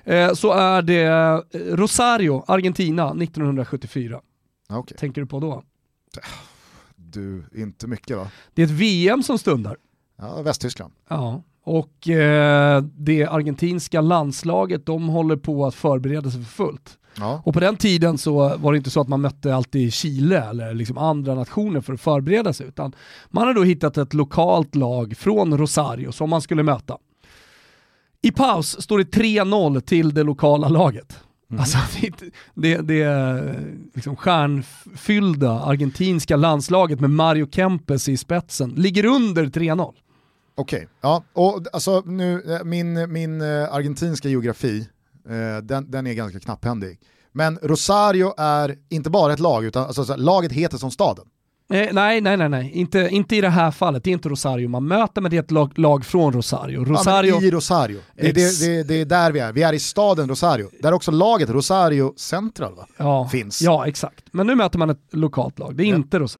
eh, 0.04 0.34
så 0.34 0.52
är 0.54 0.82
det 0.82 1.04
eh, 1.04 1.60
Rosario, 1.76 2.44
Argentina, 2.48 3.10
1974. 3.22 4.22
Ja, 4.70 4.78
okej. 4.78 4.98
Tänker 4.98 5.22
du 5.22 5.28
på 5.28 5.40
då? 5.40 5.64
Du, 6.96 7.44
inte 7.56 7.88
mycket 7.88 8.18
va? 8.18 8.28
Det 8.54 8.62
är 8.62 8.66
ett 8.66 8.72
VM 8.72 9.24
som 9.24 9.38
stundar. 9.40 9.78
Ja, 10.18 10.42
Västtyskland. 10.42 10.94
Ja, 11.10 11.44
och 11.70 12.10
eh, 12.10 12.82
det 12.82 13.26
argentinska 13.26 14.02
landslaget, 14.02 14.86
de 14.86 15.08
håller 15.08 15.36
på 15.36 15.66
att 15.66 15.76
förbereda 15.76 16.32
sig 16.32 16.44
för 16.44 16.52
fullt. 16.52 16.98
Ja. 17.18 17.42
Och 17.46 17.54
på 17.54 17.60
den 17.60 17.76
tiden 17.76 18.18
så 18.18 18.58
var 18.58 18.72
det 18.72 18.78
inte 18.78 18.90
så 18.90 19.02
att 19.02 19.08
man 19.08 19.22
mötte 19.22 19.56
alltid 19.56 19.94
Chile 19.94 20.44
eller 20.50 20.74
liksom 20.74 20.98
andra 20.98 21.36
nationer 21.36 21.82
för 21.82 21.94
att 21.94 22.02
förbereda 22.02 22.54
sig, 22.54 22.68
utan 22.68 22.94
man 23.30 23.48
har 23.48 23.54
då 23.54 23.64
hittat 23.64 23.98
ett 23.98 24.14
lokalt 24.14 24.76
lag 24.76 25.18
från 25.18 25.58
Rosario 25.58 26.12
som 26.12 26.30
man 26.30 26.42
skulle 26.42 26.64
möta. 26.64 26.98
I 28.22 28.32
paus 28.32 28.82
står 28.82 28.98
det 28.98 29.18
3-0 29.18 29.80
till 29.80 30.14
det 30.14 30.24
lokala 30.24 30.70
laget. 30.70 31.20
Alltså 31.60 31.78
det, 32.02 32.32
det, 32.54 32.78
det 32.78 33.56
liksom 33.94 34.16
stjärnfyllda 34.16 35.52
argentinska 35.52 36.36
landslaget 36.36 37.00
med 37.00 37.10
Mario 37.10 37.48
Kempes 37.52 38.10
i 38.10 38.18
spetsen 38.18 38.70
ligger 38.70 39.06
under 39.06 39.46
3-0. 39.46 39.94
Okej, 40.60 40.88
ja. 41.02 41.24
Och 41.34 41.62
alltså 41.74 42.04
nu, 42.06 42.44
eh, 42.54 42.64
min, 42.64 43.12
min 43.12 43.42
eh, 43.42 43.74
argentinska 43.74 44.30
geografi, 44.30 44.88
eh, 45.30 45.64
den, 45.64 45.92
den 45.92 46.08
är 46.08 46.14
ganska 46.14 46.40
knapphändig. 46.40 47.00
Men 47.32 47.60
Rosario 47.62 48.34
är 48.38 48.76
inte 48.90 49.10
bara 49.10 49.34
ett 49.34 49.40
lag, 49.40 49.66
utan 49.66 49.86
alltså, 49.86 50.16
laget 50.16 50.52
heter 50.52 50.78
som 50.78 50.92
staden. 50.92 51.26
Eh, 51.74 51.90
nej, 51.92 52.22
nej, 52.22 52.38
nej, 52.38 52.50
nej. 52.50 52.72
Inte, 52.74 53.08
inte 53.12 53.36
i 53.36 53.42
det 53.42 53.50
här 53.50 53.72
fallet. 53.72 54.04
Det 54.04 54.10
är 54.10 54.12
inte 54.12 54.30
Rosario 54.30 54.68
man 54.70 54.88
möter, 54.88 55.22
men 55.22 55.32
det 55.32 55.38
är 55.38 55.42
ett 55.44 55.52
lag, 55.52 55.80
lag 55.80 56.06
från 56.06 56.34
Rosario. 56.34 56.86
Rosario... 56.86 57.36
Ja, 57.36 57.42
I 57.42 57.52
Rosario. 57.52 58.00
Det, 58.16 58.32
det, 58.32 58.60
det, 58.62 58.84
det 58.84 58.94
är 59.02 59.06
där 59.06 59.32
vi 59.32 59.40
är. 59.40 59.54
Vi 59.54 59.64
är 59.64 59.74
i 59.74 59.80
staden 59.80 60.30
Rosario. 60.30 60.70
Där 60.82 60.94
också 60.94 61.12
laget 61.12 61.50
Rosario 61.50 62.14
Central 62.18 62.76
va? 62.76 62.88
ja, 62.98 63.30
finns. 63.30 63.62
Ja, 63.62 63.88
exakt. 63.88 64.26
Men 64.32 64.48
nu 64.48 64.56
möter 64.56 64.80
man 64.80 64.90
ett 64.90 65.02
lokalt 65.12 65.60
lag. 65.60 65.76
Det 65.76 65.84
är 65.84 65.88
Ja. 65.88 65.96
inte 65.96 66.20
Rosario. 66.20 66.40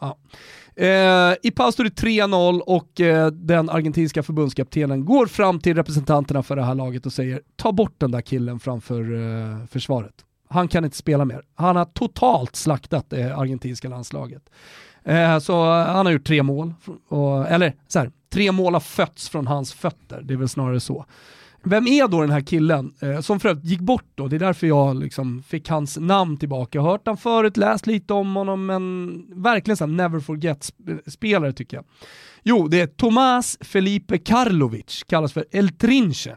Ja. 0.00 0.18
Eh, 0.76 1.34
I 1.42 1.50
paus 1.50 1.74
står 1.74 1.84
det 1.84 1.90
3-0 1.90 2.60
och 2.60 3.00
eh, 3.00 3.26
den 3.26 3.70
argentinska 3.70 4.22
förbundskaptenen 4.22 5.04
går 5.04 5.26
fram 5.26 5.60
till 5.60 5.76
representanterna 5.76 6.42
för 6.42 6.56
det 6.56 6.62
här 6.62 6.74
laget 6.74 7.06
och 7.06 7.12
säger 7.12 7.40
ta 7.56 7.72
bort 7.72 7.94
den 7.98 8.10
där 8.10 8.20
killen 8.20 8.60
framför 8.60 9.14
eh, 9.14 9.66
försvaret. 9.66 10.14
Han 10.48 10.68
kan 10.68 10.84
inte 10.84 10.96
spela 10.96 11.24
mer. 11.24 11.42
Han 11.54 11.76
har 11.76 11.84
totalt 11.84 12.56
slaktat 12.56 13.10
det 13.10 13.36
argentinska 13.36 13.88
landslaget. 13.88 14.42
Eh, 15.04 15.38
så 15.38 15.64
han 15.70 16.06
har 16.06 16.12
gjort 16.12 16.26
tre 16.26 16.42
mål, 16.42 16.74
och, 17.08 17.48
eller 17.48 17.74
så 17.88 17.98
här, 17.98 18.10
tre 18.32 18.52
mål 18.52 18.72
har 18.72 18.80
fötts 18.80 19.28
från 19.28 19.46
hans 19.46 19.72
fötter, 19.72 20.20
det 20.22 20.34
är 20.34 20.38
väl 20.38 20.48
snarare 20.48 20.80
så. 20.80 21.06
Vem 21.68 21.86
är 21.86 22.08
då 22.08 22.20
den 22.20 22.30
här 22.30 22.40
killen 22.40 22.94
eh, 23.00 23.20
som 23.20 23.40
för 23.40 23.48
övrigt 23.48 23.64
gick 23.64 23.80
bort 23.80 24.06
då? 24.14 24.28
Det 24.28 24.36
är 24.36 24.40
därför 24.40 24.66
jag 24.66 24.96
liksom 24.96 25.42
fick 25.42 25.68
hans 25.68 25.96
namn 25.96 26.36
tillbaka. 26.36 26.78
Jag 26.78 26.82
har 26.82 26.90
hört 26.90 27.06
han 27.06 27.16
förut, 27.16 27.56
läst 27.56 27.86
lite 27.86 28.14
om 28.14 28.36
honom, 28.36 28.66
men 28.66 29.42
verkligen 29.42 29.76
en 29.80 29.96
never 29.96 30.20
forget-spelare 30.20 31.48
eh, 31.48 31.54
tycker 31.54 31.76
jag. 31.76 31.84
Jo, 32.42 32.68
det 32.68 32.80
är 32.80 32.86
Tomás 32.86 33.58
Felipe 33.60 34.18
Karlovic, 34.18 35.02
kallas 35.08 35.32
för 35.32 35.44
El 35.50 35.68
Trinche. 35.68 36.36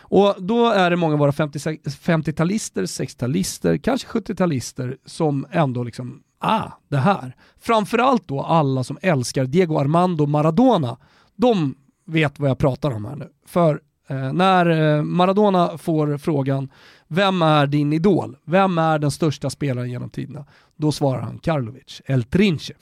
Och 0.00 0.34
då 0.38 0.70
är 0.70 0.90
det 0.90 0.96
många 0.96 1.12
av 1.12 1.18
våra 1.18 1.30
50-talister, 1.30 2.82
60-talister, 2.82 3.78
kanske 3.78 4.08
70-talister 4.08 4.96
som 5.04 5.46
ändå 5.50 5.82
liksom, 5.82 6.22
ah, 6.38 6.68
det 6.88 6.96
här. 6.96 7.36
Framförallt 7.60 8.28
då 8.28 8.42
alla 8.42 8.84
som 8.84 8.98
älskar 9.02 9.44
Diego 9.44 9.78
Armando 9.78 10.26
Maradona, 10.26 10.96
de 11.36 11.74
vet 12.06 12.38
vad 12.38 12.50
jag 12.50 12.58
pratar 12.58 12.90
om 12.90 13.04
här 13.04 13.16
nu. 13.16 13.28
För 13.46 13.80
när 14.14 14.96
eh, 14.96 15.02
Maradona 15.02 15.78
får 15.78 16.18
frågan, 16.18 16.68
vem 17.08 17.42
är 17.42 17.66
din 17.66 17.92
idol? 17.92 18.36
Vem 18.44 18.78
är 18.78 18.98
den 18.98 19.10
största 19.10 19.50
spelaren 19.50 19.90
genom 19.90 20.10
tiderna? 20.10 20.46
Då 20.76 20.92
svarar 20.92 21.20
han 21.20 21.38
Karlovic, 21.38 22.02
El 22.06 22.24
Trinche. 22.24 22.74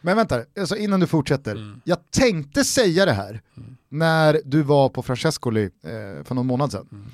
Men 0.00 0.16
vänta, 0.16 0.44
alltså 0.60 0.76
innan 0.76 1.00
du 1.00 1.06
fortsätter. 1.06 1.52
Mm. 1.52 1.80
Jag 1.84 1.98
tänkte 2.10 2.64
säga 2.64 3.04
det 3.06 3.12
här 3.12 3.40
när 3.88 4.40
du 4.44 4.62
var 4.62 4.88
på 4.88 5.02
Francescoli 5.02 5.64
eh, 5.64 6.24
för 6.24 6.34
någon 6.34 6.46
månad 6.46 6.72
sedan. 6.72 6.88
Mm. 6.92 7.06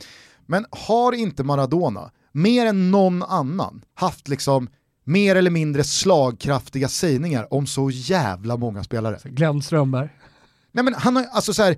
Men 0.46 0.66
har 0.70 1.12
inte 1.12 1.44
Maradona, 1.44 2.10
mer 2.32 2.66
än 2.66 2.90
någon 2.90 3.22
annan, 3.22 3.84
haft 3.94 4.28
liksom 4.28 4.68
mer 5.04 5.36
eller 5.36 5.50
mindre 5.50 5.84
slagkraftiga 5.84 6.88
sägningar 6.88 7.54
om 7.54 7.66
så 7.66 7.90
jävla 7.90 8.57
många 8.57 8.84
spelare? 8.84 9.18
Glenn 9.24 9.62
Strömberg. 9.62 10.09
Nej 10.72 10.84
men 10.84 10.94
han 10.94 11.16
har 11.16 11.24
alltså 11.24 11.54
så 11.54 11.62
här, 11.62 11.76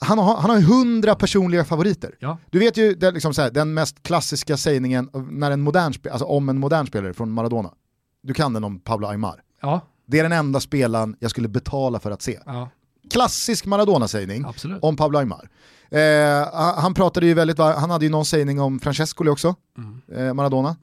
han 0.00 0.18
har, 0.18 0.36
han 0.36 0.50
har 0.50 0.60
hundra 0.60 1.14
personliga 1.14 1.64
favoriter. 1.64 2.14
Ja. 2.18 2.38
Du 2.50 2.58
vet 2.58 2.76
ju 2.76 2.94
den, 2.94 3.14
liksom 3.14 3.32
här, 3.38 3.50
den 3.50 3.74
mest 3.74 4.02
klassiska 4.02 4.56
sägningen 4.56 5.10
när 5.30 5.50
en 5.50 5.60
modern 5.60 5.92
spe, 5.94 6.10
alltså 6.12 6.24
om 6.26 6.48
en 6.48 6.58
modern 6.58 6.86
spelare 6.86 7.14
från 7.14 7.30
Maradona. 7.30 7.70
Du 8.22 8.34
kan 8.34 8.52
den 8.52 8.64
om 8.64 8.80
Pablo 8.80 9.06
Aymar. 9.06 9.42
Ja, 9.62 9.80
Det 10.06 10.18
är 10.18 10.22
den 10.22 10.32
enda 10.32 10.60
spelaren 10.60 11.16
jag 11.18 11.30
skulle 11.30 11.48
betala 11.48 11.98
för 12.00 12.10
att 12.10 12.22
se. 12.22 12.38
ja, 12.46 12.68
Klassisk 13.10 13.66
Maradona-sägning 13.66 14.44
om 14.82 14.96
Pablo 14.96 15.18
Aymar. 15.18 15.48
Eh, 15.90 16.48
han- 16.76 16.94
pratade 16.94 17.26
ju 17.26 17.34
väldigt, 17.34 17.58
han 17.58 17.90
hade 17.90 18.04
ju 18.04 18.10
någon 18.10 18.24
sägning 18.24 18.60
om 18.60 18.78
Francescoli 18.80 19.30
också, 19.30 19.54
Mm. 19.78 20.28
eh, 20.28 20.34
Maradona. 20.34 20.76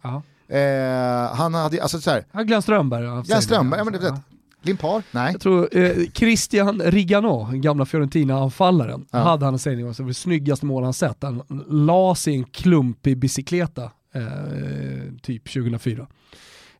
Eh, 0.50 1.36
han 1.36 1.54
hade, 1.54 1.82
alltså 1.82 2.02
så 2.02 2.12
här, 2.12 2.26
Ja, 2.32 2.42
Glenn 2.42 2.62
Strömberg. 2.62 3.24
Glenn. 3.24 3.42
Strömberg, 3.42 3.80
ja, 3.80 3.84
men 3.84 3.94
Ja. 4.04 4.20
Limpar? 4.62 5.04
Nej. 5.12 5.32
Jag 5.32 5.42
tror 5.42 5.78
eh, 5.78 5.92
Christian 6.14 6.82
Rigano, 6.86 7.50
gamla 7.54 7.86
Fiorentina-anfallaren, 7.86 9.06
Ja. 9.12 9.20
hade 9.20 9.46
han 9.46 9.54
en 9.54 9.60
sägning 9.60 9.86
var 9.86 10.08
det 10.08 10.14
snyggaste 10.14 10.66
mål 10.66 10.84
han 10.84 10.94
sett. 10.94 11.24
Han 11.24 11.42
la 11.70 12.16
sig 12.16 12.34
i 12.34 12.38
en 12.38 12.44
klumpig 12.44 13.18
bicykleta 13.18 13.84
eh, 14.14 14.22
typ 15.22 15.54
2004. 15.54 16.08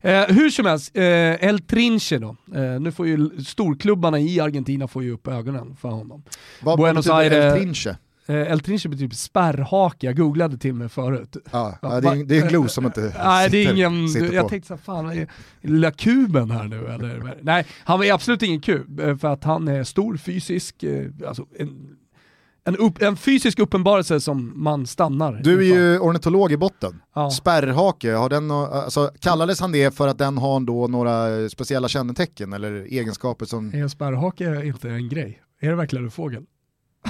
Eh, 0.00 0.22
hur 0.28 0.50
som 0.50 0.66
helst, 0.66 0.96
eh, 0.96 1.04
El 1.48 1.58
Trinche 1.60 2.18
då. 2.18 2.36
Eh, 2.54 2.80
nu 2.80 2.92
får 2.92 3.06
ju 3.06 3.30
storklubbarna 3.46 4.18
i 4.20 4.40
Argentina 4.40 4.88
får 4.88 5.02
ju 5.02 5.10
upp 5.12 5.28
ögonen 5.28 5.76
för 5.80 5.88
honom. 5.88 6.22
Vad 6.62 6.78
Buenos 6.78 7.06
betyder 7.06 7.30
Aires- 7.30 7.52
El 7.56 7.60
Trinche? 7.60 7.96
Eh, 8.28 8.52
El 8.52 8.60
Trinche 8.60 8.88
betyder 8.88 9.08
typ 9.08 9.14
spärrhake, 9.18 10.06
jag 10.06 10.16
googlade 10.16 10.58
till 10.58 10.74
mig 10.74 10.88
förut. 10.88 11.36
Ja, 11.50 11.78
Ja, 11.82 12.00
det, 12.00 12.08
är, 12.08 12.24
det 12.24 12.38
är 12.38 12.42
en 12.42 12.48
glos 12.48 12.72
som 12.72 12.84
inte 12.84 13.00
Nej 13.24 13.50
det 13.50 13.56
är 13.58 13.62
sitter- 13.68 13.74
ingen, 13.74 14.08
sitter 14.08 14.32
jag 14.32 14.42
på. 14.44 14.48
tänkte 14.48 14.68
såhär, 14.68 14.80
fan 14.82 15.10
är 15.10 15.28
lilla 15.60 15.90
kuben 15.90 16.50
här 16.50 16.64
nu 16.64 16.86
eller? 16.86 17.38
Nej, 17.42 17.66
han 17.84 18.02
är 18.02 18.12
absolut 18.12 18.42
ingen 18.42 18.60
kub 18.60 19.00
eh, 19.00 19.16
för 19.16 19.28
att 19.28 19.44
han 19.44 19.68
är 19.68 19.84
stor, 19.84 20.16
fysisk, 20.16 20.82
eh, 20.82 21.06
alltså 21.28 21.46
en, 21.58 21.96
en, 22.64 22.76
upp, 22.76 23.02
en 23.02 23.16
fysisk 23.16 23.58
uppenbarelse 23.58 24.20
som 24.20 24.52
man 24.56 24.86
stannar 24.86 25.40
Du 25.44 25.58
är 25.72 25.76
ju 25.76 25.98
ornitolog 25.98 26.52
i 26.52 26.56
botten. 26.56 27.00
Ja. 27.14 27.30
Spärrhake, 27.30 28.12
har 28.12 28.28
den, 28.28 28.50
alltså, 28.50 29.10
kallades 29.20 29.60
han 29.60 29.72
det 29.72 29.94
för 29.96 30.08
att 30.08 30.18
den 30.18 30.38
har 30.38 30.60
då 30.60 30.86
några 30.86 31.48
speciella 31.48 31.88
kännetecken 31.88 32.52
eller 32.52 32.72
egenskaper 32.72 33.46
som... 33.46 33.74
Är 33.74 33.78
en 33.78 33.90
spärrhake 33.90 34.64
inte 34.64 34.90
en 34.90 35.08
grej? 35.08 35.42
Är 35.60 35.68
det 35.68 35.74
verkligen 35.76 36.04
en 36.04 36.10
fågel? 36.10 36.42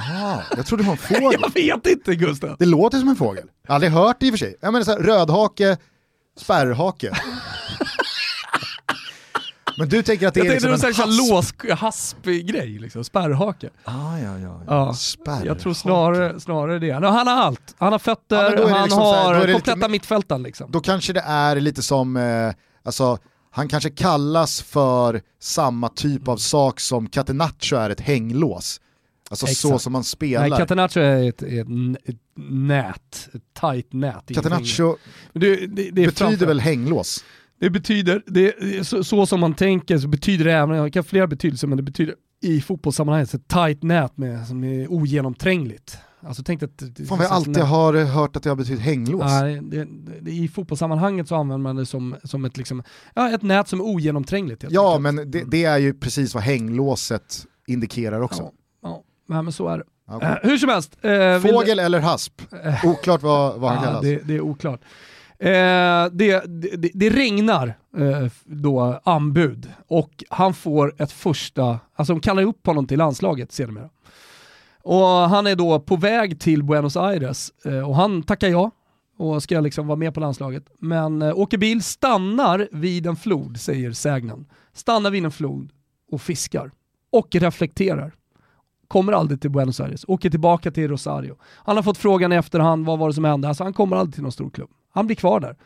Ah, 0.00 0.40
jag 0.56 0.66
trodde 0.66 0.82
det 0.82 0.86
var 0.86 0.92
en 0.92 0.98
fågel. 1.20 1.40
Jag 1.54 1.54
vet 1.54 1.86
inte 1.86 2.14
Gustav! 2.14 2.56
Det 2.58 2.66
låter 2.66 2.98
som 2.98 3.08
en 3.08 3.16
fågel. 3.16 3.44
Jag 3.62 3.70
har 3.70 3.74
aldrig 3.74 3.92
hört 3.92 4.16
det 4.20 4.26
i 4.26 4.28
och 4.28 4.32
för 4.32 4.38
sig. 4.38 4.56
Jag 4.60 4.72
menar 4.72 4.84
så 4.84 4.90
här, 4.90 4.98
rödhake, 4.98 5.76
spärrhake. 6.40 7.12
Men 9.78 9.88
du 9.88 10.02
tänker 10.02 10.28
att 10.28 10.34
det 10.34 10.40
Jag 10.40 10.46
är 10.46 10.50
liksom 10.52 10.72
en 10.72 10.78
slags 10.78 10.98
hasp? 10.98 11.30
lås-hasp-grej, 11.30 12.78
liksom, 12.78 13.04
spärrhake. 13.04 13.70
Ah, 13.84 14.18
ja, 14.18 14.38
ja, 14.38 14.62
Ja. 14.66 14.94
Spärrhake. 14.94 15.46
Jag 15.46 15.58
tror 15.58 15.74
snarare, 15.74 16.40
snarare 16.40 16.78
det. 16.78 16.90
Han 16.90 17.04
har 17.04 17.26
allt. 17.26 17.74
Han 17.78 17.92
har 17.92 17.98
fötter, 17.98 18.36
Ja, 18.58 18.68
han 18.68 18.82
liksom 18.84 19.02
här, 19.02 19.24
har 19.34 19.40
lite 19.40 19.52
kompletta 19.52 19.86
mi- 19.86 19.90
mittfältaren 19.90 20.42
liksom. 20.42 20.70
Då 20.70 20.80
kanske 20.80 21.12
det 21.12 21.20
är 21.26 21.56
lite 21.56 21.82
som, 21.82 22.16
eh, 22.16 22.52
alltså, 22.84 23.18
han 23.50 23.68
kanske 23.68 23.90
kallas 23.90 24.62
för 24.62 25.20
samma 25.40 25.88
typ 25.88 26.28
av 26.28 26.36
sak 26.36 26.80
som 26.80 27.08
Catenaccio 27.08 27.76
är 27.78 27.90
ett 27.90 28.00
hänglås. 28.00 28.80
Alltså 29.30 29.46
så 29.46 29.68
Exakt. 29.68 29.82
som 29.82 29.92
man 29.92 30.00
Nej, 30.00 30.04
spelar. 30.04 30.58
Catenaccio 30.58 31.02
är 31.02 31.28
ett, 31.28 31.42
ett, 31.42 32.18
nät, 32.50 33.28
ett 33.34 33.42
tight 33.60 33.92
nät. 33.92 34.34
Catenaccio 34.34 34.96
det, 35.32 35.56
det, 35.56 35.66
det 35.66 35.92
betyder 35.92 36.10
framför- 36.10 36.46
väl 36.46 36.60
hänglås? 36.60 37.24
Det 37.60 37.70
betyder, 37.70 38.22
det, 38.26 38.54
så, 38.86 39.04
så 39.04 39.26
som 39.26 39.40
man 39.40 39.54
tänker 39.54 39.98
så 39.98 40.08
betyder 40.08 40.44
det 40.44 40.52
även, 40.52 40.84
det 40.84 40.90
kan 40.90 41.04
flera 41.04 41.26
betydelser, 41.26 41.68
men 41.68 41.76
det 41.76 41.82
betyder 41.82 42.14
i 42.42 42.60
fotbollssammanhanget 42.60 43.34
ett 43.34 43.48
tight 43.48 43.82
nät 43.82 44.16
med, 44.16 44.46
som 44.46 44.64
är 44.64 44.92
ogenomträngligt. 44.92 45.98
Alltså 46.20 46.42
tänk 46.42 46.62
att... 46.62 46.82
Fan 47.08 47.18
vad 47.18 47.24
jag 47.24 47.32
alltid 47.32 47.56
har 47.58 48.04
hört 48.04 48.36
att 48.36 48.42
det 48.42 48.48
har 48.48 48.56
betytt 48.56 48.80
hänglås. 48.80 49.22
Nej, 49.24 49.60
det, 49.62 49.86
det, 50.20 50.30
I 50.30 50.48
fotbollssammanhanget 50.48 51.28
så 51.28 51.34
använder 51.34 51.62
man 51.62 51.76
det 51.76 51.86
som, 51.86 52.16
som 52.24 52.44
ett, 52.44 52.56
liksom, 52.56 52.82
ja, 53.14 53.30
ett 53.34 53.42
nät 53.42 53.68
som 53.68 53.80
är 53.80 53.84
ogenomträngligt. 53.84 54.64
Ja, 54.68 54.98
men 54.98 55.30
det, 55.30 55.44
det 55.46 55.64
är 55.64 55.78
ju 55.78 55.94
precis 55.94 56.34
vad 56.34 56.42
hänglåset 56.42 57.46
indikerar 57.66 58.20
också. 58.20 58.42
Ja. 58.42 58.52
Nej, 59.28 59.42
men 59.42 59.52
så 59.52 59.68
är 59.68 59.78
det. 59.78 59.84
Okej. 60.10 60.28
Eh, 60.28 60.36
hur 60.50 60.58
som 60.58 60.68
helst. 60.68 60.96
eh, 61.02 61.10
vill- 61.38 61.52
Fågel 61.52 61.78
eller 61.78 62.00
hasp? 62.00 62.42
Oklart 62.84 63.22
vad, 63.22 63.60
vad 63.60 63.70
han 63.70 63.84
kallas. 63.84 64.02
det, 64.02 64.16
det 64.24 64.34
är 64.36 64.40
oklart. 64.40 64.80
Eh, 65.40 65.48
det, 66.12 66.44
det, 66.46 66.90
det 66.94 67.10
regnar 67.10 67.66
eh, 67.98 68.32
då 68.44 69.00
anbud 69.04 69.72
och 69.88 70.24
han 70.30 70.54
får 70.54 70.94
ett 71.02 71.12
första, 71.12 71.78
alltså 71.94 72.12
de 72.12 72.20
kallar 72.20 72.42
upp 72.42 72.66
honom 72.66 72.86
till 72.86 72.98
landslaget 72.98 73.52
sedermera. 73.52 73.88
Och 74.82 75.04
han 75.06 75.46
är 75.46 75.56
då 75.56 75.80
på 75.80 75.96
väg 75.96 76.40
till 76.40 76.62
Buenos 76.64 76.96
Aires 76.96 77.50
eh, 77.64 77.88
och 77.88 77.94
han 77.96 78.22
tackar 78.22 78.48
ja 78.48 78.70
och 79.18 79.42
ska 79.42 79.60
liksom 79.60 79.86
vara 79.86 79.96
med 79.96 80.14
på 80.14 80.20
landslaget. 80.20 80.64
Men 80.78 81.22
eh, 81.22 81.38
åker 81.38 81.58
bil, 81.58 81.82
stannar 81.82 82.68
vid 82.72 83.06
en 83.06 83.16
flod, 83.16 83.60
säger 83.60 83.92
sägnen. 83.92 84.46
Stannar 84.72 85.10
vid 85.10 85.24
en 85.24 85.30
flod 85.32 85.70
och 86.12 86.20
fiskar 86.22 86.70
och 87.12 87.28
reflekterar 87.34 88.12
kommer 88.88 89.12
aldrig 89.12 89.40
till 89.40 89.50
Buenos 89.50 89.80
Aires, 89.80 90.04
åker 90.08 90.30
tillbaka 90.30 90.70
till 90.70 90.88
Rosario. 90.88 91.36
Han 91.56 91.76
har 91.76 91.82
fått 91.82 91.98
frågan 91.98 92.32
i 92.32 92.36
efterhand, 92.36 92.86
vad 92.86 92.98
var 92.98 93.08
det 93.08 93.14
som 93.14 93.24
hände? 93.24 93.48
Alltså 93.48 93.64
han 93.64 93.72
kommer 93.72 93.96
aldrig 93.96 94.14
till 94.14 94.22
någon 94.22 94.32
stor 94.32 94.50
klubb. 94.50 94.70
Han 94.90 95.06
blir 95.06 95.16
kvar 95.16 95.40
där. 95.40 95.56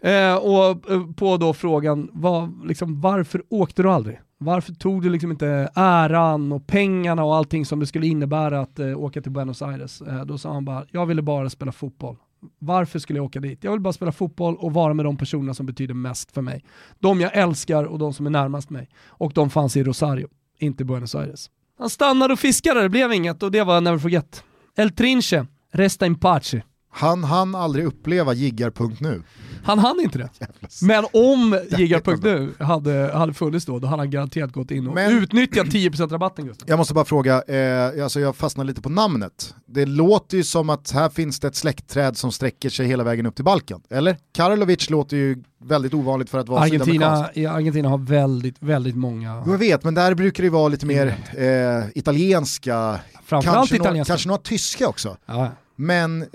Eh, 0.00 0.36
och 0.36 0.90
eh, 0.90 1.06
på 1.16 1.36
då 1.36 1.52
frågan, 1.52 2.10
vad, 2.12 2.66
liksom, 2.66 3.00
varför 3.00 3.42
åkte 3.48 3.82
du 3.82 3.90
aldrig? 3.90 4.20
Varför 4.38 4.72
tog 4.72 5.02
du 5.02 5.10
liksom 5.10 5.30
inte 5.30 5.70
äran 5.74 6.52
och 6.52 6.66
pengarna 6.66 7.24
och 7.24 7.36
allting 7.36 7.66
som 7.66 7.80
det 7.80 7.86
skulle 7.86 8.06
innebära 8.06 8.60
att 8.60 8.78
eh, 8.78 9.00
åka 9.00 9.22
till 9.22 9.32
Buenos 9.32 9.62
Aires? 9.62 10.02
Eh, 10.02 10.24
då 10.24 10.38
sa 10.38 10.52
han 10.52 10.64
bara, 10.64 10.84
jag 10.90 11.06
ville 11.06 11.22
bara 11.22 11.50
spela 11.50 11.72
fotboll. 11.72 12.16
Varför 12.58 12.98
skulle 12.98 13.18
jag 13.18 13.26
åka 13.26 13.40
dit? 13.40 13.64
Jag 13.64 13.70
vill 13.70 13.80
bara 13.80 13.92
spela 13.92 14.12
fotboll 14.12 14.56
och 14.56 14.72
vara 14.74 14.94
med 14.94 15.04
de 15.04 15.16
personerna 15.16 15.54
som 15.54 15.66
betyder 15.66 15.94
mest 15.94 16.32
för 16.32 16.42
mig. 16.42 16.64
De 16.98 17.20
jag 17.20 17.36
älskar 17.36 17.84
och 17.84 17.98
de 17.98 18.12
som 18.12 18.26
är 18.26 18.30
närmast 18.30 18.70
mig. 18.70 18.88
Och 19.06 19.32
de 19.32 19.50
fanns 19.50 19.76
i 19.76 19.82
Rosario, 19.82 20.28
inte 20.58 20.84
Buenos 20.84 21.14
Aires. 21.14 21.50
Han 21.80 21.90
stannade 21.90 22.32
och 22.32 22.38
fiskade, 22.38 22.82
det 22.82 22.88
blev 22.88 23.12
inget 23.12 23.42
och 23.42 23.50
det 23.50 23.62
var 23.64 23.80
Never 23.80 23.98
Forget. 23.98 24.44
El 24.76 24.90
Trinche, 24.90 25.46
Resta 25.72 26.06
in 26.06 26.18
Pace. 26.18 26.62
Han 26.92 27.24
hann 27.24 27.54
aldrig 27.54 27.84
uppleva 27.86 28.32
jiggar.nu. 28.32 29.22
Han 29.64 29.78
hann 29.78 30.00
inte 30.00 30.18
det. 30.18 30.28
Men 30.82 31.04
om 31.12 31.60
Jiggar.nu 31.78 32.52
hade, 32.58 33.10
hade 33.14 33.34
funnits 33.34 33.66
då, 33.66 33.78
då 33.78 33.88
hade 33.88 34.02
han 34.02 34.10
garanterat 34.10 34.52
gått 34.52 34.70
in 34.70 34.88
och 34.88 34.94
Men- 34.94 35.12
utnyttjat 35.22 35.66
10% 35.66 36.08
rabatten 36.10 36.46
Gustav. 36.46 36.68
Jag 36.68 36.76
måste 36.78 36.94
bara 36.94 37.04
fråga, 37.04 37.42
eh, 37.42 38.02
alltså 38.04 38.20
jag 38.20 38.36
fastnar 38.36 38.64
lite 38.64 38.80
på 38.82 38.88
namnet. 38.88 39.54
Det 39.66 39.86
låter 39.86 40.36
ju 40.36 40.42
som 40.42 40.70
att 40.70 40.90
här 40.90 41.08
finns 41.08 41.40
det 41.40 41.48
ett 41.48 41.56
släktträd 41.56 42.16
som 42.16 42.32
sträcker 42.32 42.70
sig 42.70 42.86
hela 42.86 43.04
vägen 43.04 43.26
upp 43.26 43.34
till 43.34 43.44
Balkan, 43.44 43.80
eller? 43.90 44.16
Karlovic 44.32 44.90
låter 44.90 45.16
ju 45.16 45.42
väldigt 45.64 45.94
ovanligt 45.94 46.30
för 46.30 46.38
att 46.38 46.48
vara. 46.48 46.60
Argentina, 46.60 47.08
Argentina 47.34 47.88
har 47.88 47.98
väldigt, 47.98 48.56
väldigt 48.60 48.96
många, 48.96 49.42
Jag 49.46 49.58
vet, 49.58 49.84
men 49.84 49.94
där 49.94 50.14
brukar 50.14 50.42
det 50.42 50.50
vara 50.50 50.68
lite 50.68 50.86
mer 50.86 51.06
eh, 51.36 51.84
italienska, 51.94 53.00
framförallt 53.24 53.44
kanske 53.56 53.74
några, 53.78 53.88
italienska. 53.88 54.12
kanske 54.12 54.28
några 54.28 54.40
tyska 54.42 54.88
också. 54.88 55.16
Ja, 55.26 55.48
Men 55.80 56.22
eh, 56.22 56.28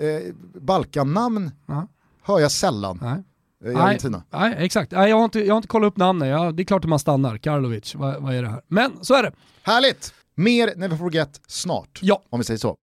Balkannamn 0.60 1.50
ja, 1.66 1.88
hör 2.22 2.40
jag 2.40 2.52
sällan 2.52 2.98
nej. 3.02 3.22
eh, 3.64 3.70
i 3.70 3.74
Nej. 3.74 3.82
Argentina. 3.82 4.22
Nej, 4.30 4.54
exakt. 4.58 4.92
Nej, 4.92 5.10
jag, 5.10 5.16
har 5.16 5.24
inte, 5.24 5.40
jag 5.40 5.54
har 5.54 5.56
inte 5.58 5.68
kollat 5.68 5.88
upp 5.88 5.96
namnen, 5.96 6.28
ja, 6.28 6.52
det 6.52 6.62
är 6.62 6.64
klart 6.64 6.84
att 6.84 6.88
man 6.90 6.98
stannar. 6.98 7.38
Karlovic, 7.38 7.94
vad, 7.94 8.22
vad 8.22 8.34
är 8.34 8.42
det 8.42 8.48
här? 8.48 8.60
Men 8.68 8.92
så 9.04 9.14
är 9.14 9.22
det. 9.22 9.32
Härligt! 9.62 10.14
Mer 10.34 10.72
Never 10.76 10.96
Forget 10.96 11.40
snart, 11.46 11.98
Ja. 12.02 12.22
om 12.30 12.40
vi 12.40 12.44
säger 12.44 12.58
så. 12.58 12.76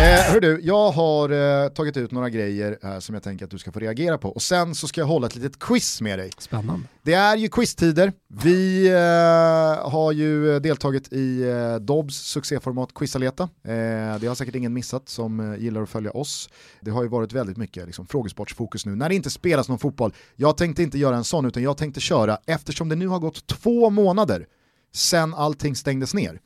Eh, 0.00 0.32
hör 0.32 0.40
du, 0.40 0.60
jag 0.62 0.90
har 0.90 1.30
eh, 1.30 1.68
tagit 1.68 1.96
ut 1.96 2.10
några 2.10 2.30
grejer 2.30 2.78
här 2.82 3.00
som 3.00 3.14
jag 3.14 3.22
tänker 3.22 3.44
att 3.44 3.50
du 3.50 3.58
ska 3.58 3.72
få 3.72 3.78
reagera 3.78 4.18
på 4.18 4.28
och 4.30 4.42
sen 4.42 4.74
så 4.74 4.88
ska 4.88 5.00
jag 5.00 5.06
hålla 5.06 5.26
ett 5.26 5.34
litet 5.34 5.58
quiz 5.58 6.00
med 6.00 6.18
dig. 6.18 6.30
Spännande. 6.38 6.86
Det 7.02 7.12
är 7.12 7.36
ju 7.36 7.48
quiztider. 7.48 8.12
Vi 8.42 8.88
eh, 8.88 9.90
har 9.90 10.12
ju 10.12 10.60
deltagit 10.60 11.12
i 11.12 11.42
eh, 11.42 11.74
Dobbs 11.74 12.14
succéformat 12.16 12.94
Quizaleta. 12.94 13.42
Eh, 13.42 14.18
det 14.20 14.26
har 14.26 14.34
säkert 14.34 14.54
ingen 14.54 14.72
missat 14.72 15.08
som 15.08 15.40
eh, 15.40 15.60
gillar 15.60 15.82
att 15.82 15.90
följa 15.90 16.10
oss. 16.10 16.48
Det 16.80 16.90
har 16.90 17.02
ju 17.02 17.08
varit 17.08 17.32
väldigt 17.32 17.56
mycket 17.56 17.86
liksom, 17.86 18.06
frågesportsfokus 18.06 18.86
nu 18.86 18.96
när 18.96 19.08
det 19.08 19.14
inte 19.14 19.30
spelas 19.30 19.68
någon 19.68 19.78
fotboll. 19.78 20.14
Jag 20.36 20.56
tänkte 20.56 20.82
inte 20.82 20.98
göra 20.98 21.16
en 21.16 21.24
sån 21.24 21.46
utan 21.46 21.62
jag 21.62 21.76
tänkte 21.76 22.00
köra, 22.00 22.38
eftersom 22.46 22.88
det 22.88 22.96
nu 22.96 23.06
har 23.06 23.18
gått 23.18 23.46
två 23.46 23.90
månader 23.90 24.46
sen 24.94 25.34
allting 25.34 25.76
stängdes 25.76 26.14
ner, 26.14 26.40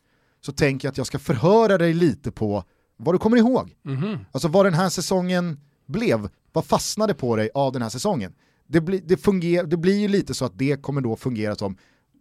så 0.45 0.53
tänker 0.53 0.87
jag 0.87 0.91
att 0.91 0.99
jag 0.99 1.07
ska 1.07 1.19
förhöra 1.19 1.79
dig 1.79 1.95
lite 1.95 2.31
på 2.31 2.65
vad 2.97 3.15
du 3.15 3.19
kommer 3.19 3.37
ihåg. 3.37 3.75
Alltså 4.33 4.49
vad 4.49 4.67
den 4.67 4.75
här 4.75 4.89
säsongen 4.89 5.61
blev, 5.87 6.29
vad 6.53 6.65
fastnade 6.65 7.15
på 7.15 7.37
dig 7.37 7.51
av 7.55 7.73
den 7.73 7.83
här 7.83 7.89
säsongen? 7.89 8.33
Det, 8.67 8.81
bli, 8.81 8.99
det, 9.05 9.17
funger, 9.17 9.65
det 9.65 9.77
blir 9.77 9.99
ju 9.99 10.09
lite 10.09 10.35
så 10.35 10.45
att 10.45 10.59
det 10.59 10.83
kommer 10.83 11.01
då 11.01 11.17
fungera 11.17 11.55
som, 11.57 11.77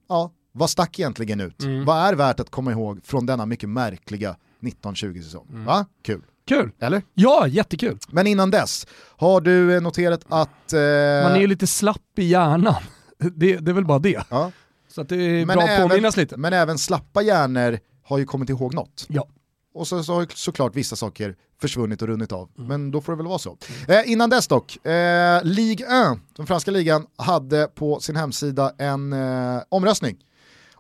ja, 0.10 0.32
vad 0.52 0.70
stack 0.70 1.00
egentligen 1.00 1.40
ut? 1.42 1.64
Vad 1.86 1.98
är 1.98 2.14
värt 2.16 2.40
att 2.40 2.50
komma 2.50 2.72
ihåg 2.72 3.00
från 3.04 3.26
denna 3.26 3.46
mycket 3.46 3.70
märkliga 3.70 4.30
1920 4.30 5.22
säsong? 5.22 5.66
Va? 5.66 5.86
Kul. 6.04 6.22
Kul. 6.48 6.72
Eller? 6.80 7.02
Ja, 7.14 7.48
jättekul. 7.48 7.98
Men 8.12 8.28
innan 8.28 8.52
dess, 8.52 8.88
har 9.18 9.42
du 9.42 9.76
eh, 9.76 9.82
noterat 9.82 10.26
att... 10.30 10.74
Eh, 10.74 10.80
Man 10.80 11.32
är 11.32 11.40
ju 11.40 11.48
lite 11.48 11.68
slapp 11.68 12.02
i 12.20 12.24
hjärnan. 12.26 12.76
Det, 13.18 13.58
det 13.58 13.72
är 13.72 13.74
väl 13.76 13.86
bara 13.86 14.00
det. 14.00 14.24
ja, 14.30 14.52
Så 14.88 15.02
att 15.02 15.10
det 15.10 15.16
är 15.16 15.46
bra 15.46 15.62
att 15.64 15.90
påminnas 15.90 16.18
lite. 16.18 16.38
men 16.38 16.54
även 16.54 16.78
slappa 16.78 17.22
hjärnor 17.22 17.80
har 18.04 18.18
ju 18.18 18.26
kommit 18.26 18.50
ihåg 18.50 18.74
något. 18.74 19.06
Ja. 19.10 19.28
Och 19.74 19.88
så, 19.88 20.04
så 20.04 20.14
har 20.14 20.28
såklart 20.36 20.76
vissa 20.76 20.96
saker 20.96 21.36
försvunnit 21.62 22.02
och 22.02 22.08
runnit 22.08 22.32
av. 22.32 22.50
Men 22.56 22.92
då 22.92 23.02
får 23.02 23.12
det 23.14 23.18
väl 23.18 23.28
vara 23.28 23.40
så. 23.40 23.58
Eh, 23.88 24.12
innan 24.12 24.30
dess 24.30 24.48
dock, 24.48 24.86
eh, 24.86 25.44
Ligue 25.44 26.12
1, 26.12 26.20
den 26.36 26.48
franska 26.48 26.72
ligan, 26.72 27.06
hade 27.16 27.68
på 27.68 28.00
sin 28.00 28.16
hemsida 28.16 28.74
en 28.78 29.14
eh, 29.14 29.62
omröstning 29.70 30.18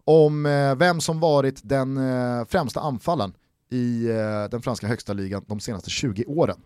om 0.05 0.45
eh, 0.45 0.75
vem 0.75 1.01
som 1.01 1.19
varit 1.19 1.61
den 1.63 1.97
eh, 1.97 2.45
främsta 2.45 2.79
anfallaren 2.79 3.33
i 3.69 4.09
eh, 4.09 4.49
den 4.51 4.61
franska 4.61 4.87
högsta 4.87 5.13
ligan 5.13 5.43
de 5.47 5.59
senaste 5.59 5.89
20 5.89 6.25
åren. 6.25 6.57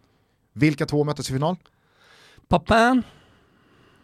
Vilka 0.53 0.85
två 0.85 1.03
möttes 1.03 1.29
i 1.29 1.33
final? 1.33 1.55
Papin 2.47 3.03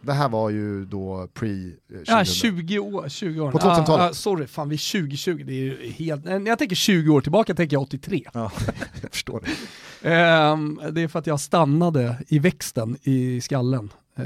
Det 0.06 0.14
här 0.14 0.30
var 0.30 0.50
ju 0.50 0.86
då 0.86 1.28
pre 1.34 1.50
eh, 1.50 1.74
2000. 1.98 2.04
Ja, 2.08 2.26
20 2.26 2.80
år. 2.80 3.10
20 3.10 3.40
år. 3.42 3.52
På 3.52 3.58
2000-talet. 3.58 3.90
Ah, 3.90 4.10
ah, 4.10 4.14
sorry, 4.14 4.48
fan 4.48 4.70
vi 4.70 4.76
är 4.76 4.92
2020. 5.02 5.44
Det 5.46 5.54
är 5.54 5.56
ju 5.56 5.90
helt... 5.92 6.26
När 6.26 6.48
jag 6.48 6.60
tänker 6.60 6.76
20 6.76 7.10
år 7.14 7.22
tillbaka 7.22 7.56
tänker 7.56 7.76
jag 7.76 7.82
83. 7.82 8.24
Ja, 8.34 8.52
jag 9.02 9.12
förstår 9.12 9.44
det. 9.46 10.10
Ehm, 10.10 10.82
det 10.92 11.02
är 11.02 11.08
för 11.08 11.20
att 11.20 11.28
jag 11.28 11.40
stannade 11.40 12.18
i 12.28 12.40
växten 12.40 12.98
i 13.04 13.42
skallen 13.42 13.90
eh, 14.18 14.24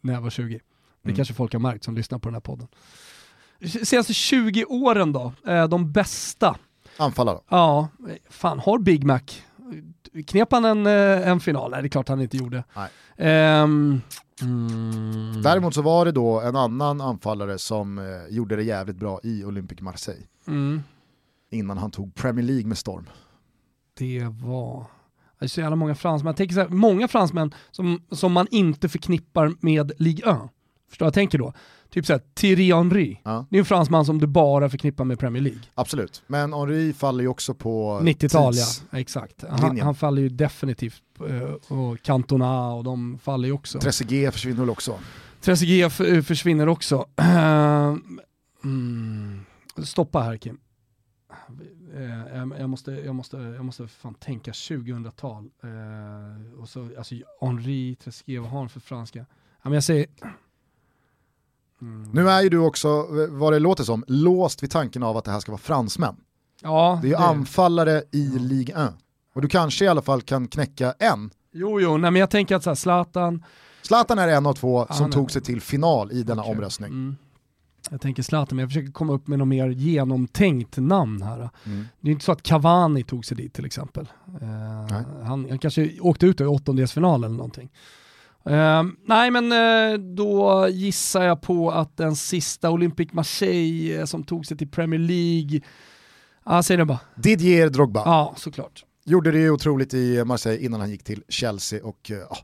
när 0.00 0.12
jag 0.12 0.20
var 0.20 0.30
20. 0.30 0.54
Det 0.54 0.60
Mm. 1.08 1.16
kanske 1.16 1.34
folk 1.34 1.52
har 1.52 1.60
märkt 1.60 1.84
som 1.84 1.96
lyssnar 1.96 2.18
på 2.18 2.28
den 2.28 2.34
här 2.34 2.40
podden. 2.40 2.68
Senaste 3.84 4.14
20 4.14 4.64
åren 4.64 5.12
då, 5.12 5.32
eh, 5.46 5.68
de 5.68 5.92
bästa. 5.92 6.56
Anfallare. 6.96 7.38
Ja, 7.48 7.88
fan 8.30 8.58
har 8.58 8.78
Big 8.78 9.04
Mac, 9.04 9.20
knep 10.26 10.52
han 10.52 10.64
en, 10.64 10.86
en 10.86 11.40
final? 11.40 11.70
Nej 11.70 11.82
det 11.82 11.86
är 11.86 11.90
klart 11.90 12.08
han 12.08 12.20
inte 12.20 12.36
gjorde. 12.36 12.64
Nej. 12.76 12.88
Ehm, 13.20 14.00
mm, 14.42 15.42
Däremot 15.42 15.74
så 15.74 15.82
var 15.82 16.04
det 16.04 16.12
då 16.12 16.40
en 16.40 16.56
annan 16.56 17.00
anfallare 17.00 17.58
som 17.58 17.98
eh, 17.98 18.04
gjorde 18.34 18.56
det 18.56 18.62
jävligt 18.62 18.96
bra 18.96 19.20
i 19.22 19.44
Olympique 19.44 19.84
Marseille. 19.84 20.22
mm, 20.46 20.82
Innan 21.50 21.78
han 21.78 21.90
tog 21.90 22.14
Premier 22.14 22.46
League 22.46 22.66
med 22.66 22.78
storm. 22.78 23.06
det 23.98 24.24
var... 24.24 24.86
Det 25.38 25.46
är 25.46 25.48
så 25.48 25.60
jävla 25.60 25.76
många 25.76 25.94
fransmän. 25.94 26.28
Jag 26.30 26.36
tänker 26.36 26.54
så 26.54 26.60
här, 26.60 26.68
många 26.68 27.08
fransmän 27.08 27.54
som, 27.70 28.02
som 28.10 28.32
man 28.32 28.46
inte 28.50 28.88
förknippar 28.88 29.52
med 29.60 29.92
Ligue 29.98 30.30
1. 30.30 30.36
Förstår 30.88 31.06
jag 31.06 31.14
tänker 31.14 31.38
då? 31.38 31.52
Typ 31.90 32.06
såhär, 32.06 32.20
Thierry 32.34 32.72
Henry. 32.72 33.16
Ja. 33.22 33.46
Det 33.50 33.56
är 33.56 33.58
en 33.58 33.64
fransman 33.64 34.04
som 34.04 34.18
du 34.18 34.26
bara 34.26 34.68
förknippar 34.70 35.04
med 35.04 35.18
Premier 35.18 35.42
League. 35.42 35.60
Absolut, 35.74 36.22
men 36.26 36.52
Henry 36.52 36.92
faller 36.92 37.22
ju 37.22 37.28
också 37.28 37.54
på 37.54 38.00
90-tal 38.02 38.52
tids- 38.54 38.82
ja, 38.90 38.98
exakt. 38.98 39.44
Han, 39.50 39.80
han 39.80 39.94
faller 39.94 40.22
ju 40.22 40.28
definitivt, 40.28 41.02
eh, 41.28 41.76
och 41.76 42.02
Cantona 42.02 42.72
och 42.72 42.84
de 42.84 43.18
faller 43.18 43.48
ju 43.48 43.52
också. 43.54 43.78
Trezeguet 43.80 44.32
försvinner 44.34 44.60
väl 44.60 44.70
också. 44.70 44.98
Trezeguet 45.40 46.00
eh, 46.00 46.22
försvinner 46.22 46.68
också. 46.68 47.06
Mm. 48.64 49.44
Stoppa 49.84 50.20
här 50.20 50.36
Kim. 50.36 50.58
Eh, 51.96 52.58
Jag, 52.60 52.70
måste, 52.70 52.90
jag, 52.92 53.14
måste, 53.14 53.36
jag 53.36 53.64
måste 53.64 53.88
fan 53.88 54.14
tänka 54.14 54.50
2000-tal. 54.52 55.44
Eh, 55.62 56.60
och 56.60 56.68
så, 56.68 56.90
alltså 56.98 57.14
Henri, 57.40 57.96
Trezeguet, 57.96 58.42
vad 58.42 58.50
har 58.50 58.58
han 58.58 58.68
för 58.68 58.80
franska? 58.80 59.26
Jag 59.62 59.84
säger... 59.84 60.06
Mm. 61.82 62.10
Nu 62.12 62.28
är 62.28 62.42
ju 62.42 62.48
du 62.48 62.58
också, 62.58 63.06
vad 63.30 63.52
det 63.52 63.58
låter 63.58 63.84
som, 63.84 64.04
låst 64.06 64.62
vid 64.62 64.70
tanken 64.70 65.02
av 65.02 65.16
att 65.16 65.24
det 65.24 65.30
här 65.30 65.40
ska 65.40 65.52
vara 65.52 65.60
fransmän. 65.60 66.16
Ja, 66.62 66.98
Det 67.02 67.08
är 67.08 67.10
ju 67.10 67.16
anfallare 67.16 68.02
i 68.12 68.38
Ligue 68.38 68.84
1. 68.84 68.90
Och 69.34 69.42
du 69.42 69.48
kanske 69.48 69.84
i 69.84 69.88
alla 69.88 70.02
fall 70.02 70.22
kan 70.22 70.48
knäcka 70.48 70.94
en. 70.98 71.30
Jo, 71.52 71.80
jo, 71.80 71.96
nej, 71.96 72.10
men 72.10 72.20
jag 72.20 72.30
tänker 72.30 72.56
att 72.56 72.62
så 72.62 72.70
här, 72.70 72.74
Zlatan, 72.74 73.44
Zlatan 73.82 74.18
är 74.18 74.28
en 74.28 74.46
av 74.46 74.52
två 74.54 74.86
Ja, 74.88 74.94
som 74.94 75.06
är- 75.06 75.10
tog 75.10 75.30
sig 75.30 75.42
till 75.42 75.60
final 75.60 76.12
i 76.12 76.22
denna 76.22 76.42
Okej. 76.42 76.52
omröstning. 76.54 76.90
Mm. 76.90 77.16
Jag 77.90 78.00
tänker 78.00 78.22
Zlatan, 78.22 78.56
men 78.56 78.62
jag 78.62 78.70
försöker 78.70 78.92
komma 78.92 79.12
upp 79.12 79.28
med 79.28 79.38
något 79.38 79.48
mer 79.48 79.68
genomtänkt 79.68 80.76
namn 80.76 81.22
här. 81.22 81.50
Mm. 81.64 81.84
Det 82.00 82.08
är 82.08 82.12
inte 82.12 82.24
så 82.24 82.32
att 82.32 82.42
Cavani 82.42 83.02
tog 83.02 83.24
sig 83.24 83.36
dit 83.36 83.54
till 83.54 83.64
exempel. 83.64 84.08
Eh, 84.40 84.48
Nej. 84.90 85.04
han, 85.24 85.46
han 85.50 85.58
kanske 85.58 86.00
åkte 86.00 86.26
ut 86.26 86.40
i 86.40 86.44
åttondelsfinal 86.44 87.24
eller 87.24 87.34
någonting. 87.36 87.70
Eh, 88.46 88.82
nej 89.06 89.30
men 89.30 89.52
eh, 89.52 89.98
då 89.98 90.68
gissar 90.70 91.22
jag 91.24 91.42
på 91.42 91.70
att 91.70 91.96
den 91.96 92.16
sista 92.16 92.70
Olympique 92.70 93.10
Marseille 93.14 93.98
eh, 94.00 94.04
som 94.04 94.24
tog 94.24 94.46
sig 94.46 94.56
till 94.56 94.68
Premier 94.70 95.00
League, 95.00 95.60
ja 96.46 96.62
säg 96.62 96.76
det 96.76 96.84
bara. 96.84 96.98
Didier 97.16 97.68
Drogba 97.68 98.02
Ja, 98.04 98.34
såklart. 98.36 98.84
gjorde 99.04 99.30
det 99.30 99.38
ju 99.38 99.50
otroligt 99.50 99.94
i 99.94 100.24
Marseille 100.24 100.64
innan 100.64 100.80
han 100.80 100.90
gick 100.90 101.04
till 101.04 101.22
Chelsea 101.28 101.84
och 101.84 101.98
ja, 102.30 102.36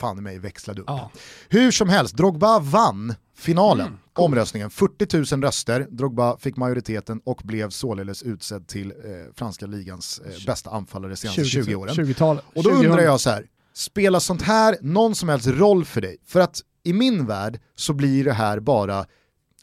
fan 0.00 0.18
i 0.18 0.20
mig 0.20 0.38
växlade 0.38 0.80
upp. 0.80 0.86
Ja. 0.88 1.10
Hur 1.48 1.70
som 1.70 1.88
helst, 1.88 2.16
Drogba 2.16 2.58
vann 2.58 3.14
finalen, 3.36 3.86
Mm, 3.86 3.98
cool. 4.12 4.24
omröstningen. 4.24 4.70
40 4.70 5.34
000 5.36 5.42
röster, 5.44 5.86
Drogba 5.90 6.36
fick 6.36 6.56
majoriteten 6.56 7.20
och 7.24 7.40
blev 7.44 7.70
således 7.70 8.22
utsedd 8.22 8.66
till 8.68 8.92
franska 9.34 9.66
ligans 9.66 10.20
bästa 10.46 10.70
anfallare 10.70 11.10
de 11.12 11.16
senaste 11.16 11.44
20, 11.44 11.74
åren. 11.74 11.94
20-talet. 11.94 12.44
Och 12.48 12.62
då 12.62 12.70
2000. 12.70 12.86
undrar 12.90 13.02
jag 13.04 13.20
så 13.20 13.30
här, 13.30 13.46
spelar 13.74 14.18
sånt 14.18 14.42
här 14.42 14.76
någon 14.80 15.14
som 15.14 15.28
helst 15.28 15.46
roll 15.46 15.84
för 15.84 16.00
dig? 16.00 16.16
För 16.26 16.40
att 16.40 16.60
i 16.84 16.92
min 16.92 17.26
värld 17.26 17.60
så 17.74 17.92
blir 17.92 18.24
det 18.24 18.32
här 18.32 18.60
bara 18.60 19.06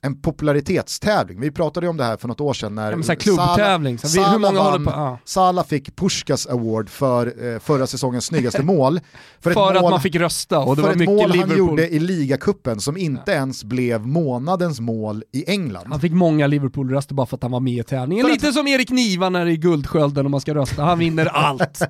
en 0.01 0.21
popularitetstävling. 0.21 1.39
Vi 1.39 1.51
pratade 1.51 1.85
ju 1.85 1.89
om 1.89 1.97
det 1.97 2.03
här 2.03 2.17
för 2.17 2.27
något 2.27 2.41
år 2.41 2.53
sedan 2.53 2.75
när 2.75 2.91
Ja, 3.07 3.15
klubbtävling, 3.15 3.97
vi- 4.15 4.23
hur 4.23 4.39
många 4.39 4.61
på- 4.85 4.91
ja. 4.91 5.19
Salah 5.25 5.65
fick 5.65 5.95
Puskas 5.95 6.47
Award 6.47 6.89
för 6.89 7.53
eh, 7.53 7.59
förra 7.59 7.87
säsongens 7.87 8.25
snyggaste 8.25 8.63
mål. 8.63 8.99
För, 9.39 9.51
För 9.53 9.69
ett 9.71 9.75
att 9.77 9.81
mål, 9.81 9.91
man 9.91 10.01
fick 10.01 10.15
rösta 10.15 10.59
och 10.59 10.75
det 10.75 10.81
för 10.81 10.87
var 10.87 10.91
ett 10.93 10.99
mycket 10.99 11.15
mål 11.15 11.21
han 11.29 11.31
Liverpool. 11.31 11.57
gjorde 11.57 11.89
i 11.89 11.99
ligacupen 11.99 12.79
som 12.81 12.97
inte 12.97 13.31
ens 13.31 13.63
blev 13.63 14.07
månadens 14.07 14.79
mål 14.79 15.23
i 15.31 15.49
England. 15.51 15.87
Han 15.91 15.99
fick 15.99 16.11
många 16.11 16.47
Liverpool-röster 16.47 17.13
bara 17.15 17.27
för 17.27 17.35
att 17.37 17.43
han 17.43 17.51
var 17.51 17.59
med 17.59 17.73
i 17.73 17.83
tävlingen. 17.83 18.25
För 18.25 18.31
att- 18.33 18.41
Lite 18.41 18.53
som 18.53 18.67
Erik 18.67 18.89
Niva 18.89 19.29
när 19.29 19.45
det 19.45 19.51
är 19.51 19.55
Guldskölden 19.55 20.25
och 20.25 20.31
man 20.31 20.41
ska 20.41 20.55
rösta. 20.55 20.83
Han 20.83 20.99
vinner 20.99 21.25
allt. 21.33 21.81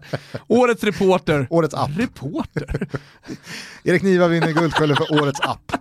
Årets 0.48 0.84
reporter. 0.84 1.48
Årets 1.50 1.74
app. 1.74 1.90
Reporter? 1.98 2.88
Erik 3.84 4.02
Niva 4.04 4.28
vinner 4.28 4.52
Guldskölden 4.52 4.98
för 4.98 5.22
årets 5.24 5.40
app. 5.42 5.72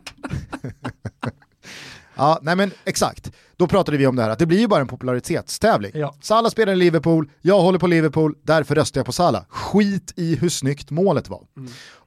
Ja, 2.18 2.38
nej 2.42 2.56
men 2.56 2.70
exakt. 2.84 3.32
Då 3.56 3.66
pratade 3.66 3.96
vi 3.96 4.06
om 4.06 4.16
det 4.16 4.22
här, 4.22 4.30
att 4.30 4.38
det 4.38 4.46
blir 4.46 4.58
ju 4.60 4.68
bara 4.68 4.80
en 4.80 4.86
popularitetstävling. 4.86 5.92
Ja. 5.94 6.14
Salah 6.20 6.50
spelar 6.50 6.72
i 6.72 6.76
Liverpool, 6.76 7.30
jag 7.40 7.60
håller 7.60 7.78
på 7.78 7.86
Liverpool, 7.86 8.34
därför 8.42 8.74
röstar 8.74 8.98
jag 8.98 9.06
på 9.06 9.12
Salah. 9.12 9.44
Skit 9.48 10.12
i 10.16 10.36
hur 10.36 10.48
snyggt 10.48 10.90
målet 10.90 11.28
var. 11.28 11.42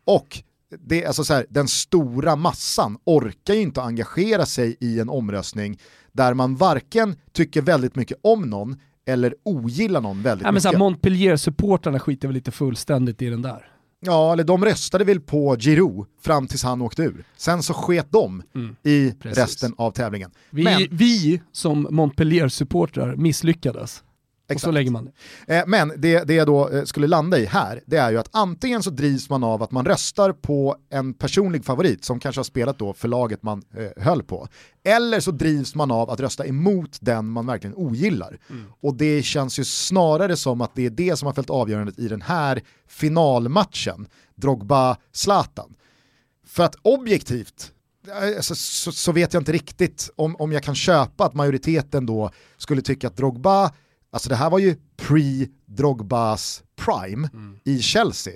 Och 0.05 0.43
det, 0.80 1.05
alltså 1.05 1.24
så 1.24 1.34
här, 1.34 1.45
den 1.49 1.68
stora 1.68 2.36
massan 2.36 2.97
orkar 3.05 3.53
ju 3.53 3.62
inte 3.62 3.82
engagera 3.82 4.45
sig 4.45 4.78
i 4.80 4.99
en 4.99 5.09
omröstning 5.09 5.80
där 6.12 6.34
man 6.34 6.55
varken 6.55 7.16
tycker 7.34 7.62
väldigt 7.62 7.95
mycket 7.95 8.18
om 8.24 8.41
någon 8.41 8.78
eller 9.05 9.36
ogillar 9.43 10.01
någon 10.01 10.22
väldigt 10.22 10.45
Ja, 10.45 10.51
men 10.51 10.62
mycket. 10.66 10.80
Montpellier-supportrarna 10.80 11.99
skiter 11.99 12.28
väl 12.28 12.36
lite 12.36 12.51
fullständigt 12.51 13.22
i 13.22 13.30
den 13.30 13.41
där. 13.41 13.70
Ja, 14.05 14.33
eller 14.33 14.43
de 14.43 14.65
röstade 14.65 15.03
väl 15.03 15.19
på 15.19 15.55
Giroud 15.59 16.07
fram 16.21 16.47
tills 16.47 16.63
han 16.63 16.81
åkte 16.81 17.03
ur. 17.03 17.23
Sen 17.37 17.63
så 17.63 17.73
sket 17.73 18.07
de 18.11 18.43
i 18.83 19.11
precis. 19.11 19.37
resten 19.37 19.73
av 19.77 19.91
tävlingen. 19.91 20.31
Vi, 20.49 20.63
Men, 20.63 20.87
vi 20.91 21.41
som 21.51 21.87
Montpellier-supportrar 21.91 23.15
misslyckades. 23.15 24.03
Och 24.55 24.61
så 24.61 24.67
Exakt. 24.67 24.73
lägger 24.73 24.91
man 24.91 25.11
det. 25.45 25.57
eh, 25.57 25.63
men 25.67 25.93
det, 25.97 26.23
det 26.23 26.33
jag 26.33 26.47
då 26.47 26.69
eh, 26.69 26.83
skulle 26.83 27.07
landa 27.07 27.37
i 27.39 27.45
här, 27.45 27.81
det 27.85 27.97
är 27.97 28.11
ju 28.11 28.17
att 28.17 28.29
antingen 28.31 28.83
så 28.83 28.89
drivs 28.89 29.29
man 29.29 29.43
av 29.43 29.63
att 29.63 29.71
man 29.71 29.85
röstar 29.85 30.31
på 30.31 30.75
en 30.89 31.13
personlig 31.13 31.65
favorit 31.65 32.05
som 32.05 32.19
kanske 32.19 32.39
har 32.39 32.43
spelat 32.43 32.79
då 32.79 32.93
för 32.93 33.07
laget 33.07 33.43
man 33.43 33.63
eh, 33.77 34.03
höll 34.03 34.23
på. 34.23 34.47
Eller 34.83 35.19
så 35.19 35.31
drivs 35.31 35.75
man 35.75 35.91
av 35.91 36.09
att 36.09 36.19
rösta 36.19 36.45
emot 36.45 36.97
den 37.01 37.25
man 37.25 37.45
verkligen 37.45 37.75
ogillar. 37.75 38.39
Och 38.81 38.95
det 38.95 39.23
känns 39.23 39.59
ju 39.59 39.63
snarare 39.63 40.35
som 40.35 40.61
att 40.61 40.75
det 40.75 40.85
är 40.85 40.89
det 40.89 41.17
som 41.17 41.25
har 41.25 41.33
fällt 41.33 41.49
avgörandet 41.49 41.99
i 41.99 42.07
den 42.07 42.21
här 42.21 42.61
finalmatchen, 42.87 44.07
Drogba-Zlatan. 44.35 45.73
För 46.45 46.63
att 46.63 46.75
objektivt 46.81 47.71
alltså, 48.37 48.55
så, 48.55 48.91
så 48.91 49.11
vet 49.11 49.33
jag 49.33 49.41
inte 49.41 49.51
riktigt 49.51 50.09
om, 50.15 50.35
om 50.35 50.51
jag 50.51 50.63
kan 50.63 50.75
köpa 50.75 51.25
att 51.25 51.33
majoriteten 51.33 52.05
då 52.05 52.31
skulle 52.57 52.81
tycka 52.81 53.07
att 53.07 53.17
Drogba, 53.17 53.71
alltså 54.12 54.30
det 54.30 54.36
här 54.36 54.49
var 54.49 54.59
ju 54.59 54.76
pre-Drogbas 54.97 56.64
prime 56.76 57.30
i 57.64 57.80
Chelsea, 57.80 58.34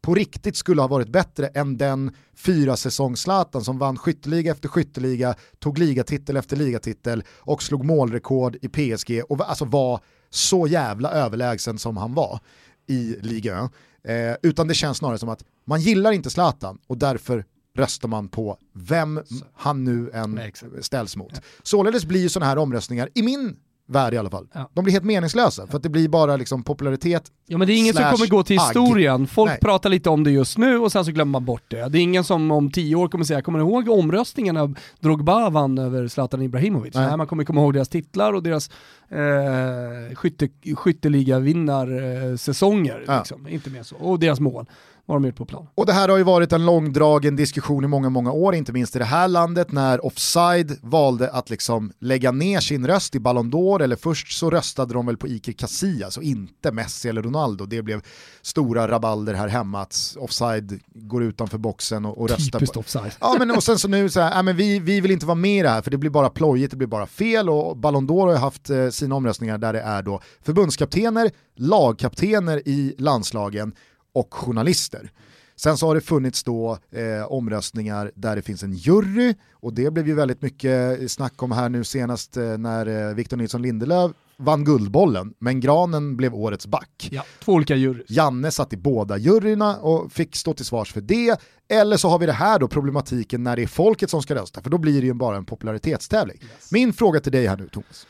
på 0.00 0.14
riktigt 0.14 0.56
skulle 0.56 0.80
ha 0.80 0.88
varit 0.88 1.08
bättre 1.08 1.46
än 1.46 1.76
den 1.76 2.14
fyra 2.36 2.76
säsongs 2.76 3.26
som 3.62 3.78
vann 3.78 3.96
skytteliga 3.96 4.52
efter 4.52 4.68
skytteliga, 4.68 5.34
tog 5.58 5.78
ligatitel 5.78 6.36
efter 6.36 6.56
ligatitel 6.56 7.22
och 7.30 7.62
slog 7.62 7.84
målrekord 7.84 8.56
i 8.62 8.68
PSG 8.68 9.22
och 9.28 9.48
alltså 9.50 9.64
var 9.64 10.00
så 10.30 10.66
jävla 10.66 11.10
överlägsen 11.10 11.78
som 11.78 11.96
han 11.96 12.14
var 12.14 12.40
i 12.86 13.16
ligan. 13.20 13.68
Eh, 14.04 14.34
utan 14.42 14.68
det 14.68 14.74
känns 14.74 14.98
snarare 14.98 15.18
som 15.18 15.28
att 15.28 15.44
man 15.64 15.80
gillar 15.80 16.12
inte 16.12 16.30
Zlatan 16.30 16.78
och 16.86 16.98
därför 16.98 17.44
röstar 17.74 18.08
man 18.08 18.28
på 18.28 18.58
vem 18.72 19.20
han 19.54 19.84
nu 19.84 20.10
än 20.10 20.40
ställs 20.80 21.16
mot. 21.16 21.40
Således 21.62 22.04
blir 22.04 22.20
ju 22.20 22.28
sådana 22.28 22.48
här 22.48 22.58
omröstningar, 22.58 23.08
i 23.14 23.22
min 23.22 23.56
värld 23.88 24.14
i 24.14 24.16
alla 24.18 24.30
fall, 24.30 24.46
Ja. 24.54 24.70
de 24.74 24.84
blir 24.84 24.92
helt 24.92 25.04
meningslösa 25.04 25.66
för 25.66 25.76
att 25.76 25.82
det 25.82 25.88
blir 25.88 26.08
bara 26.08 26.36
liksom 26.36 26.62
popularitet. 26.62 27.22
Ja 27.46 27.58
men 27.58 27.66
det 27.66 27.72
är 27.72 27.78
ingen 27.78 27.94
som 27.94 28.04
kommer 28.04 28.26
gå 28.26 28.42
till 28.42 28.58
agg. 28.58 28.64
historien. 28.66 29.26
Folk 29.26 29.50
Nej. 29.50 29.58
pratar 29.60 29.90
lite 29.90 30.10
om 30.10 30.24
det 30.24 30.30
just 30.30 30.58
nu 30.58 30.78
och 30.78 30.92
sen 30.92 31.04
så 31.04 31.10
glömmer 31.10 31.32
man 31.32 31.44
bort 31.44 31.62
det. 31.68 31.88
Det 31.88 31.98
är 31.98 32.02
ingen 32.02 32.24
som 32.24 32.50
om 32.50 32.70
tio 32.70 32.96
år 32.96 33.08
kommer 33.08 33.24
säga, 33.24 33.42
kommer 33.42 33.58
ni 33.58 33.64
ihåg 33.64 33.88
omröstningen 33.88 34.54
när 34.54 34.74
Drogba 35.00 35.50
vann 35.50 35.78
över 35.78 36.08
Zlatan 36.08 36.42
Ibrahimovic? 36.42 36.94
Nej. 36.94 37.06
Nej. 37.06 37.16
man 37.16 37.26
kommer 37.26 37.44
komma 37.44 37.60
ihåg 37.60 37.74
deras 37.74 37.88
titlar 37.88 38.32
och 38.32 38.42
deras 38.42 38.70
eh, 39.10 40.14
skytte, 40.14 40.48
skytteliga-vinnarsäsonger. 40.74 43.04
Ja. 43.06 43.18
Liksom. 43.18 43.48
Inte 43.48 43.70
mer 43.70 43.82
så. 43.82 43.96
Och 43.96 44.18
deras 44.18 44.40
mål, 44.40 44.66
vad 45.06 45.16
de 45.16 45.24
gjort 45.24 45.36
på 45.36 45.44
plan. 45.44 45.66
Och 45.74 45.86
det 45.86 45.92
här 45.92 46.08
har 46.08 46.16
ju 46.16 46.22
varit 46.22 46.52
en 46.52 46.66
långdragen 46.66 47.36
diskussion 47.36 47.84
i 47.84 47.86
många, 47.86 48.08
många 48.08 48.32
år, 48.32 48.54
inte 48.54 48.72
minst 48.72 48.96
i 48.96 48.98
det 48.98 49.04
här 49.04 49.28
landet, 49.28 49.72
när 49.72 50.06
Offside 50.06 50.78
valde 50.82 51.30
att 51.30 51.50
liksom 51.50 51.92
lägga 52.00 52.32
ner 52.32 52.60
sin 52.60 52.86
röst 52.86 53.14
i 53.14 53.20
Ballon 53.20 53.52
d'Or, 53.52 53.82
eller 53.82 53.96
först 53.96 54.32
så 54.32 54.50
röstade 54.50 54.94
de 54.94 55.06
väl 55.06 55.16
på 55.16 55.28
Iker 55.28 55.52
Casillas 55.52 56.16
och 56.16 56.22
inte 56.22 56.72
Messi 56.72 57.08
eller 57.08 57.22
Ronaldo. 57.22 57.66
Det 57.66 57.82
blev 57.82 58.00
stora 58.42 58.88
rabalder 58.88 59.34
här 59.34 59.48
hemma 59.48 59.80
att 59.80 60.16
Offside 60.18 60.80
går 60.94 61.22
utanför 61.22 61.58
boxen 61.58 62.04
och, 62.04 62.18
och 62.18 62.28
röstar 62.28 62.58
Typiskt 62.58 62.74
på... 62.74 62.80
offside. 62.80 63.12
Ja 63.20 63.36
men 63.38 63.50
och 63.50 63.62
sen 63.62 63.78
så 63.78 63.88
nu 63.88 64.08
så 64.08 64.20
här, 64.20 64.36
äh, 64.36 64.42
men 64.42 64.56
vi, 64.56 64.78
vi 64.78 65.00
vill 65.00 65.10
inte 65.10 65.26
vara 65.26 65.34
med 65.34 65.58
i 65.58 65.62
det 65.62 65.68
här 65.68 65.82
för 65.82 65.90
det 65.90 65.98
blir 65.98 66.10
bara 66.10 66.30
plojigt, 66.30 66.70
det 66.70 66.76
blir 66.76 66.88
bara 66.88 67.06
fel 67.06 67.48
och 67.48 67.76
Ballon 67.76 68.08
d'Or 68.08 68.26
har 68.26 68.32
ju 68.32 68.38
haft 68.38 68.70
eh, 68.70 68.88
sina 68.98 69.14
omröstningar 69.14 69.58
där 69.58 69.72
det 69.72 69.80
är 69.80 70.02
då 70.02 70.20
förbundskaptener, 70.42 71.30
lagkaptener 71.56 72.62
i 72.68 72.94
landslagen 72.98 73.72
och 74.12 74.34
journalister. 74.34 75.12
Sen 75.56 75.78
så 75.78 75.86
har 75.86 75.94
det 75.94 76.00
funnits 76.00 76.44
då 76.44 76.78
eh, 76.90 77.32
omröstningar 77.32 78.12
där 78.14 78.36
det 78.36 78.42
finns 78.42 78.62
en 78.62 78.72
jury 78.72 79.34
och 79.52 79.72
det 79.72 79.90
blev 79.90 80.08
ju 80.08 80.14
väldigt 80.14 80.42
mycket 80.42 81.10
snack 81.10 81.42
om 81.42 81.52
här 81.52 81.68
nu 81.68 81.84
senast 81.84 82.36
eh, 82.36 82.58
när 82.58 83.08
eh, 83.08 83.14
Victor 83.14 83.36
Nilsson 83.36 83.62
Lindelöf 83.62 84.12
vann 84.36 84.64
Guldbollen, 84.64 85.34
men 85.38 85.60
Granen 85.60 86.16
blev 86.16 86.34
årets 86.34 86.66
back. 86.66 87.08
Ja, 87.12 87.24
två 87.44 87.52
olika 87.52 87.76
jurys. 87.76 88.10
Janne 88.10 88.50
satt 88.50 88.72
i 88.72 88.76
båda 88.76 89.16
juryerna 89.16 89.76
och 89.76 90.12
fick 90.12 90.36
stå 90.36 90.54
till 90.54 90.64
svars 90.64 90.92
för 90.92 91.00
det. 91.00 91.40
Eller 91.68 91.96
så 91.96 92.08
har 92.08 92.18
vi 92.18 92.26
det 92.26 92.32
här 92.32 92.58
då 92.58 92.68
problematiken 92.68 93.42
när 93.42 93.56
det 93.56 93.62
är 93.62 93.66
folket 93.66 94.10
som 94.10 94.22
ska 94.22 94.34
rösta, 94.34 94.62
för 94.62 94.70
då 94.70 94.78
blir 94.78 95.00
det 95.00 95.06
ju 95.06 95.14
bara 95.14 95.36
en 95.36 95.44
popularitetstävling. 95.44 96.38
Min 96.70 96.92
fråga 96.92 97.20
till 97.20 97.32
dig 97.32 97.46
här 97.46 97.56
nu 97.56 97.68
Thomas. 97.68 98.06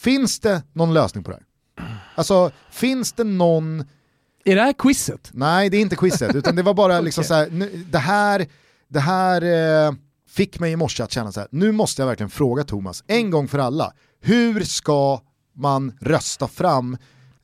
Finns 0.00 0.40
det 0.40 0.62
någon 0.72 0.94
lösning 0.94 1.24
på 1.24 1.30
det 1.30 1.36
här? 1.36 1.46
Alltså, 2.14 2.50
finns 2.70 3.12
det 3.12 3.24
någon... 3.24 3.84
Är 4.44 4.54
det 4.54 4.62
här 4.62 4.72
quizet? 4.72 5.30
Nej, 5.32 5.70
det 5.70 5.76
är 5.76 5.80
inte 5.80 5.96
quizet, 5.96 6.34
utan 6.34 6.56
det 6.56 6.62
var 6.62 6.74
bara 6.74 7.00
liksom 7.00 7.22
Okej. 7.22 7.28
så 7.28 7.34
här, 7.34 7.50
nu, 7.50 7.84
det 7.90 7.98
här, 7.98 8.46
det 8.88 9.00
här 9.00 9.42
eh, 9.86 9.92
fick 10.28 10.60
mig 10.60 10.72
i 10.72 10.76
morse 10.76 11.02
att 11.02 11.12
känna 11.12 11.32
så 11.32 11.40
här, 11.40 11.48
nu 11.52 11.72
måste 11.72 12.02
jag 12.02 12.06
verkligen 12.06 12.30
fråga 12.30 12.64
Thomas, 12.64 13.04
en 13.06 13.30
gång 13.30 13.48
för 13.48 13.58
alla, 13.58 13.92
hur 14.20 14.60
ska 14.64 15.20
man 15.56 15.92
rösta 16.00 16.48
fram 16.48 16.96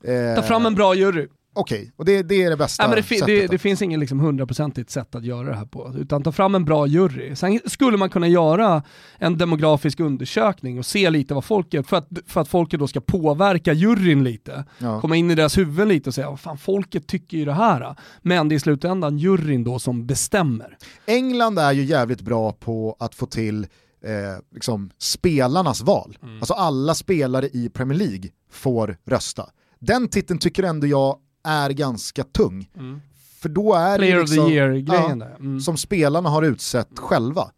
eh, 0.04 0.34
Ta 0.34 0.42
fram 0.42 0.66
en 0.66 0.74
bra 0.74 0.94
jury. 0.94 1.28
Okej, 1.56 1.92
och 1.96 2.04
det, 2.04 2.22
det 2.22 2.42
är 2.42 2.50
det 2.50 2.56
bästa 2.56 2.82
Nej, 2.82 2.88
men 2.90 2.96
det, 2.96 3.02
fi- 3.02 3.18
sättet 3.18 3.26
det, 3.40 3.46
det 3.46 3.58
finns 3.58 3.82
ingen 3.82 4.00
liksom 4.00 4.20
hundraprocentigt 4.20 4.90
sätt 4.90 5.14
att 5.14 5.24
göra 5.24 5.48
det 5.50 5.56
här 5.56 5.66
på, 5.66 5.94
utan 5.98 6.22
ta 6.22 6.32
fram 6.32 6.54
en 6.54 6.64
bra 6.64 6.86
jury. 6.86 7.36
Sen 7.36 7.60
skulle 7.66 7.96
man 7.96 8.10
kunna 8.10 8.28
göra 8.28 8.82
en 9.18 9.38
demografisk 9.38 10.00
undersökning 10.00 10.78
och 10.78 10.86
se 10.86 11.10
lite 11.10 11.34
vad 11.34 11.44
folket, 11.44 11.86
för 11.86 11.96
att, 11.96 12.08
för 12.26 12.40
att 12.40 12.48
folket 12.48 12.80
då 12.80 12.86
ska 12.88 13.00
påverka 13.00 13.72
juryn 13.72 14.24
lite, 14.24 14.64
Ja. 14.78 15.00
komma 15.00 15.16
in 15.16 15.30
i 15.30 15.34
deras 15.34 15.58
huvuden 15.58 15.88
lite 15.88 16.10
och 16.10 16.14
säga 16.14 16.30
vad 16.30 16.40
fan 16.40 16.58
folket 16.58 17.06
tycker 17.06 17.36
ju 17.38 17.44
det 17.44 17.52
här. 17.52 17.94
Men 18.22 18.48
det 18.48 18.54
är 18.54 18.56
i 18.56 18.60
slutändan 18.60 19.18
juryn 19.18 19.64
då 19.64 19.78
som 19.78 20.06
bestämmer. 20.06 20.76
England 21.06 21.58
är 21.58 21.72
ju 21.72 21.84
jävligt 21.84 22.20
bra 22.20 22.52
på 22.52 22.96
att 22.98 23.14
få 23.14 23.26
till 23.26 23.66
eh, 24.04 24.10
liksom 24.54 24.90
spelarnas 24.98 25.82
val. 25.82 26.18
Mm. 26.22 26.36
Alltså 26.38 26.54
alla 26.54 26.94
spelare 26.94 27.46
i 27.52 27.68
Premier 27.68 27.98
League 27.98 28.28
får 28.50 28.96
rösta. 29.06 29.46
Den 29.78 30.08
titeln 30.08 30.38
tycker 30.38 30.62
ändå 30.62 30.86
jag 30.86 31.16
är 31.46 31.70
ganska 31.70 32.24
tung. 32.24 32.70
För 33.40 33.48
då 33.48 33.74
är 33.74 33.86
Mm. 33.86 33.98
Player 33.98 34.16
det 34.16 34.22
of 34.22 34.28
the 34.28 34.34
liksom, 34.34 34.52
year-grejen 34.52 35.18
där. 35.18 35.36
Mm. 35.38 35.60
som 35.60 35.76
spelarna 35.76 36.28
har 36.28 36.42
utsett 36.42 36.98
själva. 36.98 37.50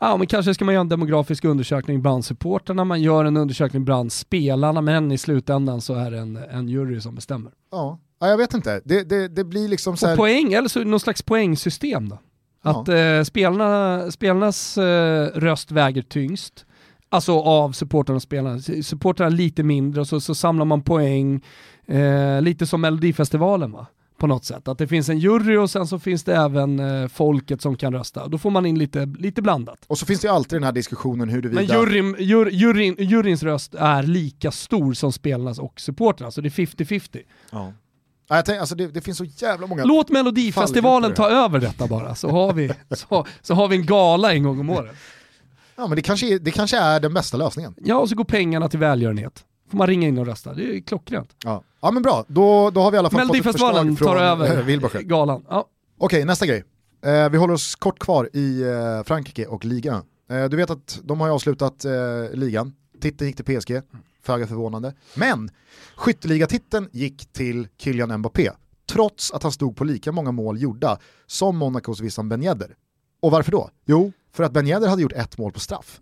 Ja, 0.00 0.16
men 0.16 0.26
kanske 0.26 0.54
ska 0.54 0.64
man 0.64 0.74
göra 0.74 0.80
en 0.80 0.88
demografisk 0.88 1.44
undersökning 1.44 2.02
bland 2.02 2.24
supporterna, 2.24 2.84
man 2.84 3.02
gör 3.02 3.24
en 3.24 3.36
undersökning 3.36 3.84
bland 3.84 4.12
spelarna, 4.12 4.80
men 4.80 5.12
i 5.12 5.18
slutändan 5.18 5.80
så 5.80 5.94
är 5.94 6.10
det 6.10 6.18
en, 6.18 6.36
en 6.36 6.68
jury 6.68 7.00
som 7.00 7.14
bestämmer. 7.14 7.52
Ja. 7.72 7.98
ja, 8.20 8.26
jag 8.28 8.36
vet 8.36 8.54
inte. 8.54 8.80
Det, 8.84 9.04
det, 9.08 9.28
det 9.28 9.44
blir 9.44 9.68
liksom 9.68 9.96
så 9.96 10.06
här... 10.06 10.12
Och 10.12 10.18
poäng, 10.18 10.52
eller 10.52 10.68
så 10.68 10.84
någon 10.84 11.00
slags 11.00 11.22
poängsystem 11.22 12.08
då. 12.08 12.18
Att 12.62 12.88
eh, 12.88 13.22
spelarna, 13.24 14.10
spelarnas 14.10 14.78
eh, 14.78 15.26
röst 15.26 15.70
väger 15.70 16.02
tyngst, 16.02 16.66
alltså 17.08 17.40
av 17.40 17.72
supportrarna 17.72 18.16
och 18.16 18.22
spelarna. 18.22 18.58
Supportrarna 18.82 19.28
lite 19.28 19.62
mindre 19.62 20.00
och 20.00 20.06
så, 20.08 20.20
så 20.20 20.34
samlar 20.34 20.64
man 20.64 20.82
poäng, 20.82 21.44
eh, 21.90 22.42
lite 22.42 22.66
som 22.66 22.80
Melodifestivalen 22.80 23.72
va? 23.72 23.86
På 24.18 24.26
något 24.26 24.44
sätt. 24.44 24.68
Att 24.68 24.78
det 24.78 24.86
finns 24.86 25.08
en 25.08 25.18
jury 25.18 25.56
och 25.56 25.70
sen 25.70 25.86
så 25.86 25.98
finns 25.98 26.24
det 26.24 26.36
även 26.36 26.80
eh, 26.80 27.08
folket 27.08 27.62
som 27.62 27.76
kan 27.76 27.92
rösta. 27.92 28.28
Då 28.28 28.38
får 28.38 28.50
man 28.50 28.66
in 28.66 28.78
lite, 28.78 29.06
lite 29.18 29.42
blandat. 29.42 29.78
Och 29.86 29.98
så 29.98 30.06
finns 30.06 30.20
det 30.20 30.28
ju 30.28 30.34
alltid 30.34 30.56
den 30.56 30.64
här 30.64 30.72
diskussionen 30.72 31.28
huruvida... 31.28 31.60
Men 31.60 31.64
juryn, 31.64 32.16
jur, 32.18 32.50
juryn, 32.50 32.94
juryns 32.98 33.42
röst 33.42 33.74
är 33.74 34.02
lika 34.02 34.50
stor 34.50 34.92
som 34.92 35.12
spelarnas 35.12 35.58
och 35.58 35.80
supportrarnas, 35.80 36.34
så 36.34 36.40
det 36.40 36.48
är 36.48 36.66
50-50. 36.66 37.22
Ja. 37.50 37.72
Ja, 38.28 38.36
jag 38.36 38.44
tänker, 38.44 38.60
alltså 38.60 38.74
det, 38.74 38.86
det 38.86 39.00
finns 39.00 39.18
så 39.18 39.24
jävla 39.24 39.66
många... 39.66 39.84
Låt 39.84 40.08
Melodifestivalen 40.10 41.14
ta 41.14 41.30
över 41.30 41.58
detta 41.58 41.86
bara, 41.86 42.14
så 42.14 42.28
har, 42.30 42.52
vi, 42.52 42.70
så, 42.90 43.26
så 43.40 43.54
har 43.54 43.68
vi 43.68 43.76
en 43.76 43.86
gala 43.86 44.32
en 44.32 44.42
gång 44.42 44.60
om 44.60 44.70
året. 44.70 44.96
Ja, 45.76 45.86
men 45.86 45.96
det 45.96 46.02
kanske, 46.02 46.34
är, 46.34 46.38
det 46.38 46.50
kanske 46.50 46.78
är 46.78 47.00
den 47.00 47.14
bästa 47.14 47.36
lösningen. 47.36 47.74
Ja, 47.78 47.96
och 47.96 48.08
så 48.08 48.14
går 48.14 48.24
pengarna 48.24 48.68
till 48.68 48.78
välgörenhet. 48.78 49.44
Får 49.70 49.78
man 49.78 49.86
ringa 49.86 50.08
in 50.08 50.18
och 50.18 50.26
rösta, 50.26 50.54
det 50.54 50.76
är 50.76 50.80
klockrent. 50.80 51.36
Ja, 51.44 51.62
ja 51.80 51.90
men 51.90 52.02
bra, 52.02 52.24
då, 52.28 52.70
då 52.70 52.80
har 52.80 52.90
vi 52.90 52.94
i 52.94 52.98
alla 52.98 53.10
fall 53.10 53.26
fått 53.26 53.36
ett 53.36 53.42
förslag 53.42 53.74
Melodifestivalen 53.74 53.96
från 53.96 54.08
tar 54.08 54.16
eh, 54.16 54.30
över 54.30 54.62
Wilbacher. 54.62 55.00
galan. 55.02 55.44
Ja. 55.48 55.66
Okej, 55.98 56.24
nästa 56.24 56.46
grej. 56.46 56.64
Eh, 57.04 57.28
vi 57.28 57.38
håller 57.38 57.54
oss 57.54 57.74
kort 57.74 57.98
kvar 57.98 58.28
i 58.32 58.62
eh, 58.62 59.02
Frankrike 59.04 59.46
och 59.46 59.64
ligan. 59.64 60.02
Eh, 60.30 60.44
du 60.44 60.56
vet 60.56 60.70
att 60.70 61.00
de 61.04 61.20
har 61.20 61.28
avslutat 61.30 61.84
ligan. 62.32 62.72
Titeln 63.00 63.28
gick 63.28 63.36
till 63.36 63.60
PSG, 63.60 63.82
föga 64.22 64.46
förvånande. 64.46 64.94
Men 65.14 65.50
skytteligatiteln 65.96 66.88
gick 66.92 67.32
till 67.32 67.68
Kylian 67.78 68.18
Mbappé, 68.18 68.50
trots 68.92 69.32
att 69.32 69.42
han 69.42 69.52
stod 69.52 69.76
på 69.76 69.84
lika 69.84 70.12
många 70.12 70.32
mål 70.32 70.62
gjorda 70.62 70.98
som 71.26 71.56
Monacos 71.56 72.00
Wissam 72.00 72.28
Ben 72.28 72.42
Yedder. 72.42 72.74
Och 73.22 73.30
varför 73.30 73.52
då? 73.52 73.70
Jo, 73.86 74.12
för 74.32 74.44
att 74.44 74.52
Ben 74.52 74.66
Yedder 74.66 74.88
hade 74.88 75.02
gjort 75.02 75.12
ett 75.12 75.38
mål 75.38 75.52
på 75.52 75.60
straff. 75.60 76.00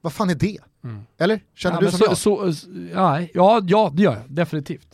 Vad 0.00 0.12
fan 0.12 0.30
är 0.30 0.34
det? 0.34 0.58
Eller? 1.18 1.40
Känner 1.56 1.76
Ja, 1.76 1.80
du 1.80 1.90
som 1.90 1.98
så, 1.98 2.04
jag? 2.44 2.54
så, 2.54 2.68
ja, 2.94 3.20
ja, 3.34 3.60
ja, 3.66 3.90
det 3.94 4.02
gör 4.02 4.12
jag. 4.12 4.22
Definitivt. 4.36 4.86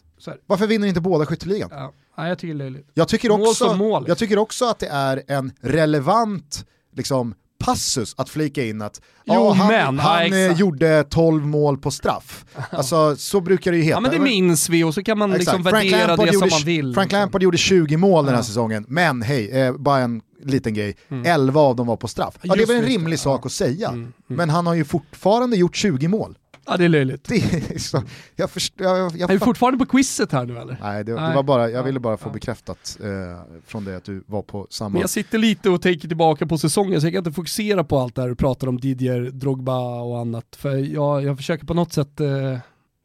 Varför 0.46 0.66
vinner 0.66 0.86
inte 0.88 1.00
båda 1.00 1.26
skytteligan? 1.26 1.68
Ja. 1.72 1.92
Ja, 2.16 2.28
jag 2.28 2.38
tycker 2.38 2.54
löjligt. 2.54 2.88
Jag 2.94 3.08
tycker, 3.08 3.28
Mål 3.28 3.40
också, 3.40 3.68
som 3.68 3.78
mål. 3.78 4.04
jag 4.08 4.18
tycker 4.18 4.38
också 4.38 4.64
att 4.64 4.78
det 4.78 4.86
är 4.86 5.22
en 5.28 5.52
relevant 5.60 6.64
liksom, 6.96 7.34
passus 7.64 8.14
att 8.18 8.28
flika 8.28 8.64
in 8.64 8.82
att 8.82 9.00
Jo, 9.24 9.34
ja, 9.34 9.52
han, 9.52 9.66
men, 9.68 9.96
ja, 9.96 10.02
han 10.02 10.20
eh, 10.32 10.38
exakt. 10.44 10.60
gjorde 10.60 11.04
12 11.04 11.46
mål 11.46 11.78
på 11.78 11.90
straff. 11.90 12.44
Alltså 12.70 13.16
så 13.16 13.40
brukar 13.40 13.70
det 13.70 13.76
ju 13.76 13.82
heta. 13.82 13.96
Ja 13.96 14.00
men 14.00 14.10
det 14.10 14.18
minns 14.18 14.68
vi 14.68 14.84
och 14.84 14.94
så 14.94 15.02
kan 15.02 15.18
man 15.18 15.30
liksom. 15.30 15.64
Frank 15.64 15.74
värdera 15.84 16.06
Lampard 16.06 16.26
det 16.26 16.32
som 16.32 16.40
gjorde, 16.42 16.54
man 16.54 16.62
vill. 16.64 16.94
Frank 16.94 17.06
liksom. 17.06 17.20
Lampard 17.20 17.42
gjorde 17.42 17.58
20 17.58 17.96
mål 17.96 18.24
den 18.24 18.34
här 18.34 18.40
Ja. 18.40 18.44
säsongen, 18.44 18.84
men 18.88 19.22
hej, 19.22 19.50
eh, 19.50 19.72
bara 19.76 19.98
en 19.98 20.20
liten 20.42 20.74
grej, 20.74 20.96
11 21.24 21.60
av 21.60 21.76
dem 21.76 21.86
var 21.86 21.96
på 21.96 22.08
straff. 22.08 22.38
Ja, 22.42 22.54
det 22.54 22.64
väl 22.64 22.76
en 22.76 22.82
det, 22.82 22.88
rimlig 22.88 23.16
ja. 23.16 23.18
sak 23.18 23.46
att 23.46 23.52
säga, 23.52 23.88
Mm, 23.88 24.12
men 24.26 24.50
han 24.50 24.66
har 24.66 24.74
ju 24.74 24.84
fortfarande 24.84 25.56
gjort 25.56 25.76
20 25.76 26.08
mål. 26.08 26.38
Ja 26.66 26.76
det 26.76 26.84
är 26.84 26.88
löjligt. 26.88 27.24
Det 27.24 27.34
är 27.74 27.78
så, 27.78 28.02
jag 28.36 28.50
förstår, 28.50 28.86
jag, 28.86 29.16
jag, 29.16 29.30
Är 29.30 29.34
vi 29.34 29.38
fortfarande 29.38 29.78
på 29.78 29.86
quizet 29.86 30.32
här 30.32 30.46
nu 30.46 30.58
eller? 30.58 30.76
Nej, 30.82 31.04
det, 31.04 31.12
det 31.12 31.20
Nej. 31.20 31.34
var 31.34 31.42
bara, 31.42 31.70
jag 31.70 31.82
ville 31.82 31.96
Ja, 31.96 32.00
bara 32.00 32.16
få 32.16 32.28
ja. 32.28 32.32
bekräftat 32.32 32.98
eh, 33.00 33.08
från 33.66 33.84
det 33.84 33.96
att 33.96 34.04
du 34.04 34.24
var 34.26 34.42
på 34.42 34.66
samma... 34.70 34.88
Men 34.88 35.00
jag 35.00 35.10
sitter 35.10 35.38
lite 35.38 35.70
och 35.70 35.82
tänker 35.82 36.08
tillbaka 36.08 36.46
på 36.46 36.58
säsongen 36.58 37.00
så 37.00 37.06
jag 37.06 37.12
kan 37.12 37.18
inte 37.20 37.32
fokusera 37.32 37.84
på 37.84 37.98
allt 37.98 38.14
det 38.14 38.22
här 38.22 38.28
du 38.28 38.34
pratar 38.34 38.66
om 38.66 38.80
Didier, 38.80 39.20
Drogba 39.20 40.00
och 40.00 40.18
annat. 40.18 40.56
För 40.56 40.76
jag, 40.76 41.24
jag 41.24 41.36
försöker 41.36 41.66
på 41.66 41.74
något 41.74 41.92
sätt 41.92 42.20
eh, 42.20 42.58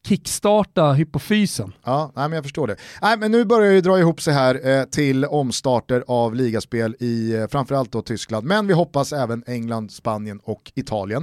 kickstarta 0.08 0.92
hypofysen. 0.92 1.72
Ja, 1.84 2.12
nej, 2.14 2.28
men 2.28 2.36
jag 2.36 2.44
förstår 2.44 2.66
det. 2.66 2.76
Nej, 3.02 3.18
men 3.18 3.32
nu 3.32 3.44
börjar 3.44 3.72
det 3.72 3.80
dra 3.80 3.98
ihop 3.98 4.20
sig 4.20 4.34
här 4.34 4.68
eh, 4.68 4.84
till 4.84 5.24
omstarter 5.24 6.04
av 6.06 6.34
ligaspel 6.34 6.96
i 7.00 7.34
eh, 7.34 7.46
framförallt 7.48 7.92
då 7.92 8.02
Tyskland, 8.02 8.46
men 8.46 8.66
vi 8.66 8.74
hoppas 8.74 9.12
även 9.12 9.44
England, 9.46 9.92
Spanien 9.92 10.40
och 10.44 10.72
Italien. 10.74 11.22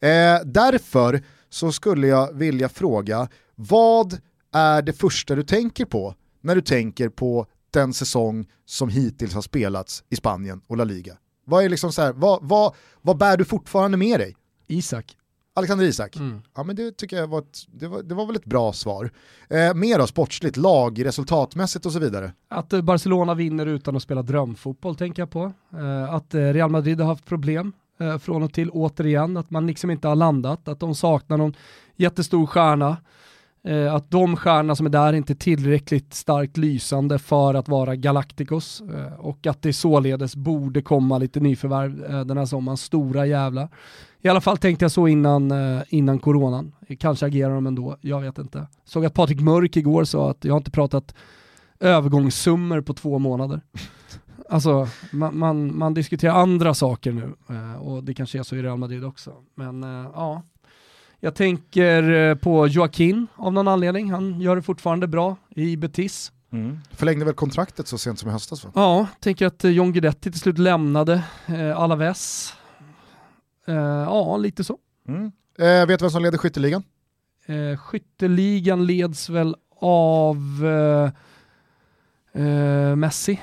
Eh, 0.00 0.38
därför 0.44 1.22
så 1.50 1.72
skulle 1.72 2.06
jag 2.06 2.34
vilja 2.34 2.68
fråga, 2.68 3.28
vad 3.54 4.18
är 4.52 4.82
det 4.82 4.92
första 4.92 5.34
du 5.34 5.42
tänker 5.42 5.84
på 5.84 6.14
när 6.40 6.54
du 6.54 6.60
tänker 6.60 7.08
på 7.08 7.46
den 7.70 7.92
säsong 7.92 8.46
som 8.66 8.88
hittills 8.88 9.34
har 9.34 9.42
spelats 9.42 10.04
i 10.10 10.16
Spanien 10.16 10.60
och 10.66 10.76
La 10.76 10.84
Liga? 10.84 11.16
Vad, 11.46 11.64
är 11.64 11.68
liksom 11.68 11.92
så 11.92 12.02
här, 12.02 12.12
vad, 12.12 12.38
vad, 12.42 12.74
vad 13.02 13.18
bär 13.18 13.36
du 13.36 13.44
fortfarande 13.44 13.96
med 13.96 14.20
dig? 14.20 14.36
Isak. 14.66 15.16
Alexander 15.56 15.84
Isak? 15.84 16.16
Mm. 16.16 16.42
Ja 16.56 16.64
men 16.64 16.76
det 16.76 16.96
tycker 16.96 17.16
jag 17.16 17.26
var 17.26 17.38
ett, 17.38 17.58
det 17.72 17.88
var, 17.88 18.02
det 18.02 18.14
var 18.14 18.26
väl 18.26 18.36
ett 18.36 18.44
bra 18.44 18.72
svar. 18.72 19.10
Eh, 19.48 19.74
mer 19.74 19.98
då 19.98 20.06
sportsligt, 20.06 20.56
lag, 20.56 21.04
resultatmässigt 21.04 21.86
och 21.86 21.92
så 21.92 21.98
vidare. 21.98 22.32
Att 22.48 22.72
eh, 22.72 22.82
Barcelona 22.82 23.34
vinner 23.34 23.66
utan 23.66 23.96
att 23.96 24.02
spela 24.02 24.22
drömfotboll 24.22 24.96
tänker 24.96 25.22
jag 25.22 25.30
på. 25.30 25.52
Eh, 25.78 26.14
Att 26.14 26.34
eh, 26.34 26.40
Real 26.40 26.70
Madrid 26.70 27.00
har 27.00 27.06
haft 27.06 27.26
problem 27.26 27.72
eh, 28.00 28.18
från 28.18 28.42
och 28.42 28.52
till 28.52 28.70
återigen, 28.70 29.36
att 29.36 29.50
man 29.50 29.66
liksom 29.66 29.90
inte 29.90 30.08
har 30.08 30.16
landat, 30.16 30.68
att 30.68 30.80
de 30.80 30.94
saknar 30.94 31.36
någon 31.36 31.54
jättestor 31.96 32.46
stjärna. 32.46 32.96
Att 33.92 34.10
de 34.10 34.36
stjärnorna 34.36 34.76
som 34.76 34.86
är 34.86 34.90
där 34.90 35.12
inte 35.12 35.32
är 35.32 35.34
tillräckligt 35.34 36.14
starkt 36.14 36.56
lysande 36.56 37.18
för 37.18 37.54
att 37.54 37.68
vara 37.68 37.96
Galacticos 37.96 38.82
och 39.18 39.46
att 39.46 39.62
det 39.62 39.72
således 39.72 40.36
borde 40.36 40.82
komma 40.82 41.18
lite 41.18 41.40
nyförvärv 41.40 42.26
den 42.26 42.38
här 42.38 42.46
sommaren, 42.46 42.76
stora 42.76 43.26
jävlar. 43.26 43.68
I 44.24 44.28
alla 44.28 44.40
fall 44.40 44.58
tänkte 44.58 44.84
jag 44.84 44.92
så 44.92 45.08
innan, 45.08 45.50
eh, 45.50 45.82
innan 45.88 46.18
coronan. 46.18 46.72
Kanske 46.98 47.26
agerar 47.26 47.54
de 47.54 47.66
ändå, 47.66 47.96
jag 48.00 48.20
vet 48.20 48.38
inte. 48.38 48.66
Såg 48.84 49.04
att 49.04 49.14
Patrik 49.14 49.40
Mörk 49.40 49.76
igår 49.76 50.04
sa 50.04 50.30
att 50.30 50.44
jag 50.44 50.52
har 50.52 50.56
inte 50.56 50.70
pratat 50.70 51.14
övergångssummor 51.80 52.80
på 52.80 52.94
två 52.94 53.18
månader. 53.18 53.60
Alltså, 54.48 54.88
man, 55.12 55.38
man, 55.38 55.78
man, 55.78 55.94
diskuterar 55.94 56.32
andra 56.32 56.74
saker 56.74 57.12
nu 57.12 57.34
eh, 57.48 57.82
och 57.82 58.04
det 58.04 58.14
kanske 58.14 58.38
är 58.38 58.42
så 58.42 58.56
i 58.56 58.62
Real 58.62 58.78
Madrid 58.78 59.04
också. 59.04 59.32
Men 59.54 59.84
eh, 59.84 60.10
ja, 60.14 60.42
jag 61.20 61.34
tänker 61.34 62.34
på 62.34 62.66
Joaquin 62.66 63.26
av 63.36 63.52
någon 63.52 63.68
anledning. 63.68 64.10
Han 64.10 64.40
gör 64.40 64.56
det 64.56 64.62
fortfarande 64.62 65.06
bra 65.06 65.36
i 65.50 65.76
Betis. 65.76 66.32
Mm. 66.52 66.78
Förlängde 66.90 67.24
väl 67.24 67.34
kontraktet 67.34 67.88
så 67.88 67.98
sent 67.98 68.18
som 68.18 68.28
i 68.28 68.32
höstas 68.32 68.64
va? 68.64 68.70
Ja, 68.74 69.06
tänker 69.20 69.46
att 69.46 69.64
John 69.64 69.92
Guidetti 69.92 70.30
till 70.30 70.40
slut 70.40 70.58
lämnade 70.58 71.24
eh, 71.46 71.80
Alaves. 71.80 72.54
Eh, 73.66 73.74
ja, 73.74 74.36
lite 74.36 74.64
så. 74.64 74.78
Mm. 75.08 75.32
Eh, 75.58 75.86
vet 75.86 75.98
du 75.98 76.04
vem 76.04 76.10
som 76.10 76.22
leder 76.22 76.38
skytteligan? 76.38 76.82
Eh, 77.46 77.76
skytteligan 77.78 78.86
leds 78.86 79.28
väl 79.28 79.56
av 79.80 80.36
Messi. 82.96 83.40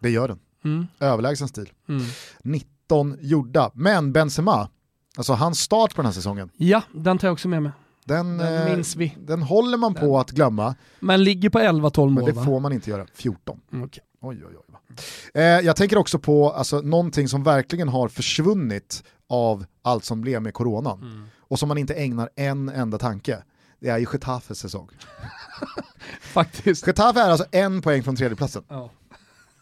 Det 0.00 0.10
gör 0.10 0.28
den. 0.28 0.38
Mm. 0.64 0.86
Överlägsen 1.00 1.48
stil. 1.48 1.72
Mm. 1.88 2.02
19 2.42 3.16
gjorda. 3.20 3.70
Men 3.74 4.12
Benzema, 4.12 4.68
alltså 5.16 5.32
hans 5.32 5.60
start 5.60 5.90
på 5.94 6.02
den 6.02 6.06
här 6.06 6.12
säsongen, 6.12 6.50
Ja, 6.56 6.82
den 6.92 7.18
tar 7.18 7.28
jag 7.28 7.32
också 7.32 7.48
med 7.48 7.62
mig. 7.62 7.72
den, 8.04 8.38
Den 8.38 8.72
minns 8.76 8.96
vi. 8.96 9.16
den 9.20 9.42
håller 9.42 9.78
man 9.78 9.94
på 9.94 10.18
att 10.18 10.30
glömma, 10.30 10.74
Men 11.00 11.24
ligger 11.24 11.50
på 11.50 11.58
11-12 11.58 12.04
men 12.04 12.14
mål 12.14 12.24
det 12.24 12.32
va? 12.32 12.44
får 12.44 12.60
man 12.60 12.72
inte 12.72 12.90
göra. 12.90 13.06
14. 13.14 13.60
Mm, 13.72 13.84
okej. 13.84 14.02
Oj, 14.20 14.36
oj, 14.48 14.56
oj. 14.68 14.69
Eh, 15.34 15.42
jag 15.42 15.76
tänker 15.76 15.98
också 15.98 16.18
på 16.18 16.50
alltså, 16.52 16.80
någonting 16.80 17.28
som 17.28 17.42
verkligen 17.44 17.88
har 17.88 18.08
försvunnit 18.08 19.04
av 19.28 19.64
allt 19.82 20.04
som 20.04 20.20
blev 20.20 20.42
med 20.42 20.54
coronan 20.54 20.98
Mm. 21.02 21.26
och 21.40 21.58
som 21.58 21.68
man 21.68 21.78
inte 21.78 21.94
ägnar 21.94 22.30
en 22.36 22.68
enda 22.68 22.98
tanke. 22.98 23.42
Det 23.80 23.88
är 23.88 23.98
ju 23.98 24.06
Getafes 24.12 24.58
säsong. 24.58 24.88
Faktiskt. 26.20 26.86
Getafe 26.86 27.20
är 27.20 27.30
alltså 27.30 27.46
en 27.50 27.82
poäng 27.82 28.02
från 28.02 28.16
tredjeplatsen. 28.16 28.62
Ja. 28.68 28.90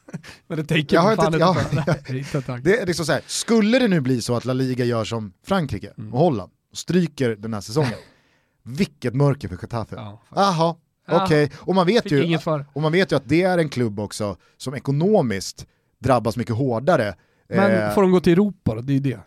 Men 0.46 0.58
det 0.58 0.64
tänker 0.64 0.96
Jag 0.96 1.16
fan 1.16 1.34
inte- 1.34 1.36
inte, 2.18 2.42
jag-. 2.52 2.62
Det 2.62 2.78
är 2.80 2.86
liksom 2.86 3.06
så 3.06 3.12
här, 3.12 3.22
skulle 3.26 3.78
det 3.78 3.88
nu 3.88 4.00
bli 4.00 4.22
så 4.22 4.36
att 4.36 4.44
La 4.44 4.52
Liga 4.52 4.84
gör 4.84 5.04
som 5.04 5.32
Frankrike 5.46 5.92
Mm. 5.98 6.14
och 6.14 6.20
Holland 6.20 6.52
och 6.72 6.78
stryker 6.78 7.36
den 7.36 7.54
här 7.54 7.60
säsongen, 7.60 7.92
vilket 8.62 9.14
mörker 9.14 9.48
för 9.48 9.56
Getafe. 9.62 9.96
Jaha, 9.96 10.18
Ja. 10.34 10.78
Okej. 11.10 11.50
Och, 11.56 11.74
man 11.74 11.86
vet 11.86 12.10
ju, 12.12 12.38
och 12.72 12.82
man 12.82 12.92
vet 12.92 13.12
ju 13.12 13.16
att 13.16 13.28
det 13.28 13.42
är 13.42 13.58
en 13.58 13.68
klubb 13.68 14.00
också 14.00 14.36
som 14.56 14.74
ekonomiskt 14.74 15.66
drabbas 15.98 16.36
mycket 16.36 16.56
hårdare. 16.56 17.14
Men 17.48 17.70
Eh, 17.70 17.94
får 17.94 18.02
de 18.02 18.10
gå 18.10 18.20
till 18.20 18.32
Europa 18.32 18.74
då? 18.74 18.80
Det 18.80 18.92
är 18.92 18.94
ju 18.94 19.00
det. 19.00 19.20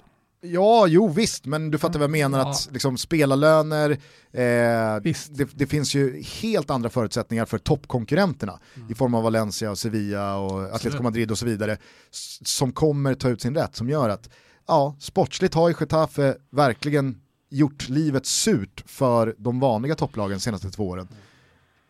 Ja, 0.43 0.88
jo 0.88 1.07
visst, 1.07 1.45
men 1.45 1.71
du 1.71 1.77
fattar 1.77 1.99
vad 1.99 2.03
jag 2.03 2.11
menar 2.11 2.39
Ja. 2.39 2.49
att 2.49 2.69
liksom, 2.71 2.97
spelarlöner, 2.97 3.89
eh, 4.34 5.01
Visst. 5.03 5.38
det, 5.38 5.49
det 5.53 5.67
finns 5.67 5.95
ju 5.95 6.21
helt 6.41 6.69
andra 6.69 6.89
förutsättningar 6.89 7.45
för 7.45 7.57
toppkonkurrenterna 7.57 8.59
i 8.89 8.93
form 8.95 9.13
av 9.13 9.23
Valencia 9.23 9.71
och 9.71 9.77
Sevilla 9.77 10.36
och 10.38 10.75
Atletico 10.75 11.03
Madrid 11.03 11.32
och 11.32 11.38
så 11.38 11.45
vidare 11.45 11.77
som 12.45 12.71
kommer 12.71 13.13
ta 13.13 13.29
ut 13.29 13.41
sin 13.41 13.55
rätt 13.55 13.75
som 13.75 13.89
gör 13.89 14.09
att 14.09 14.29
ja, 14.67 14.95
sportsligt 14.99 15.53
har 15.53 15.69
ju 15.69 15.75
Getafe 15.79 16.36
verkligen 16.51 17.17
gjort 17.49 17.89
livet 17.89 18.25
surt 18.25 18.84
för 18.86 19.36
de 19.38 19.59
vanliga 19.59 19.95
topplagen 19.95 20.38
de 20.38 20.41
senaste 20.41 20.69
två 20.69 20.88
åren. 20.89 21.07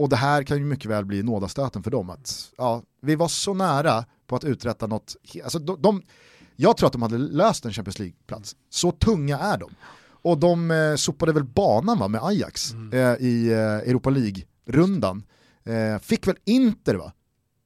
Och 0.02 0.10
det 0.10 0.16
här 0.16 0.44
kan 0.44 0.58
ju 0.58 0.64
mycket 0.66 0.92
väl 0.92 1.06
bli 1.06 1.24
nådastöten 1.24 1.84
för 1.84 1.92
dem 1.92 2.10
att 2.10 2.52
ja, 2.58 2.84
vi 3.02 3.16
var 3.16 3.28
så 3.28 3.54
nära 3.54 4.06
på 4.28 4.36
att 4.36 4.44
uträtta 4.44 4.88
något, 4.88 5.16
alltså 5.44 5.60
de, 5.60 5.82
de 5.82 6.02
jag 6.56 6.78
tror 6.78 6.88
att 6.88 6.94
de 6.94 7.02
hade 7.02 7.18
löst 7.18 7.66
en 7.66 7.74
Champions 7.74 8.00
League-plats. 8.00 8.56
Så 8.70 8.92
tunga 8.92 9.40
är 9.40 9.58
de. 9.58 9.70
Och 10.24 10.38
de 10.38 10.72
eh, 10.72 10.96
sopade 10.96 11.34
väl 11.34 11.44
banan 11.44 12.00
va, 12.00 12.08
med 12.08 12.24
Ajax 12.24 12.72
Mm. 12.74 12.94
eh, 12.94 13.16
i 13.28 13.52
eh, 13.52 13.60
Europa 13.90 14.10
League-rundan. 14.10 15.24
Eh, 15.64 16.00
fick 16.02 16.28
väl 16.28 16.36
Inter 16.46 16.96
va? 16.96 17.12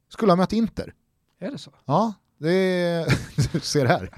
Skulle 0.09 0.31
ha 0.31 0.35
mött 0.37 0.53
Inter. 0.53 0.93
Är 1.39 1.51
det 1.51 1.57
så? 1.57 1.71
Ja, 1.85 2.13
det 2.39 2.51
är... 2.53 3.05
du 3.53 3.59
ser 3.59 3.85
här. 3.85 4.09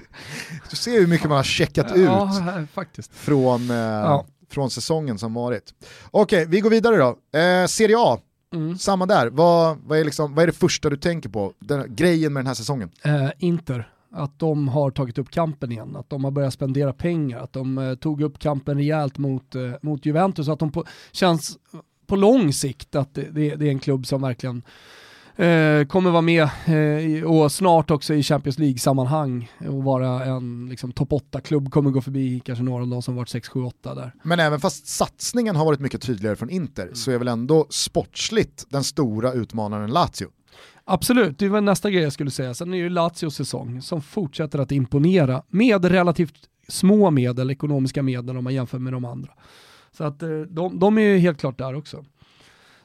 Du 0.70 0.76
ser 0.76 1.00
hur 1.00 1.06
mycket 1.06 1.28
man 1.28 1.36
har 1.36 1.44
checkat 1.44 1.86
Ja, 1.96 2.34
ut 2.34 2.40
här, 2.42 2.66
faktiskt. 2.72 3.12
från, 3.14 3.70
eh, 3.70 3.76
Ja. 3.76 4.26
Från 4.50 4.70
säsongen 4.70 5.18
som 5.18 5.34
varit. 5.34 5.74
Okej, 6.10 6.46
vi 6.48 6.60
går 6.60 6.70
vidare 6.70 6.96
då. 6.96 7.38
Eh, 7.38 7.66
Serie 7.66 7.96
A, 7.98 8.18
Mm. 8.54 8.78
samma 8.78 9.06
där. 9.06 9.26
Vad, 9.26 9.78
vad, 9.86 9.98
är 9.98 10.04
liksom, 10.04 10.34
vad 10.34 10.42
är 10.42 10.46
det 10.46 10.52
första 10.52 10.90
du 10.90 10.96
tänker 10.96 11.28
på? 11.28 11.52
Den, 11.58 11.94
grejen 11.96 12.32
med 12.32 12.40
den 12.40 12.46
här 12.46 12.54
säsongen? 12.54 12.90
Eh, 13.04 13.28
Inter, 13.38 13.92
att 14.12 14.38
de 14.38 14.68
har 14.68 14.90
tagit 14.90 15.18
upp 15.18 15.30
kampen 15.30 15.72
igen, 15.72 15.96
att 15.96 16.10
de 16.10 16.24
har 16.24 16.30
börjat 16.30 16.52
spendera 16.54 16.92
pengar, 16.92 17.38
att 17.38 17.52
de 17.52 17.78
eh, 17.78 17.94
tog 17.94 18.22
upp 18.22 18.38
kampen 18.38 18.76
rejält 18.76 19.18
mot, 19.18 19.54
eh, 19.54 19.70
mot 19.82 20.06
Juventus, 20.06 20.48
att 20.48 20.58
de 20.58 20.72
på, 20.72 20.84
känns 21.12 21.58
på 22.06 22.16
lång 22.16 22.52
sikt 22.52 22.94
att 22.94 23.14
det, 23.14 23.22
det, 23.30 23.54
det 23.54 23.66
är 23.66 23.70
en 23.70 23.78
klubb 23.78 24.06
som 24.06 24.22
verkligen 24.22 24.62
eh, 25.38 25.86
kommer 25.86 26.10
vara 26.10 26.22
med 26.22 26.48
eh, 26.66 27.24
och 27.24 27.52
snart 27.52 27.90
också 27.90 28.14
i 28.14 28.22
Champions 28.22 28.58
League-sammanhang 28.58 29.50
och 29.68 29.84
vara 29.84 30.24
en 30.24 30.68
liksom, 30.70 30.92
topp 30.92 31.10
8-klubb, 31.10 31.70
kommer 31.70 31.90
gå 31.90 32.00
förbi 32.00 32.40
kanske 32.44 32.64
några 32.64 32.82
av 32.82 32.88
de 32.88 33.02
som 33.02 33.16
varit 33.16 33.28
6, 33.28 33.48
7, 33.48 33.62
8 33.62 33.94
där. 33.94 34.12
Men 34.22 34.40
även 34.40 34.60
fast 34.60 34.86
satsningen 34.86 35.56
har 35.56 35.64
varit 35.64 35.80
mycket 35.80 36.02
tydligare 36.02 36.36
från 36.36 36.50
Inter 36.50 36.90
så 36.94 37.10
är 37.10 37.18
väl 37.18 37.28
ändå 37.28 37.66
sportsligt 37.70 38.66
den 38.68 38.84
stora 38.84 39.32
utmanaren 39.32 39.90
Lazio. 39.90 40.28
Absolut, 40.84 41.38
det 41.38 41.48
var 41.48 41.60
nästa 41.60 41.90
grej 41.90 42.02
jag 42.02 42.12
skulle 42.12 42.30
säga. 42.30 42.54
Sen 42.54 42.74
är 42.74 42.78
ju 42.78 42.88
Lazios 42.88 43.34
säsong 43.34 43.82
som 43.82 44.02
fortsätter 44.02 44.58
att 44.58 44.72
imponera 44.72 45.42
med 45.48 45.84
relativt 45.84 46.34
små 46.68 47.10
medel, 47.10 47.50
ekonomiska 47.50 48.02
medel 48.02 48.36
om 48.36 48.44
man 48.44 48.54
jämför 48.54 48.78
med 48.78 48.92
de 48.92 49.04
andra. 49.04 49.32
Så 49.92 50.04
att 50.04 50.22
eh, 50.22 50.28
de, 50.30 50.78
de 50.78 50.98
är 50.98 51.02
ju 51.02 51.18
helt 51.18 51.40
klart 51.40 51.58
där 51.58 51.74
också. 51.74 52.04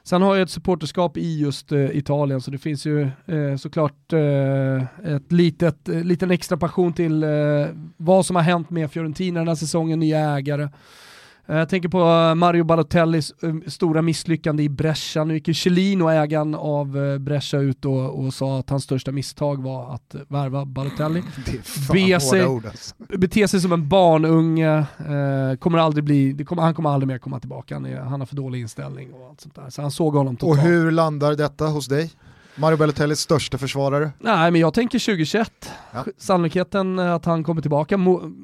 Sen 0.06 0.22
har 0.22 0.34
jag 0.34 0.42
ett 0.42 0.50
supporterskap 0.50 1.16
i 1.16 1.40
just 1.40 1.72
eh, 1.72 1.96
Italien 1.96 2.40
så 2.40 2.50
det 2.50 2.58
finns 2.58 2.86
ju 2.86 3.02
eh, 3.02 3.56
såklart 3.58 4.12
eh, 4.12 5.14
ett 5.14 5.32
litet, 5.32 5.88
eh, 5.88 6.04
liten 6.04 6.30
extra 6.30 6.56
passion 6.56 6.92
till 6.92 7.22
eh, 7.22 7.30
vad 7.96 8.26
som 8.26 8.36
har 8.36 8.42
hänt 8.42 8.70
med 8.70 8.90
Fiorentina 8.90 9.40
den 9.40 9.48
här 9.48 9.54
säsongen, 9.54 10.00
nya 10.00 10.18
ägare. 10.18 10.68
Eh, 11.46 11.56
Jag 11.56 11.68
tänker 11.68 11.88
på 11.88 11.98
eh, 12.00 12.34
Mario 12.34 12.64
Balotellis 12.64 13.32
eh, 13.42 13.54
stora 13.66 14.02
misslyckande 14.02 14.62
i 14.62 14.68
Brescia. 14.68 15.24
Nu 15.24 15.34
gick 15.34 15.48
ju 15.48 15.54
Chelino, 15.54 16.08
ägaren 16.08 16.54
av 16.54 17.18
Brescia, 17.20 17.60
ut 17.60 17.84
och, 17.84 18.24
och 18.24 18.34
sa 18.34 18.58
att 18.58 18.70
hans 18.70 18.84
största 18.84 19.12
misstag 19.12 19.62
var 19.62 19.94
att 19.94 20.14
värva 20.28 20.64
Balotelli. 20.64 21.22
Det 21.46 21.50
är 21.58 21.62
fan 21.62 21.96
Be 21.96 22.20
sig- 22.20 22.40
hårda 22.40 22.52
ord 22.52 22.66
alltså. 22.66 22.94
Bete 23.18 23.48
sig 23.48 23.60
som 23.60 23.72
en 23.72 23.88
barnunge, 23.88 24.78
eh, 24.78 25.56
kommer 25.58 25.78
aldrig 25.78 26.04
bli, 26.04 26.44
kommer, 26.44 26.62
han 26.62 26.74
kommer 26.74 26.90
aldrig 26.90 27.08
mer 27.08 27.18
komma 27.18 27.40
tillbaka. 27.40 27.74
Han, 27.74 27.86
är, 27.86 28.00
han 28.00 28.20
har 28.20 28.26
för 28.26 28.36
dålig 28.36 28.60
inställning 28.60 29.12
och 29.12 29.28
allt 29.28 29.40
sånt 29.40 29.54
där. 29.54 29.70
Så 29.70 29.82
han 29.82 29.90
såg 29.90 30.14
honom 30.14 30.34
Och 30.34 30.40
totalt. 30.40 30.64
hur 30.66 30.90
landar 30.90 31.34
detta 31.34 31.66
hos 31.66 31.86
dig? 31.86 32.10
Mario 32.56 32.76
Balotellis 32.76 33.20
största 33.20 33.58
försvarare? 33.58 34.10
Nej 34.18 34.50
men 34.50 34.60
jag 34.60 34.74
tänker 34.74 34.98
2021. 34.98 35.70
Ja. 35.92 36.04
Sannolikheten 36.18 36.98
att 36.98 37.24
han 37.24 37.44
kommer 37.44 37.60
tillbaka 37.62 37.98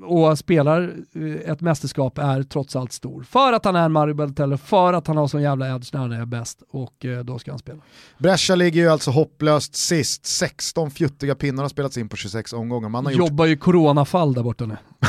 och 0.06 0.38
spelar 0.38 0.94
eh, 1.14 1.50
ett 1.52 1.60
mästerskap 1.60 2.18
är 2.18 2.42
trots 2.42 2.76
allt 2.76 2.92
stor. 2.92 3.22
För 3.22 3.52
att 3.52 3.64
han 3.64 3.76
är 3.76 3.88
Mario 3.88 4.14
Balotelli, 4.14 4.56
för 4.56 4.92
att 4.92 5.06
han 5.06 5.16
har 5.16 5.28
sån 5.28 5.42
jävla 5.42 5.74
edge 5.74 5.90
när 5.92 6.00
han 6.00 6.12
är 6.12 6.26
bäst 6.26 6.62
och 6.70 7.04
eh, 7.04 7.24
då 7.24 7.38
ska 7.38 7.50
han 7.52 7.58
spela. 7.58 7.78
Brescia 8.18 8.56
ligger 8.56 8.80
ju 8.80 8.88
alltså 8.88 9.10
hopplöst 9.10 9.76
sist, 9.76 10.26
16 10.26 10.90
fjuttiga 10.90 11.34
pinnar 11.34 11.62
har 11.62 11.68
spelats 11.68 11.96
in 11.98 12.08
på 12.08 12.16
26 12.16 12.52
omgångar. 12.52 12.88
Man 12.88 13.04
har 13.04 13.12
gjort 13.12 13.28
Jobbar 13.28 13.46
ju 13.46 13.56
coronafall 13.56 14.34
där 14.34 14.42
borta 14.42 14.66
nu. 14.66 14.76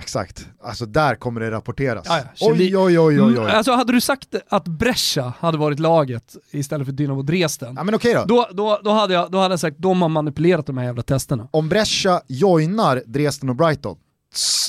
Exakt, 0.00 0.48
alltså 0.62 0.86
där 0.86 1.14
kommer 1.14 1.40
det 1.40 1.50
rapporteras. 1.50 2.06
Ja, 2.08 2.18
ja. 2.18 2.46
Oj, 2.50 2.76
oj, 2.76 2.98
oj, 2.98 2.98
oj, 3.20 3.22
oj. 3.22 3.36
Mm, 3.36 3.56
Alltså 3.56 3.72
hade 3.72 3.92
du 3.92 4.00
sagt 4.00 4.34
att 4.48 4.64
Brescia 4.68 5.32
hade 5.38 5.58
varit 5.58 5.78
laget 5.78 6.36
istället 6.50 6.86
för 6.86 6.92
Dynamo 6.92 7.22
Dresden, 7.22 7.74
Ja 7.76 7.84
men 7.84 7.94
okej 7.94 8.14
då. 8.14 8.24
då, 8.24 8.48
då, 8.52 8.80
då, 8.84 8.90
hade 8.90 9.14
jag, 9.14 9.30
då 9.30 9.38
hade 9.38 9.52
jag 9.52 9.60
sagt 9.60 9.76
de 9.78 10.02
har 10.02 10.08
manipulerat 10.08 10.66
de 10.66 10.78
här 10.78 10.84
jävla 10.84 11.02
testerna. 11.02 11.48
Om 11.50 11.68
Brescia 11.68 12.20
joinar 12.28 13.02
Dresden 13.06 13.48
och 13.48 13.56
Brighton, 13.56 13.96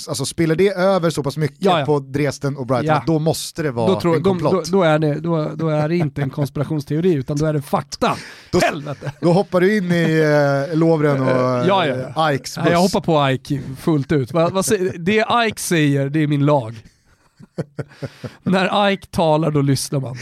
alltså 0.07 0.25
spiller 0.25 0.55
det 0.55 0.69
över 0.69 1.09
så 1.09 1.23
pass 1.23 1.37
mycket 1.37 1.57
Ja, 1.59 1.79
ja. 1.79 1.85
på 1.85 1.99
Dresden 1.99 2.57
och 2.57 2.65
Brighton, 2.67 2.87
Ja. 2.87 3.03
då 3.07 3.19
måste 3.19 3.63
det 3.63 3.71
vara 3.71 3.99
tror, 4.01 4.15
en 4.15 4.23
de, 4.23 4.37
då, 4.37 4.43
komplott. 4.49 4.71
då, 4.71 4.83
är 4.83 4.99
det, 4.99 5.19
då, 5.19 5.51
då 5.55 5.69
är 5.69 5.89
det 5.89 5.95
inte 5.97 6.21
en 6.21 6.29
konspirationsteori 6.29 7.13
utan 7.13 7.37
då 7.37 7.45
är 7.45 7.53
det 7.53 7.61
fakta. 7.61 8.17
Då- 8.51 8.59
Helvete! 8.59 9.11
Då 9.21 9.31
hoppar 9.33 9.61
du 9.61 9.77
in 9.77 9.91
i 9.91 10.19
eh, 10.71 10.77
Lovren 10.77 11.21
och 11.21 11.29
eh, 11.29 11.67
Ja, 11.67 11.85
ja, 11.87 11.95
ja. 12.15 12.31
Ikes 12.33 12.57
buss. 12.57 12.67
Jag 12.71 12.79
hoppar 12.79 13.01
på 13.01 13.29
Ike 13.31 13.59
fullt 13.79 14.11
ut. 14.11 14.31
Det 14.99 15.25
Ike 15.47 15.61
säger, 15.61 16.09
det 16.09 16.19
är 16.19 16.27
min 16.27 16.45
lag. 16.45 16.83
När 18.43 18.89
Ike 18.91 19.07
talar 19.07 19.51
då 19.51 19.61
lyssnar 19.61 19.99
man. 19.99 20.17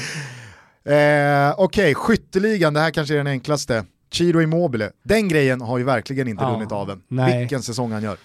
Eh, 0.86 1.54
Okej, 1.58 1.96
skytteligan, 1.96 2.74
det 2.74 2.80
här 2.80 2.92
kanske 2.92 3.14
är 3.14 3.18
den 3.18 3.28
enklaste. 3.28 3.86
Chiro 4.14 4.42
Immobile, 4.42 4.89
den 5.04 5.28
grejen 5.28 5.62
har 5.62 5.78
ju 5.78 5.84
verkligen 5.84 6.28
inte 6.28 6.44
Ja, 6.44 6.50
runnit 6.50 6.72
av 6.72 6.89
än. 6.89 7.02
nej. 7.08 7.39
Vilken 7.39 7.62
säsong 7.62 7.92
han 7.92 8.04
gör. 8.04 8.18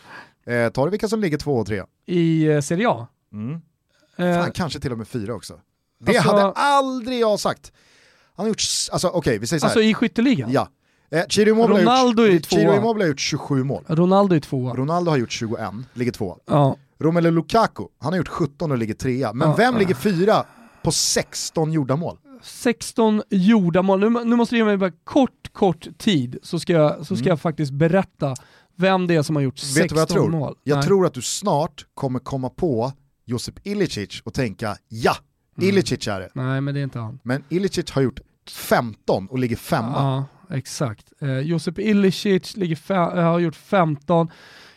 Eh, 0.46 0.68
tar 0.68 0.84
du 0.84 0.90
vilka 0.90 1.08
som 1.08 1.20
ligger 1.20 1.38
två 1.38 1.56
och 1.56 1.66
tre? 1.66 1.82
I 2.06 2.46
eh, 2.48 2.60
Serie 2.60 2.88
A? 2.88 3.06
Mm. 3.32 3.60
Eh, 4.16 4.42
Fan, 4.42 4.50
kanske 4.52 4.80
till 4.80 4.92
och 4.92 4.98
med 4.98 5.08
fyra 5.08 5.34
också. 5.34 5.60
Det 6.00 6.16
Alltså- 6.16 6.30
hade 6.32 6.52
aldrig 6.52 7.20
jag 7.20 7.40
sagt. 7.40 7.72
Han 8.34 8.44
har 8.44 8.48
gjort, 8.48 8.62
alltså 8.92 9.08
okej 9.08 9.38
vi 9.38 9.46
säger 9.46 9.60
så 9.60 9.66
här. 9.66 9.70
Alltså 9.70 9.82
i 9.82 9.94
skytteligan? 9.94 10.52
ja. 10.52 10.68
Eh, 11.10 11.22
Ciro 11.28 11.48
Immobile 11.50 11.80
Ronaldo 11.80 12.22
har 12.22 12.28
gjort. 12.28 12.52
Immobile 12.52 13.04
har 13.04 13.08
gjort 13.08 13.20
27 13.20 13.64
mål. 13.64 13.84
Ronaldo 13.88 14.34
är 14.36 14.40
tvåa. 14.40 14.74
Ronaldo 14.74 15.10
har 15.10 15.18
gjort 15.18 15.32
21, 15.32 15.58
ligger 15.94 16.12
tvåa. 16.12 16.36
Ja. 16.46 16.76
Romelu 16.98 17.30
Lukaku, 17.30 17.84
han 17.98 18.12
har 18.12 18.16
gjort 18.18 18.28
17 18.28 18.72
och 18.72 18.78
ligger 18.78 18.94
trea. 18.94 19.32
Men 19.32 19.56
vem 19.56 19.76
ligger 19.76 19.94
fyra 19.94 20.44
på 20.82 20.90
16 20.92 21.72
gjorda 21.72 21.96
mål? 21.96 22.18
16 22.42 23.22
gjorda 23.30 23.82
mål. 23.82 24.00
Nu, 24.00 24.24
nu 24.24 24.36
måste 24.36 24.54
du 24.54 24.58
ge 24.58 24.64
mig 24.64 24.76
bara 24.76 24.90
kort, 25.04 25.52
kort 25.52 25.86
tid 25.98 26.38
så 26.42 26.58
ska 26.58 26.72
jag, 26.72 27.06
så 27.06 27.16
ska 27.16 27.28
jag 27.28 27.40
faktiskt 27.40 27.72
berätta 27.72 28.34
vem 28.76 29.06
det 29.06 29.14
är 29.14 29.22
som 29.22 29.36
har 29.36 29.42
gjort 29.42 29.58
16 29.58 29.76
Mm. 29.76 29.82
Vet 29.82 29.88
du 29.88 29.94
vad 29.94 30.00
jag 30.00 30.08
tror? 30.08 30.30
mål. 30.40 30.54
Jag 30.64 30.76
Nej. 30.76 30.84
tror 30.86 31.06
att 31.06 31.14
du 31.14 31.22
snart 31.22 31.86
kommer 31.94 32.18
komma 32.18 32.48
på 32.50 32.92
Josip 33.24 33.66
Ilicic 33.66 34.20
och 34.24 34.34
tänka 34.34 34.76
ja, 34.88 35.16
Mm. 35.58 35.68
Ilicic 35.68 36.08
är 36.08 36.20
det. 36.20 36.28
Nej 36.34 36.60
men 36.60 36.74
det 36.74 36.80
är 36.80 36.84
inte 36.84 36.98
han. 36.98 37.18
Men 37.22 37.44
Ilicic 37.48 37.90
har 37.90 38.02
gjort 38.02 38.20
15 38.50 39.26
och 39.26 39.38
ligger 39.38 39.56
femma. 39.56 40.26
Ja, 40.48 40.56
exakt. 40.56 41.12
Eh, 41.20 41.38
Josip 41.38 41.78
Ilicic 41.78 42.56
ligger 42.56 42.78
eh, 42.92 43.22
har 43.24 43.38
gjort 43.38 43.56
15. 43.56 44.28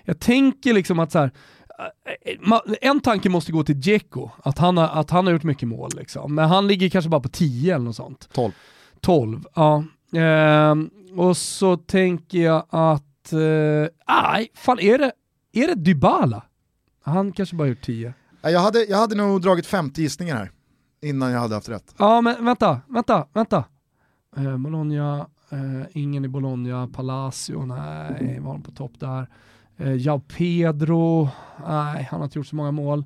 Jag 0.04 0.20
tänker 0.20 0.74
liksom 0.74 1.00
att 1.00 1.12
så 1.12 1.20
här, 1.20 1.32
eh, 2.26 2.40
ma- 2.40 2.76
en 2.82 3.00
tanke 3.00 3.30
måste 3.30 3.52
gå 3.52 3.64
till 3.64 3.82
Dzeko, 3.82 4.30
att 4.44 4.58
han 4.58 4.78
har, 4.78 4.88
att 4.88 5.10
han 5.10 5.26
har 5.26 5.34
gjort 5.34 5.44
mycket 5.44 5.68
mål. 5.68 5.90
Liksom. 5.98 6.36
Men 6.36 6.50
han 6.50 6.68
ligger 6.68 6.90
kanske 6.90 7.10
bara 7.10 7.22
på 7.22 7.30
10 7.30 7.76
eller 7.76 7.86
något 7.86 7.96
sånt. 7.96 8.30
12. 8.34 8.52
12, 9.02 9.44
ja. 9.56 9.84
Ehm, 10.16 10.90
och 11.18 11.38
så 11.38 11.78
tänker 11.78 12.38
jag 12.40 12.66
att, 12.70 13.04
eh, 13.34 13.88
nej, 14.08 14.52
fan 14.56 14.80
är 14.80 14.98
det, 14.98 15.12
är 15.54 15.68
det 15.68 15.76
Dybala? 15.76 16.44
Han 17.04 17.32
kanske 17.32 17.56
bara 17.56 17.68
gjort 17.68 17.82
10. 17.82 18.14
Nej, 18.42 18.54
Jag 18.54 18.60
hade, 18.60 18.84
jag 18.84 18.98
hade 18.98 19.16
nog 19.16 19.42
dragit 19.42 19.66
50 19.68 20.02
gissningar 20.02 20.36
här 20.36 20.52
innan 21.02 21.32
jag 21.32 21.40
hade 21.40 21.56
haft 21.56 21.70
rätt. 21.70 21.96
Ja 21.98 22.22
men 22.22 22.46
vänta, 22.46 22.82
vänta, 22.88 23.28
vänta. 23.34 23.64
Eh, 24.38 24.58
Bologna, 24.58 25.28
eh, 25.50 25.88
ingen 25.92 26.26
i 26.26 26.28
Bologna, 26.28 26.88
Palacio, 26.88 27.66
nej, 27.66 28.40
var 28.40 28.52
han 28.52 28.62
på 28.62 28.72
topp 28.72 28.92
där. 29.00 29.28
Eh, 29.78 29.96
Jao 29.96 30.20
Pedro, 30.20 31.30
nej, 31.68 32.08
han 32.12 32.20
har 32.20 32.24
inte 32.26 32.40
gjort 32.40 32.48
så 32.48 32.56
många 32.56 32.72
mål. 32.72 33.06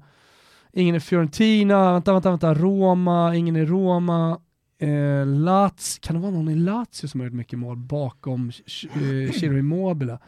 Ingen 0.74 0.96
i 0.96 1.00
Fiorentina, 1.00 1.94
vänta, 1.94 2.14
vänta, 2.14 2.30
vänta, 2.30 2.54
Roma, 2.54 3.36
ingen 3.36 3.56
i 3.56 3.66
Roma. 3.66 4.40
Eh, 4.84 5.26
Lazio, 5.26 6.00
kan 6.02 6.16
det 6.16 6.22
vara 6.22 6.32
någon 6.32 6.50
i 6.50 6.56
Lazio 6.56 7.08
som 7.08 7.20
har 7.20 7.28
gjort 7.28 7.34
mycket 7.34 7.60
mål 7.60 7.78
bakom 7.78 8.50
eh, 8.50 9.32
Ciro 9.32 9.58
Immobile? 9.58 10.20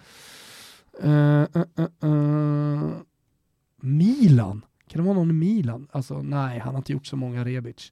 Eh, 1.03 1.11
eh, 1.41 1.65
eh, 1.77 2.09
eh, 2.09 2.89
Milan, 3.81 4.65
kan 4.87 5.01
det 5.01 5.05
vara 5.07 5.17
någon 5.17 5.29
i 5.29 5.33
Milan? 5.33 5.87
Alltså 5.91 6.21
nej, 6.21 6.59
han 6.59 6.73
har 6.73 6.79
inte 6.79 6.91
gjort 6.91 7.05
så 7.05 7.15
många 7.15 7.45
Rebic. 7.45 7.91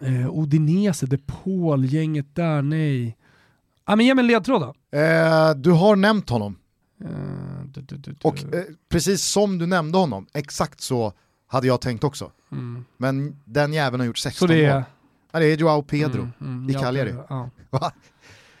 Eh, 0.00 0.38
Udinese, 0.38 1.06
De 1.06 1.18
Paul, 1.18 1.84
gänget 1.84 2.34
där, 2.34 2.62
nej. 2.62 3.16
Ja, 3.86 3.96
men 3.96 4.06
ge 4.06 4.14
mig 4.14 4.22
en 4.22 4.26
ledtråd 4.26 4.60
då. 4.60 4.98
Eh, 4.98 5.54
du 5.54 5.70
har 5.70 5.96
nämnt 5.96 6.30
honom 6.30 6.56
du, 7.66 7.80
du, 7.80 7.96
du, 7.96 8.12
du. 8.12 8.28
och 8.28 8.54
eh, 8.54 8.64
precis 8.88 9.24
som 9.24 9.58
du 9.58 9.66
nämnde 9.66 9.98
honom, 9.98 10.26
exakt 10.34 10.80
så 10.80 11.12
hade 11.46 11.66
jag 11.66 11.80
tänkt 11.80 12.04
också. 12.04 12.30
Mm. 12.52 12.84
Men 12.96 13.36
den 13.44 13.72
jäveln 13.72 14.00
har 14.00 14.06
gjort 14.06 14.18
16 14.18 14.48
Så 14.48 14.54
det 14.54 14.64
är... 14.64 14.74
mål. 14.74 14.82
Ja, 15.32 15.38
det 15.38 15.46
är 15.46 15.56
Joao 15.56 15.82
Pedro. 15.82 16.20
Mm, 16.20 16.32
mm, 16.40 16.70
i 16.70 16.74
Cagliari. 16.74 17.14
Ja. 17.28 17.50
Va? 17.70 17.92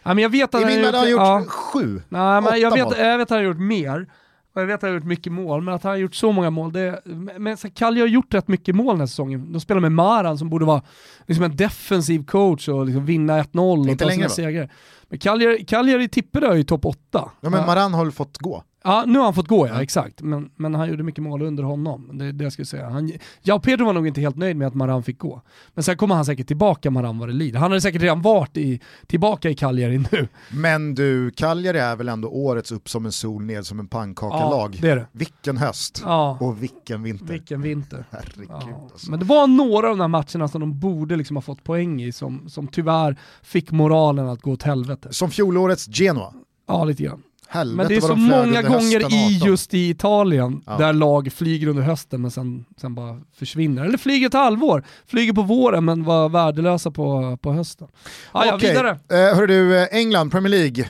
Ja, 0.02 0.14
men 0.14 0.18
jag 0.22 0.30
vet 0.30 0.54
att 0.54 0.62
I 0.62 0.64
min 0.64 0.82
värld 0.82 0.94
har 0.94 1.00
han 1.00 1.10
gjort 1.10 1.20
ja. 1.20 1.44
sju. 1.48 2.02
Nej, 2.08 2.40
men 2.40 2.60
jag, 2.60 2.70
vet, 2.70 2.84
mål. 2.84 2.94
jag 2.98 3.18
vet 3.18 3.22
att 3.24 3.30
han 3.30 3.38
har 3.38 3.44
gjort 3.44 3.58
mer. 3.58 4.06
Och 4.54 4.62
jag 4.62 4.66
vet 4.66 4.74
att 4.74 4.82
han 4.82 4.90
har 4.90 4.94
gjort 4.94 5.06
mycket 5.06 5.32
mål, 5.32 5.62
men 5.62 5.74
att 5.74 5.82
han 5.82 5.90
har 5.90 5.96
gjort 5.96 6.14
så 6.14 6.32
många 6.32 6.50
mål, 6.50 6.72
det, 6.72 7.00
men 7.38 7.56
så 7.56 7.70
Kalli 7.70 8.00
har 8.00 8.06
gjort 8.06 8.34
rätt 8.34 8.48
mycket 8.48 8.74
mål 8.74 8.94
den 8.94 9.00
här 9.00 9.06
säsongen. 9.06 9.52
De 9.52 9.60
spelar 9.60 9.80
med 9.80 9.92
Maran 9.92 10.38
som 10.38 10.48
borde 10.48 10.64
vara 10.64 10.82
liksom 11.26 11.44
en 11.44 11.56
defensiv 11.56 12.24
coach 12.24 12.68
och 12.68 12.86
liksom 12.86 13.06
vinna 13.06 13.42
1-0 13.42 13.80
och 13.80 13.88
Inte 13.88 14.04
ta 14.04 14.08
längre, 14.08 14.28
sina 14.28 14.46
va? 14.46 14.50
segrar. 14.50 14.70
Men 15.08 15.18
Cagliari, 15.18 15.64
Cagliari 15.64 16.08
tippade 16.08 16.58
i 16.58 16.64
topp 16.64 16.84
8. 16.84 16.98
Ja, 17.12 17.50
men 17.50 17.66
Maran 17.66 17.94
har 17.94 18.04
väl 18.04 18.12
fått 18.12 18.38
gå? 18.38 18.62
Ja, 18.86 19.04
nu 19.06 19.18
har 19.18 19.24
han 19.24 19.34
fått 19.34 19.48
gå 19.48 19.66
ja, 19.66 19.74
Ja. 19.74 19.82
exakt. 19.82 20.22
Men, 20.22 20.50
men 20.56 20.74
han 20.74 20.88
gjorde 20.88 21.02
mycket 21.02 21.22
mål 21.24 21.42
under 21.42 21.62
honom. 21.62 22.10
Det 22.18 22.32
det 22.32 22.44
jag 22.44 22.52
skulle 22.52 22.66
säga. 22.66 22.88
Han, 22.90 23.12
ja, 23.42 23.58
Pedro 23.58 23.84
var 23.86 23.92
nog 23.92 24.06
inte 24.06 24.20
helt 24.20 24.36
nöjd 24.36 24.56
med 24.56 24.68
att 24.68 24.74
Maran 24.74 25.02
fick 25.02 25.18
gå. 25.18 25.42
Men 25.74 25.84
sen 25.84 25.96
kommer 25.96 26.14
han 26.14 26.24
säkert 26.24 26.46
tillbaka, 26.46 26.90
Maran 26.90 27.18
vad 27.18 27.28
det 27.28 27.32
lider. 27.32 27.58
Han 27.58 27.70
hade 27.70 27.80
säkert 27.80 28.02
redan 28.02 28.22
varit 28.22 28.56
i, 28.56 28.80
tillbaka 29.06 29.50
i 29.50 29.54
Cagliari 29.54 29.98
nu. 30.12 30.28
Men 30.50 30.94
du, 30.94 31.30
Cagliari 31.30 31.78
är 31.78 31.96
väl 31.96 32.08
ändå 32.08 32.28
årets 32.28 32.72
upp 32.72 32.88
som 32.88 33.06
en 33.06 33.12
sol, 33.12 33.42
ned 33.44 33.66
som 33.66 33.80
en 33.80 33.88
pannkaka-lag. 33.88 34.78
det 34.80 34.90
är 34.90 34.96
det. 34.96 35.06
Vilken 35.12 35.56
höst 35.56 36.02
Ja, 36.04 36.38
och 36.40 36.62
vilken 36.62 37.02
vinter. 37.02 37.26
vilken 37.26 37.62
vinter. 37.62 38.04
Herregud 38.10 38.48
Ja. 38.50 38.88
alltså. 38.92 39.10
Men 39.10 39.18
det 39.20 39.26
var 39.26 39.46
några 39.46 39.90
av 39.90 39.96
de 39.96 40.00
här 40.00 40.08
matcherna 40.08 40.48
som 40.48 40.60
de 40.60 40.78
borde 40.80 41.16
liksom 41.16 41.36
ha 41.36 41.40
fått 41.42 41.64
poäng 41.64 42.02
i 42.02 42.12
som, 42.12 42.48
som 42.48 42.66
tyvärr 42.68 43.16
fick 43.42 43.70
moralen 43.70 44.28
att 44.28 44.42
gå 44.42 44.52
åt 44.52 44.62
helvete. 44.62 45.08
Som 45.12 45.30
fjolårets 45.30 45.88
Genoa. 45.98 46.32
Ja, 46.68 46.84
lite 46.84 47.02
grann. 47.02 47.22
Helvete 47.48 47.76
Men 47.76 47.88
det 47.88 47.96
är 47.96 48.00
så 48.00 48.08
de 48.08 48.20
många 48.22 48.62
gånger 48.62 49.00
i 49.00 49.04
18. 49.38 49.48
just 49.48 49.74
i 49.74 49.90
Italien 49.90 50.62
Ja. 50.66 50.76
där 50.78 50.92
lag 50.92 51.32
flyger 51.32 51.66
under 51.68 51.82
hösten 51.82 52.22
men 52.22 52.30
sen, 52.30 52.64
sen 52.80 52.94
bara 52.94 53.20
försvinner. 53.38 53.84
Eller 53.84 53.98
flyger 53.98 54.26
ett 54.26 54.32
halvår, 54.34 54.84
flyger 55.06 55.32
på 55.32 55.42
våren 55.42 55.84
men 55.84 56.04
var 56.04 56.28
värdelösa 56.28 56.90
på, 56.90 57.36
på 57.42 57.52
hösten. 57.52 57.88
Ja, 58.34 58.46
ja, 58.46 58.54
Okej, 58.54 58.68
vidare. 58.70 58.90
Eh, 58.90 59.36
hörru 59.36 59.46
du, 59.46 59.78
eh, 59.78 59.88
England, 59.92 60.30
Premier 60.30 60.50
League. 60.50 60.84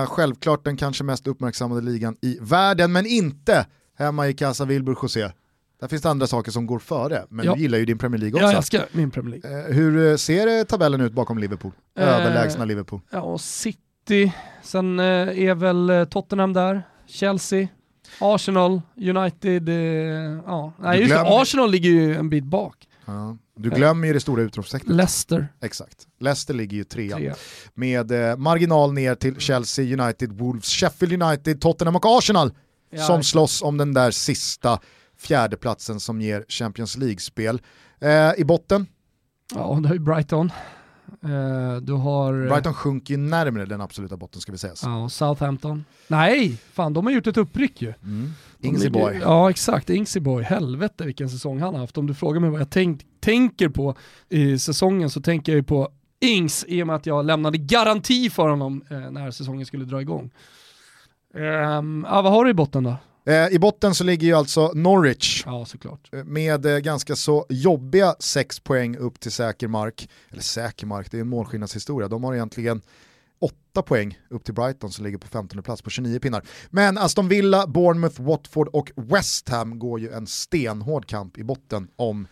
Eh, 0.00 0.06
självklart 0.06 0.64
den 0.64 0.76
kanske 0.76 1.04
mest 1.04 1.26
uppmärksammade 1.26 1.80
ligan 1.80 2.16
i 2.22 2.38
världen, 2.40 2.92
men 2.92 3.06
inte 3.06 3.66
hemma 3.98 4.28
i 4.28 4.34
Casa 4.34 4.64
Wilbur 4.64 4.96
José. 5.02 5.30
Där 5.80 5.88
finns 5.88 6.02
det 6.02 6.10
andra 6.10 6.26
saker 6.26 6.52
som 6.52 6.66
går 6.66 6.78
före, 6.78 7.24
men 7.28 7.46
Ja. 7.46 7.54
du 7.54 7.60
gillar 7.60 7.78
ju 7.78 7.84
din 7.84 7.98
Premier 7.98 8.20
League 8.20 8.40
Jag 8.40 8.46
också. 8.48 8.56
älskar 8.58 8.84
min 8.92 9.10
Premier 9.10 9.40
League. 9.40 9.60
Eh, 9.68 9.74
hur 9.74 10.10
eh, 10.10 10.16
ser 10.16 10.64
tabellen 10.64 11.00
ut 11.00 11.12
bakom 11.12 11.38
Liverpool? 11.38 11.72
Eh, 11.98 12.08
Överlägsna 12.08 12.64
Liverpool. 12.64 13.00
Ja, 13.10 13.20
och 13.20 13.40
City, 13.40 13.78
sen 14.62 15.00
eh, 15.00 15.04
är 15.48 15.54
väl 15.54 15.90
eh, 15.90 16.04
Tottenham 16.04 16.52
där, 16.52 16.82
Chelsea, 17.06 17.68
Arsenal, 18.20 18.82
United, 18.96 19.68
eh, 19.68 19.74
ja. 20.46 20.72
Nej, 20.78 20.98
just 21.00 21.10
det, 21.10 21.14
glömmer- 21.14 21.42
Arsenal 21.42 21.70
ligger 21.70 21.90
ju 21.90 22.14
en 22.16 22.30
bit 22.30 22.44
bak. 22.44 22.88
Ja. 23.04 23.36
Du 23.58 23.70
glömmer 23.70 24.06
ju 24.06 24.12
det 24.12 24.20
stora 24.20 24.42
utropstecknet. 24.42 24.96
Leicester, 24.96 25.48
Exakt. 25.62 26.06
Leicester 26.20 26.54
ligger 26.54 26.76
ju 26.76 26.84
trea. 26.84 27.16
tre. 27.16 27.32
Med 27.74 28.30
eh, 28.30 28.36
marginal 28.36 28.92
ner 28.92 29.14
till 29.14 29.36
Chelsea, 29.40 30.02
United, 30.02 30.32
Wolves, 30.32 30.66
Sheffield 30.68 31.22
United, 31.22 31.60
Tottenham 31.60 31.96
och 31.96 32.04
Arsenal 32.18 32.52
Ja, 32.90 33.02
som 33.06 33.22
slåss 33.22 33.62
om 33.62 33.76
den 33.78 33.94
där 33.94 34.10
sista 34.10 34.78
fjärdeplatsen 35.18 36.00
som 36.00 36.20
ger 36.20 36.44
Champions 36.48 36.96
League-spel. 36.96 37.60
Eh, 38.00 38.32
I 38.40 38.44
botten, 38.44 38.86
Ja, 39.54 39.78
du 39.82 39.88
har 39.88 39.94
ju 39.94 40.00
Brighton. 40.00 40.52
Eh, 41.22 41.76
du 41.82 41.92
har... 41.92 42.48
Brighton 42.48 42.74
sjunker 42.74 43.14
ju 43.14 43.18
närmare 43.18 43.66
den 43.66 43.80
absoluta 43.80 44.16
botten 44.16 44.40
ska 44.40 44.52
vi 44.52 44.58
säga. 44.58 44.72
Ja, 44.82 45.08
Southampton. 45.08 45.84
Nej, 46.08 46.56
fan 46.72 46.92
de 46.92 47.06
har 47.06 47.12
gjort 47.12 47.26
ett 47.26 47.36
uppryck 47.36 47.82
ju. 47.82 47.94
Mm. 48.02 48.32
Ingsy 48.60 48.90
boy. 48.90 49.18
Ja 49.22 49.50
exakt, 49.50 49.90
Ingsy 49.90 50.20
boy. 50.20 50.42
Helvete 50.42 51.04
vilken 51.04 51.30
säsong 51.30 51.60
han 51.60 51.74
har 51.74 51.80
haft. 51.80 51.98
Om 51.98 52.06
du 52.06 52.14
frågar 52.14 52.40
mig 52.40 52.50
vad 52.50 52.60
jag 52.60 52.70
tänk, 52.70 53.06
tänker 53.20 53.68
på 53.68 53.94
i 54.28 54.58
säsongen 54.58 55.10
så 55.10 55.20
tänker 55.20 55.52
jag 55.52 55.56
ju 55.56 55.62
på 55.62 55.88
Ings 56.20 56.64
i 56.68 56.82
och 56.82 56.86
med 56.86 56.96
att 56.96 57.06
jag 57.06 57.24
lämnade 57.24 57.58
garanti 57.58 58.30
för 58.30 58.48
honom 58.48 58.84
eh, 58.90 59.10
när 59.10 59.30
säsongen 59.30 59.66
skulle 59.66 59.84
dra 59.84 60.00
igång. 60.00 60.30
Um, 61.34 62.06
ja, 62.10 62.22
vad 62.22 62.32
har 62.32 62.44
du 62.44 62.50
i 62.50 62.54
botten 62.54 62.84
då? 62.84 62.96
Eh, 63.26 63.48
I 63.48 63.58
botten 63.58 63.94
så 63.94 64.04
ligger 64.04 64.26
ju 64.26 64.34
alltså 64.34 64.72
Norwich 64.74 65.42
Ja 65.46 65.66
eh, 66.12 66.24
med 66.24 66.66
eh, 66.66 66.78
ganska 66.78 67.16
så 67.16 67.46
jobbiga 67.48 68.14
sex 68.18 68.60
poäng 68.60 68.96
upp 68.96 69.20
till 69.20 69.32
säker 69.32 69.68
mark. 69.68 70.08
Eller 70.30 70.42
säker 70.42 70.86
mark, 70.86 71.10
det 71.10 71.16
är 71.16 71.20
en 71.20 71.28
målskillnadshistoria. 71.28 72.08
De 72.08 72.24
har 72.24 72.34
egentligen 72.34 72.82
åtta 73.38 73.82
poäng 73.82 74.18
upp 74.30 74.44
till 74.44 74.54
Brighton 74.54 74.90
som 74.90 75.04
ligger 75.04 75.18
på 75.18 75.26
15 75.26 75.62
plats 75.62 75.82
på 75.82 75.90
29 75.90 76.18
pinnar. 76.18 76.42
Men 76.70 76.98
Aston 76.98 77.28
Villa, 77.28 77.66
Bournemouth, 77.66 78.22
Watford 78.22 78.68
och 78.68 78.92
West 78.96 79.48
Ham 79.48 79.78
går 79.78 80.00
ju 80.00 80.12
en 80.12 80.26
stenhård 80.26 81.06
kamp 81.06 81.38
i 81.38 81.44
botten 81.44 81.88
om 81.96 82.26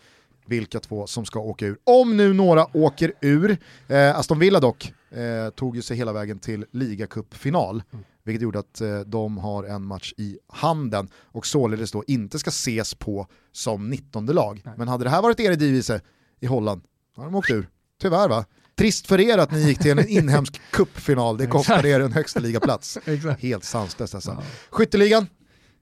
vilka 0.45 0.79
två 0.79 1.07
som 1.07 1.25
ska 1.25 1.39
åka 1.39 1.65
ur. 1.65 1.77
Om 1.83 2.17
nu 2.17 2.33
några 2.33 2.77
åker 2.77 3.13
ur, 3.21 3.57
eh, 3.87 4.17
Aston 4.19 4.39
Villa 4.39 4.59
dock, 4.59 4.93
eh, 5.11 5.49
tog 5.49 5.75
ju 5.75 5.81
sig 5.81 5.97
hela 5.97 6.13
vägen 6.13 6.39
till 6.39 6.65
ligacupfinal, 6.71 7.83
vilket 8.23 8.41
gjorde 8.41 8.59
att 8.59 8.81
eh, 8.81 8.99
de 8.99 9.37
har 9.37 9.63
en 9.63 9.83
match 9.85 10.13
i 10.17 10.39
handen 10.47 11.09
och 11.15 11.45
således 11.45 11.91
då 11.91 12.03
inte 12.07 12.39
ska 12.39 12.49
ses 12.49 12.95
på 12.95 13.27
som 13.51 13.89
19 13.89 14.25
lag. 14.25 14.61
Men 14.77 14.87
hade 14.87 15.03
det 15.03 15.09
här 15.09 15.21
varit 15.21 15.39
Eredivisie 15.39 16.01
i 16.39 16.45
Holland, 16.45 16.81
då 17.15 17.21
hade 17.21 17.31
de 17.31 17.35
åkt 17.35 17.51
ur. 17.51 17.69
Tyvärr 18.01 18.29
va? 18.29 18.45
Trist 18.77 19.07
för 19.07 19.19
er 19.19 19.37
att 19.37 19.51
ni 19.51 19.59
gick 19.61 19.79
till 19.79 19.99
en 19.99 20.07
inhemsk 20.09 20.61
cupfinal, 20.71 21.37
det 21.37 21.47
kostade 21.47 21.89
er 21.89 21.99
en 21.99 22.13
högsta 22.13 22.39
ligaplats. 22.39 22.97
Helt 23.39 23.63
sanslöst 23.63 24.15
alltså. 24.15 24.31
Ja. 24.31 24.43
Skytteligan, 24.69 25.27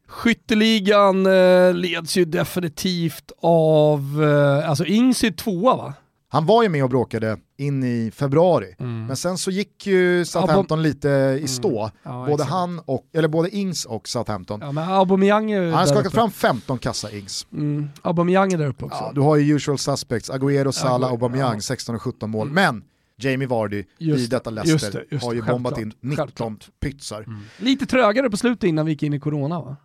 Skytteligan 0.08 1.26
eh, 1.26 1.74
leds 1.74 2.18
ju 2.18 2.26
definitivt 2.26 3.32
av, 3.42 4.24
eh, 4.24 4.70
alltså 4.70 4.86
Ings 4.86 5.24
är 5.24 5.32
tvåa 5.32 5.76
va? 5.76 5.94
Han 6.30 6.46
var 6.46 6.64
ju 6.64 6.70
med 6.70 6.84
och 6.84 6.90
bråkade 6.90 7.38
in 7.58 7.84
i 7.84 8.12
februari, 8.16 8.76
Mm. 8.80 9.06
men 9.06 9.16
sen 9.18 9.38
så 9.38 9.52
gick 9.52 9.88
ju 9.88 10.26
Southampton 10.26 10.84
lite 10.84 11.40
i 11.42 11.48
stå. 11.48 11.80
Mm. 11.82 11.92
Ja, 12.04 12.12
både 12.26 12.34
exakt. 12.34 12.50
han 12.52 12.80
och, 12.86 13.06
eller 13.14 13.28
både 13.28 13.56
Ings 13.56 13.86
och 13.86 14.08
Southampton. 14.08 14.60
Ja, 14.64 14.72
men 14.72 14.90
Aubameyang 14.90 15.52
är 15.52 15.62
Han 15.64 15.74
har 15.74 15.86
skakat 15.86 16.06
uppe. 16.06 16.16
fram 16.16 16.32
15 16.32 16.78
kassa 16.78 17.12
Ings. 17.12 17.48
Mm. 17.54 17.90
Aubameyang 18.02 18.54
är 18.54 18.58
där 18.58 18.68
uppe 18.68 18.86
också. 18.86 18.98
Ja, 19.04 19.12
du 19.16 19.22
har 19.22 19.36
ju 19.36 19.56
usual 19.56 19.78
suspects, 19.78 20.30
Agüero, 20.32 20.72
Salah, 20.72 21.12
Aubameyang, 21.12 21.46
ja. 21.46 21.52
Mm. 21.52 21.62
16 21.62 21.96
och 21.96 22.02
17 22.02 22.30
mål. 22.30 22.50
Men 22.50 22.84
Jamie 23.18 23.48
Vardy 23.48 23.84
Just 23.98 24.20
i 24.20 24.28
det, 24.28 24.36
detta 24.36 24.50
just 24.52 24.66
Leicester 24.68 25.06
det, 25.10 25.16
just 25.16 25.26
har 25.26 25.34
ju 25.34 25.42
bombat 25.42 25.78
in 25.78 25.84
självklart, 25.84 26.04
19 26.04 26.18
självklart. 26.48 26.80
pytsar. 26.80 27.26
Lite 27.58 27.86
trögare 27.86 28.30
på 28.30 28.38
slutet 28.38 28.64
innan 28.64 28.86
vi 28.86 28.92
gick 28.92 29.04
in 29.04 29.14
i 29.14 29.20
corona 29.20 29.60
va? 29.62 29.76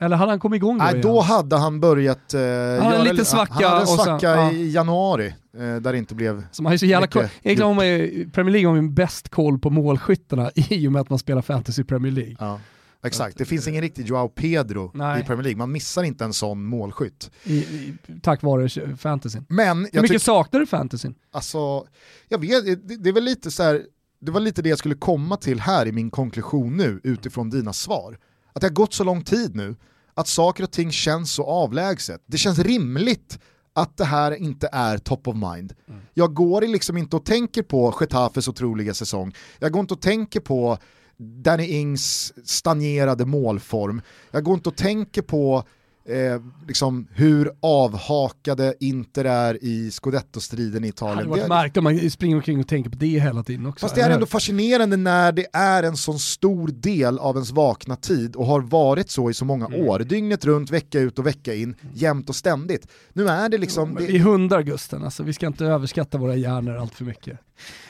Eller 0.00 0.16
hade 0.16 0.32
han 0.32 0.40
kommit 0.40 0.56
igång 0.56 0.78
då 0.78 0.84
Nej, 0.84 0.92
igen? 0.92 1.02
då 1.02 1.20
hade 1.20 1.56
han 1.56 1.80
börjat 1.80 2.34
eh, 2.34 2.40
hade 2.40 2.96
en 2.96 3.04
liten 3.04 3.24
svacka 3.24 3.54
Han 3.54 3.64
hade 3.64 3.76
en 3.76 3.82
och 3.82 3.88
sen- 3.88 4.04
svacka 4.04 4.26
ja. 4.36 4.52
i 4.52 4.70
januari, 4.70 5.26
eh, 5.56 5.60
där 5.76 5.92
det 5.92 5.98
inte 5.98 6.14
blev... 6.14 6.46
Som 6.52 6.66
har 6.66 6.72
ju 6.72 6.78
så 6.78 6.86
jävla 6.86 7.06
koll. 7.06 7.22
Egentligen 7.42 7.66
har 7.68 7.74
man 7.74 7.88
ju, 7.88 8.30
Premier 8.30 8.52
League 8.52 8.68
har 8.68 8.76
ju 8.76 8.90
bäst 8.90 9.28
koll 9.28 9.58
på 9.58 9.70
målskyttarna 9.70 10.50
i 10.54 10.88
och 10.88 10.92
med 10.92 11.02
att 11.02 11.10
man 11.10 11.18
spelar 11.18 11.42
fantasy 11.42 11.84
Premier 11.84 12.12
League. 12.12 12.36
Ja. 12.38 12.60
Exakt, 13.04 13.38
det 13.38 13.44
finns 13.44 13.68
ingen 13.68 13.82
riktig 13.82 14.06
Joao 14.06 14.28
Pedro 14.28 14.90
Nej. 14.94 15.20
i 15.20 15.24
Premier 15.24 15.42
League, 15.42 15.58
man 15.58 15.72
missar 15.72 16.02
inte 16.02 16.24
en 16.24 16.32
sån 16.32 16.64
målskytt. 16.64 17.30
I, 17.44 17.56
i, 17.58 17.94
tack 18.22 18.42
vare 18.42 18.96
fantasyn. 18.96 19.44
Men 19.48 19.88
Hur 19.92 20.02
mycket 20.02 20.22
saknar 20.22 20.60
du 20.60 20.66
fantasyn? 20.66 21.14
alltså, 21.32 21.84
jag 22.28 22.38
vet, 22.40 22.88
det, 22.88 22.96
det 22.96 23.08
är 23.08 23.12
väl 23.12 23.24
lite 23.24 23.50
så 23.50 23.62
här, 23.62 23.82
det 24.20 24.30
var 24.30 24.40
lite 24.40 24.62
det 24.62 24.68
jag 24.68 24.78
skulle 24.78 24.94
komma 24.94 25.36
till 25.36 25.60
här 25.60 25.86
i 25.86 25.92
min 25.92 26.10
konklusion 26.10 26.76
nu 26.76 27.00
utifrån 27.04 27.50
dina 27.50 27.72
svar. 27.72 28.18
Att 28.58 28.62
det 28.62 28.68
har 28.68 28.74
gått 28.74 28.94
så 28.94 29.04
lång 29.04 29.22
tid 29.24 29.56
nu, 29.56 29.76
att 30.14 30.28
saker 30.28 30.64
och 30.64 30.70
ting 30.70 30.92
känns 30.92 31.32
så 31.32 31.44
avlägset. 31.44 32.22
Det 32.26 32.38
känns 32.38 32.58
rimligt 32.58 33.38
att 33.72 33.96
det 33.96 34.04
här 34.04 34.32
inte 34.32 34.68
är 34.72 34.98
top 34.98 35.28
of 35.28 35.36
mind. 35.36 35.74
Jag 36.14 36.34
går 36.34 36.62
liksom 36.62 36.96
inte 36.96 37.16
och 37.16 37.24
tänker 37.24 37.62
på 37.62 37.94
Getafes 38.00 38.48
otroliga 38.48 38.94
säsong, 38.94 39.34
jag 39.58 39.72
går 39.72 39.80
inte 39.80 39.94
och 39.94 40.00
tänker 40.00 40.40
på 40.40 40.78
Danny 41.16 41.66
Ings 41.66 42.32
stagnerade 42.44 43.24
målform, 43.26 44.02
jag 44.30 44.44
går 44.44 44.54
inte 44.54 44.68
och 44.68 44.76
tänker 44.76 45.22
på 45.22 45.64
eh, 46.08 46.40
liksom 46.68 47.06
hur 47.12 47.50
avhakade 47.62 48.74
Inter 48.80 49.24
är 49.24 49.64
i 49.64 49.90
scudetto-striden 49.90 50.84
i 50.84 50.90
Det 50.90 51.04
hade 51.04 51.12
Italien. 51.12 51.30
varit 51.30 51.42
Det- 51.42 51.48
märkligt 51.48 51.76
om 51.76 51.84
man 51.84 52.10
springer 52.10 52.36
omkring 52.36 52.60
och 52.60 52.68
tänker 52.68 52.90
på 52.90 52.96
det 52.96 53.20
hela 53.20 53.42
tiden 53.42 53.66
också. 53.66 53.84
Fast 53.86 53.94
det 53.94 54.00
är 54.00 54.10
ändå 54.10 54.26
fascinerande 54.26 54.96
när 54.96 55.32
det 55.32 55.46
är 55.52 55.82
en 55.82 55.96
sån 55.96 56.18
stor 56.18 56.68
del 56.68 57.18
av 57.18 57.36
ens 57.36 57.50
vakna 57.50 57.96
tid 57.96 58.36
och 58.36 58.46
har 58.46 58.60
varit 58.60 59.10
så 59.10 59.30
i 59.30 59.34
så 59.34 59.44
många 59.44 59.66
Mm. 59.66 59.80
år. 59.80 59.98
Dygnet 59.98 60.44
runt, 60.44 60.70
vecka 60.70 61.00
ut 61.00 61.18
och 61.18 61.26
vecka 61.26 61.54
in, 61.54 61.74
jämt 61.94 62.28
och 62.28 62.36
ständigt. 62.36 62.86
Nu 63.12 63.28
är 63.28 63.48
det 63.48 63.58
liksom... 63.58 63.94
Det, 63.94 64.06
Vi 64.06 64.16
är 64.16 64.20
hundar 64.20 64.62
Gusten, 64.62 65.04
alltså, 65.04 65.22
vi 65.22 65.32
ska 65.32 65.46
inte 65.46 65.64
överskatta 65.64 66.18
våra 66.18 66.36
hjärnor 66.36 66.76
allt 66.76 66.94
för 66.94 67.04
mycket. 67.04 67.38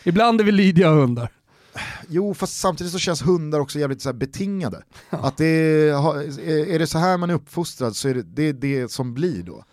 Ibland 0.04 0.40
är 0.40 0.44
vi 0.44 0.52
lydiga 0.52 0.90
hundar. 0.90 1.30
Jo, 2.08 2.34
fast 2.34 2.60
samtidigt 2.60 2.92
så 2.92 2.98
känns 2.98 3.22
hundar 3.22 3.60
också 3.60 3.78
jävligt 3.78 4.02
så 4.02 4.08
här 4.08 4.14
betingade. 4.14 4.82
Att 5.10 5.36
det 5.36 5.46
är, 5.46 6.68
är 6.68 6.78
det 6.78 6.86
så 6.86 6.98
här 6.98 7.18
man 7.18 7.30
är 7.30 7.34
uppfostrad 7.34 7.96
så 7.96 8.08
är 8.08 8.14
det 8.14 8.22
det, 8.22 8.42
är 8.42 8.52
det 8.52 8.90
som 8.90 9.14
blir 9.14 9.42
då. 9.42 9.64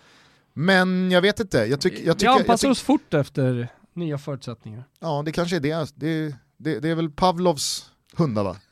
Men 0.53 1.11
jag 1.11 1.21
vet 1.21 1.39
inte, 1.39 1.57
jag, 1.57 1.81
tyck, 1.81 1.93
jag 1.93 1.99
vi 1.99 2.19
tycker... 2.19 2.25
Jag 2.25 2.39
anpassar 2.39 2.69
oss 2.69 2.81
fort 2.81 3.13
efter 3.13 3.67
nya 3.93 4.17
förutsättningar. 4.17 4.83
ja, 4.99 5.21
det 5.25 5.31
kanske 5.31 5.55
är 5.55 5.59
det. 5.59 5.91
Det, 5.95 6.35
det. 6.57 6.79
det 6.79 6.89
är 6.89 6.95
väl 6.95 7.09
Pavlovs 7.09 7.91
hundar 8.15 8.43
va? 8.43 8.57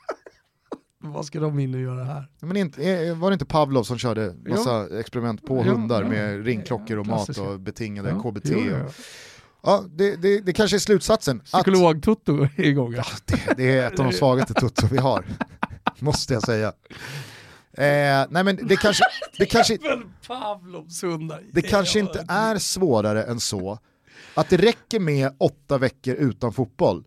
Vad 1.06 1.26
ska 1.26 1.40
de 1.40 1.60
in 1.60 1.74
och 1.74 1.80
göra 1.80 2.04
här? 2.04 2.28
Men 2.40 2.58
inte, 2.58 3.14
var 3.14 3.30
det 3.30 3.34
inte 3.34 3.46
Pavlov 3.46 3.84
som 3.84 3.98
körde 3.98 4.36
massa 4.46 5.00
experiment 5.00 5.46
på 5.46 5.64
Jo, 5.66 5.72
hundar 5.72 6.02
ja. 6.02 6.10
med 6.10 6.46
ringklockor 6.46 6.98
och 6.98 7.08
mat 7.08 7.38
och 7.38 7.60
betingade 7.60 8.12
KBT? 8.12 8.50
Ja, 9.64 9.70
ja. 9.72 9.80
Ja, 9.82 9.86
det, 9.95 10.16
det, 10.16 10.39
det 10.39 10.53
kanske 10.53 10.78
är 10.78 10.80
slutsatsen. 10.80 11.39
Psykolog-Toto 11.39 12.43
är 12.57 12.64
igång. 12.64 12.93
här. 12.93 13.05
det, 13.26 13.53
det 13.57 13.78
är 13.78 13.88
ett 13.88 13.99
av 13.99 14.05
de 14.05 14.11
svagaste 14.11 14.53
tutto 14.53 14.88
vi 14.91 14.97
har, 14.97 15.26
måste 15.99 16.34
jag 16.34 16.43
säga. 16.43 16.68
Eh, 17.78 18.28
nej 18.30 18.43
men 18.43 18.68
det 18.68 18.76
kanske, 18.76 19.03
det 19.38 19.45
kanske, 19.45 19.78
det 21.51 21.61
kanske 21.61 21.99
inte 21.99 22.26
är 22.28 22.57
svårare 22.57 23.24
än 23.24 23.39
så 23.39 23.80
att 24.34 24.49
det 24.49 24.57
räcker 24.57 24.99
med 24.99 25.36
åtta 25.38 25.78
veckor 25.78 26.16
utan 26.16 26.53
fotboll 26.53 27.03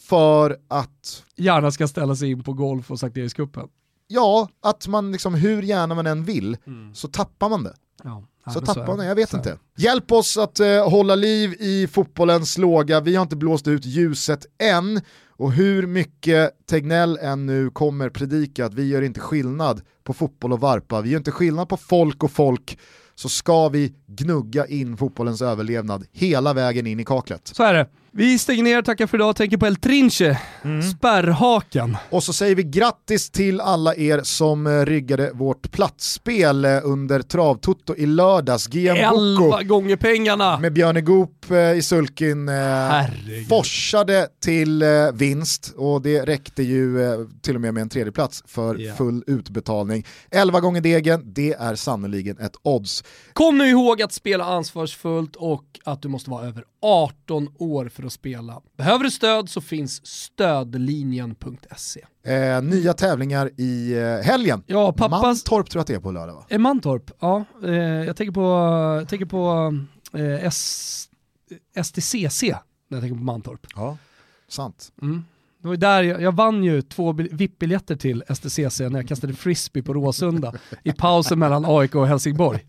för 0.00 0.56
att 0.68 1.24
Gärna 1.36 1.70
ska 1.70 1.88
ställa 1.88 2.16
sig 2.16 2.30
in 2.30 2.42
på 2.42 2.52
golf 2.52 2.90
och 2.90 3.00
Sankt 3.00 3.16
Erikscupen. 3.16 3.68
Ja, 4.06 4.48
att 4.62 4.86
man 4.86 5.12
liksom 5.12 5.34
hur 5.34 5.62
gärna 5.62 5.94
man 5.94 6.06
än 6.06 6.24
vill 6.24 6.56
så 6.94 7.08
tappar 7.08 7.48
man 7.48 7.64
det. 7.64 7.74
Ja, 8.04 8.24
Så 8.52 8.60
det. 8.60 8.96
det, 8.96 9.04
jag 9.04 9.14
vet 9.14 9.32
inte. 9.32 9.58
Hjälp 9.76 10.12
oss 10.12 10.36
att 10.36 10.60
eh, 10.60 10.88
hålla 10.90 11.14
liv 11.14 11.54
i 11.60 11.86
fotbollens 11.86 12.58
låga, 12.58 13.00
vi 13.00 13.14
har 13.14 13.22
inte 13.22 13.36
blåst 13.36 13.68
ut 13.68 13.84
ljuset 13.84 14.46
än. 14.62 15.00
Och 15.28 15.52
hur 15.52 15.86
mycket 15.86 16.66
Tegnell 16.66 17.18
än 17.22 17.46
nu 17.46 17.70
kommer 17.70 18.08
predika 18.10 18.66
att 18.66 18.74
vi 18.74 18.88
gör 18.88 19.02
inte 19.02 19.20
skillnad 19.20 19.80
på 20.04 20.12
fotboll 20.12 20.52
och 20.52 20.60
varpa, 20.60 21.00
vi 21.00 21.10
gör 21.10 21.18
inte 21.18 21.30
skillnad 21.30 21.68
på 21.68 21.76
folk 21.76 22.22
och 22.24 22.30
folk, 22.30 22.78
så 23.14 23.28
ska 23.28 23.68
vi 23.68 23.94
gnugga 24.06 24.66
in 24.66 24.96
fotbollens 24.96 25.42
överlevnad 25.42 26.06
hela 26.12 26.54
vägen 26.54 26.86
in 26.86 27.00
i 27.00 27.04
kaklet. 27.04 27.50
Så 27.54 27.62
är 27.62 27.74
det. 27.74 27.88
Vi 28.18 28.38
stänger 28.38 28.62
ner, 28.62 28.82
tackar 28.82 29.06
för 29.06 29.18
idag, 29.18 29.36
tänker 29.36 29.56
på 29.56 29.66
El 29.66 29.76
Trinche, 29.76 30.38
Mm. 30.64 30.82
spärrhakan. 30.82 31.96
Och 32.10 32.22
så 32.22 32.32
säger 32.32 32.54
vi 32.54 32.62
grattis 32.62 33.30
till 33.30 33.60
alla 33.60 33.94
er 33.94 34.20
som 34.22 34.66
eh, 34.66 34.70
ryggade 34.86 35.30
vårt 35.34 35.70
platsspel 35.70 36.64
eh, 36.64 36.80
under 36.84 37.22
Travtutto 37.22 37.94
i 37.96 38.06
lördags. 38.06 38.68
Bocco 38.68 38.78
Elva 38.88 39.62
gånger 39.62 39.96
pengarna! 39.96 40.58
med 40.58 40.72
Björne 40.72 41.00
Goop 41.00 41.50
eh, 41.50 41.72
i 41.72 41.82
sulkin 41.82 42.48
eh, 42.48 42.54
Herregud. 42.54 43.48
forsade 43.48 44.28
till 44.44 44.84
vinst 45.14 45.74
och 45.76 46.02
det 46.02 46.22
räckte 46.24 46.62
ju 46.62 46.98
till 47.42 47.54
och 47.54 47.60
med 47.60 47.74
med 47.74 47.80
en 47.80 47.88
tredjeplats 47.88 48.42
för 48.46 48.74
Ja. 48.78 48.94
full 48.94 49.24
utbetalning. 49.26 50.06
11 50.30 50.60
gånger 50.60 50.80
degen, 50.80 51.22
det 51.34 51.52
är 51.52 51.74
sannoliken 51.74 52.38
ett 52.38 52.54
odds. 52.62 53.04
Kom 53.32 53.58
nu 53.58 53.68
ihåg 53.68 54.02
att 54.02 54.12
spela 54.12 54.44
ansvarsfullt 54.44 55.36
och 55.36 55.64
att 55.84 56.02
du 56.02 56.08
måste 56.08 56.30
vara 56.30 56.46
över 56.46 56.64
18 56.82 57.48
år 57.58 57.88
för 57.88 58.02
att 58.02 58.12
spela. 58.12 58.62
Behöver 58.76 59.04
du 59.04 59.10
stöd 59.10 59.48
så 59.48 59.60
finns 59.60 60.06
stödlinjen.se. 60.06 62.04
Eh, 62.32 62.62
nya 62.62 62.92
tävlingar 62.92 63.50
i 63.56 63.92
eh, 63.98 64.16
helgen. 64.18 64.62
Ja, 64.66 64.92
pappas- 64.92 65.22
Mantorp 65.22 65.70
tror 65.70 65.78
jag 65.78 65.80
att 65.80 65.86
det 65.86 65.94
är 65.94 66.00
på 66.00 66.10
lördag 66.12 66.34
va? 66.34 66.44
Eh, 66.48 66.58
Mantorp, 66.58 67.10
ja. 67.20 67.44
Eh, 67.64 67.72
jag 67.74 68.16
tänker 68.16 68.32
på, 68.32 68.40
jag 69.00 69.08
tänker 69.08 69.26
på 69.26 69.74
eh, 70.18 70.44
S, 70.44 71.08
STCC 71.82 72.42
när 72.88 72.96
jag 72.96 73.00
tänker 73.00 73.16
på 73.16 73.22
Mantorp. 73.24 73.66
Ja, 73.76 73.96
sant. 74.48 74.92
Mm. 75.02 75.24
Det 75.62 75.68
var 75.68 75.76
där 75.76 76.02
jag, 76.02 76.22
jag 76.22 76.32
vann 76.36 76.64
ju 76.64 76.82
två 76.82 77.12
bil- 77.12 77.28
VIP-biljetter 77.32 77.96
till 77.96 78.22
STCC 78.34 78.80
när 78.80 78.90
jag 78.98 79.08
kastade 79.08 79.32
frisbee 79.34 79.82
på 79.82 79.94
Råsunda 79.94 80.52
i 80.84 80.92
pausen 80.92 81.38
mellan 81.38 81.64
AIK 81.66 81.94
och 81.94 82.06
Helsingborg. 82.06 82.64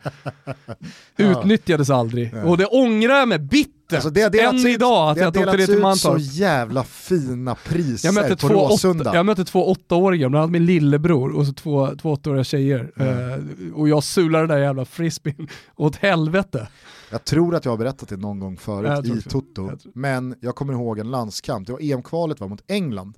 Utnyttjades 1.17 1.89
aldrig. 1.89 2.33
Och 2.45 2.57
det 2.57 2.65
ångrar 2.65 3.13
jag 3.15 3.27
mig 3.27 3.39
bittert, 3.39 3.73
Alltså 3.93 4.09
det 4.09 4.39
än 4.43 4.55
ut- 4.55 4.65
idag, 4.65 5.09
att 5.09 5.15
det 5.15 5.21
jag 5.23 5.33
delats 5.33 5.57
ner 5.57 5.65
till 5.65 5.73
ut 5.75 5.79
så 5.79 5.81
Mantorp. 5.81 6.21
jävla 6.33 6.83
fina 6.83 7.55
priser 7.55 8.07
Jag 8.07 8.15
mötte, 8.15 8.29
på 8.37 8.47
två 8.47 8.67
Råsunda. 8.67 9.03
åtta, 9.09 9.15
jag 9.17 9.25
mötte 9.25 9.45
två 9.45 9.71
åttaåringar, 9.71 10.29
bland 10.29 10.43
annat 10.43 10.51
min 10.51 10.65
lillebror 10.65 11.29
och 11.35 11.45
så 11.47 11.53
två, 11.53 11.89
två 12.01 12.11
åttaåriga 12.11 12.43
tjejer. 12.43 12.91
Eh, 12.97 13.73
och 13.73 13.89
jag 13.89 14.03
sulade 14.03 14.41
den 14.47 14.49
där 14.57 14.63
jävla 14.65 14.85
frisbeen 14.85 15.47
åt 15.75 15.95
helvete. 15.95 16.67
Jag 17.12 17.26
tror 17.26 17.55
att 17.55 17.66
jag 17.66 17.72
har 17.72 17.78
berättat 17.78 18.10
det 18.10 18.18
någon 18.18 18.39
gång 18.39 18.57
förut 18.57 19.05
i. 19.05 19.22
Toto, 19.22 19.70
Jag 19.70 19.80
men 19.93 20.36
jag 20.41 20.55
kommer 20.55 20.74
ihåg 20.74 20.99
en 20.99 21.12
landskamp, 21.12 21.68
det 21.68 21.74
var 21.74 21.80
EM-kvalet 21.80 22.39
var 22.39 22.47
mot 22.47 22.64
England 22.68 23.18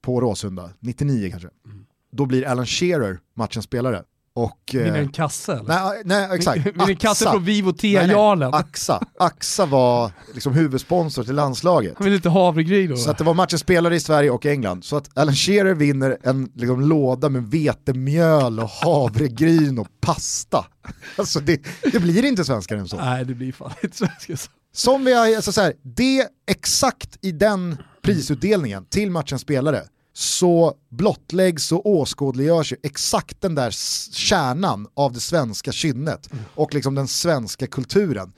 på 0.00 0.20
Råsunda, 0.20 0.70
99 0.80 1.30
kanske. 1.30 1.48
Mm. 1.66 1.86
Då 2.12 2.26
blir 2.26 2.46
Alan 2.46 2.66
Shearer 2.66 3.20
matchens 3.34 3.64
spelare. 3.64 4.04
Och, 4.34 4.58
Vinner 4.72 4.94
eh, 4.94 5.00
en 5.00 5.08
kasse 5.08 5.52
eller? 5.52 5.64
nej, 5.64 6.02
nej, 6.04 6.28
exakt. 6.32 6.66
Vinner 6.66 6.88
en 6.88 6.96
kasse 6.96 7.30
från 7.30 7.44
Vivo 7.44 7.72
Nej, 7.82 7.92
nej. 7.92 8.08
T-jarlen. 8.08 8.54
Axa. 8.54 9.00
Axa 9.18 9.66
var 9.66 10.10
liksom 10.34 10.52
huvudsponsor 10.52 11.24
till 11.24 11.34
landslaget. 11.34 11.94
Han 11.96 12.04
vill 12.04 12.14
lite 12.14 12.28
havregryn 12.28 12.90
då. 12.90 12.96
Så 12.96 13.10
att 13.10 13.18
det 13.18 13.24
var 13.24 13.34
matchens 13.34 13.60
spelare 13.60 13.96
i 13.96 14.00
Sverige 14.00 14.30
och 14.30 14.46
England. 14.46 14.84
Så 14.84 14.96
att 14.96 15.18
Alan 15.18 15.34
Shearer 15.34 15.74
vinner 15.74 16.18
en 16.22 16.50
liksom, 16.54 16.80
låda 16.80 17.28
med 17.28 17.42
vetemjöl 17.42 18.60
och 18.60 18.68
havregryn 18.68 19.78
och 19.78 19.88
pasta. 20.00 20.66
Alltså 21.16 21.40
det, 21.40 21.60
det 21.92 22.00
blir 22.00 22.24
inte 22.24 22.44
svenskare 22.44 22.78
än 22.80 22.88
så. 22.88 22.96
Nej 22.96 23.24
det 23.24 23.34
blir 23.34 23.52
fan 23.52 23.72
inte 23.82 23.96
svenska. 23.96 24.36
Som 24.74 25.04
vi 25.04 25.12
har, 25.12 25.36
alltså 25.36 25.52
så 25.52 25.60
här, 25.60 25.72
det 25.82 26.26
exakt 26.46 27.18
i 27.22 27.32
den 27.32 27.76
prisutdelningen 28.02 28.84
till 28.84 29.10
matchens 29.10 29.42
spelare 29.42 29.82
så 30.12 30.74
blottläggs 30.88 31.72
och 31.72 31.86
åskådliggörs 31.86 32.72
ju 32.72 32.76
exakt 32.82 33.40
den 33.40 33.54
där 33.54 33.70
kärnan 34.12 34.88
av 34.94 35.12
det 35.12 35.20
svenska 35.20 35.72
kynnet 35.72 36.30
och 36.54 36.74
liksom 36.74 36.94
den 36.94 37.08
svenska 37.08 37.66
kulturen 37.66 38.32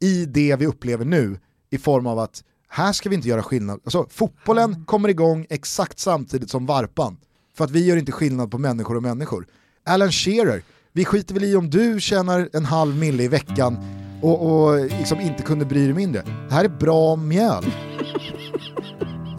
i 0.00 0.26
det 0.26 0.56
vi 0.56 0.66
upplever 0.66 1.04
nu 1.04 1.40
i 1.70 1.78
form 1.78 2.06
av 2.06 2.18
att 2.18 2.42
här 2.68 2.92
ska 2.92 3.08
vi 3.08 3.14
inte 3.14 3.28
göra 3.28 3.42
skillnad. 3.42 3.80
Alltså, 3.84 4.06
fotbollen 4.10 4.84
kommer 4.84 5.08
igång 5.08 5.46
exakt 5.50 5.98
samtidigt 5.98 6.50
som 6.50 6.66
varpan. 6.66 7.16
För 7.56 7.64
att 7.64 7.70
vi 7.70 7.86
gör 7.86 7.96
inte 7.96 8.12
skillnad 8.12 8.50
på 8.50 8.58
människor 8.58 8.96
och 8.96 9.02
människor. 9.02 9.46
Alan 9.86 10.12
Shearer, 10.12 10.62
vi 10.92 11.04
skiter 11.04 11.34
väl 11.34 11.44
i 11.44 11.56
om 11.56 11.70
du 11.70 12.00
tjänar 12.00 12.48
en 12.52 12.64
halv 12.64 12.96
mille 12.96 13.22
i 13.22 13.28
veckan 13.28 13.76
och, 14.22 14.46
och 14.46 14.84
liksom 14.84 15.20
inte 15.20 15.42
kunde 15.42 15.64
bry 15.64 15.84
dig 15.84 15.94
mindre. 15.94 16.22
Det 16.48 16.54
här 16.54 16.64
är 16.64 16.68
bra 16.68 17.16
mjöl. 17.16 17.64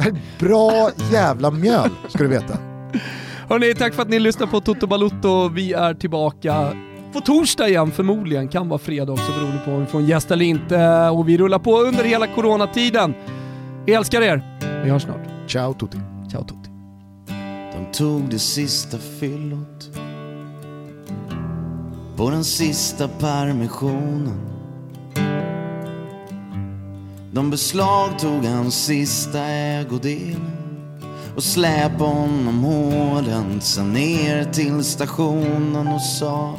Det 0.04 0.10
här 0.10 0.18
är 0.18 0.48
bra 0.48 0.90
jävla 1.12 1.52
mjöl, 1.52 1.90
ska 2.08 2.24
du 2.24 2.28
veta. 2.28 2.58
Hörni, 3.50 3.76
tack 3.76 3.94
för 3.94 4.02
att 4.02 4.10
ni 4.10 4.20
lyssnar 4.20 4.48
på 4.48 4.60
Toto 4.60 4.88
Balutto. 4.88 5.50
Vi 5.50 5.74
är 5.74 5.94
tillbaka 5.94 6.78
på 7.14 7.22
torsdag 7.22 7.70
igen 7.70 7.92
förmodligen. 7.92 8.48
Kan 8.48 8.70
vara 8.70 8.80
fredag 8.80 9.14
också 9.14 9.32
beroende 9.32 9.62
på 9.66 9.72
om 9.72 9.80
vi 9.80 9.86
får 9.86 10.00
en 10.00 10.06
gäst 10.06 10.32
eller 10.32 10.46
inte. 10.46 11.10
Och 11.10 11.30
vi 11.30 11.38
rullar 11.38 11.60
på 11.60 11.80
under 11.80 12.04
hela 12.04 12.28
coronatiden. 12.28 13.14
Vi 13.86 13.94
älskar 13.94 14.22
er. 14.22 14.60
Vi 14.84 14.90
hörs 14.90 15.04
snart. 15.04 15.28
Ciao 15.48 15.74
tutti. 15.74 15.98
Ciao 16.32 16.44
Tutti. 16.44 16.70
De 17.74 17.92
tog 17.92 18.30
det 18.30 18.40
sista 18.40 18.98
fyllot 18.98 19.90
på 22.16 22.30
den 22.30 22.44
sista 22.44 23.08
permissionen. 23.08 24.53
De 27.34 27.50
beslagtog 27.50 28.46
hans 28.46 28.86
sista 28.86 29.40
ägodel 29.40 30.40
och 31.36 31.44
släpade 31.44 32.10
honom 32.10 32.64
hårdhänt 32.64 33.64
sen 33.64 33.94
ner 33.94 34.44
till 34.44 34.84
stationen 34.84 35.88
och 35.88 36.02
sa 36.02 36.56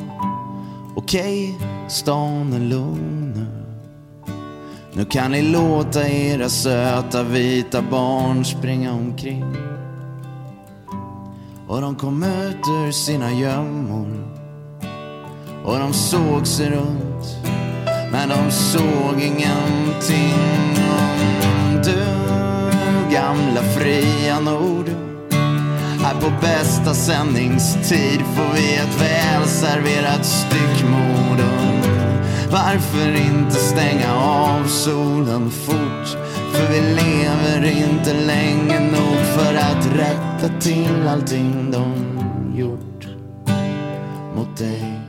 Okej, 0.97 1.59
stan 1.89 2.53
är 2.53 2.61
lugn 2.61 3.33
nu. 3.37 3.47
Nu 4.93 5.05
kan 5.05 5.31
ni 5.31 5.43
låta 5.43 6.09
era 6.09 6.49
söta 6.49 7.23
vita 7.23 7.83
barn 7.83 8.45
springa 8.45 8.93
omkring. 8.93 9.57
Och 11.69 11.81
de 11.81 11.95
kom 11.95 12.23
ut 12.23 12.69
ur 12.69 12.93
sina 12.93 13.33
gömmor 13.33 14.31
och 15.65 15.79
de 15.79 15.93
såg 15.93 16.47
sig 16.47 16.71
runt 16.71 17.55
men 18.15 18.29
de 18.29 18.51
såg 18.51 19.21
ingenting 19.21 20.79
om 20.79 21.83
du 21.85 22.05
gamla 23.15 23.63
fria 23.63 24.41
Nord. 24.41 24.89
Här 26.03 26.21
på 26.21 26.31
bästa 26.41 26.95
sändningstid 26.95 28.21
får 28.21 28.55
vi 28.55 28.77
ett 28.77 29.01
välserverat 29.01 30.25
styckmord. 30.25 31.41
Varför 32.51 33.15
inte 33.17 33.55
stänga 33.55 34.15
av 34.15 34.67
solen 34.67 35.51
fort? 35.51 36.19
För 36.53 36.73
vi 36.73 36.81
lever 36.81 37.65
inte 37.65 38.13
länge 38.13 38.81
nog 38.81 39.17
för 39.17 39.55
att 39.55 39.87
rätta 39.97 40.61
till 40.61 41.09
allting 41.09 41.71
de 41.71 41.95
gjort 42.59 43.07
mot 44.37 44.57
dig. 44.57 45.04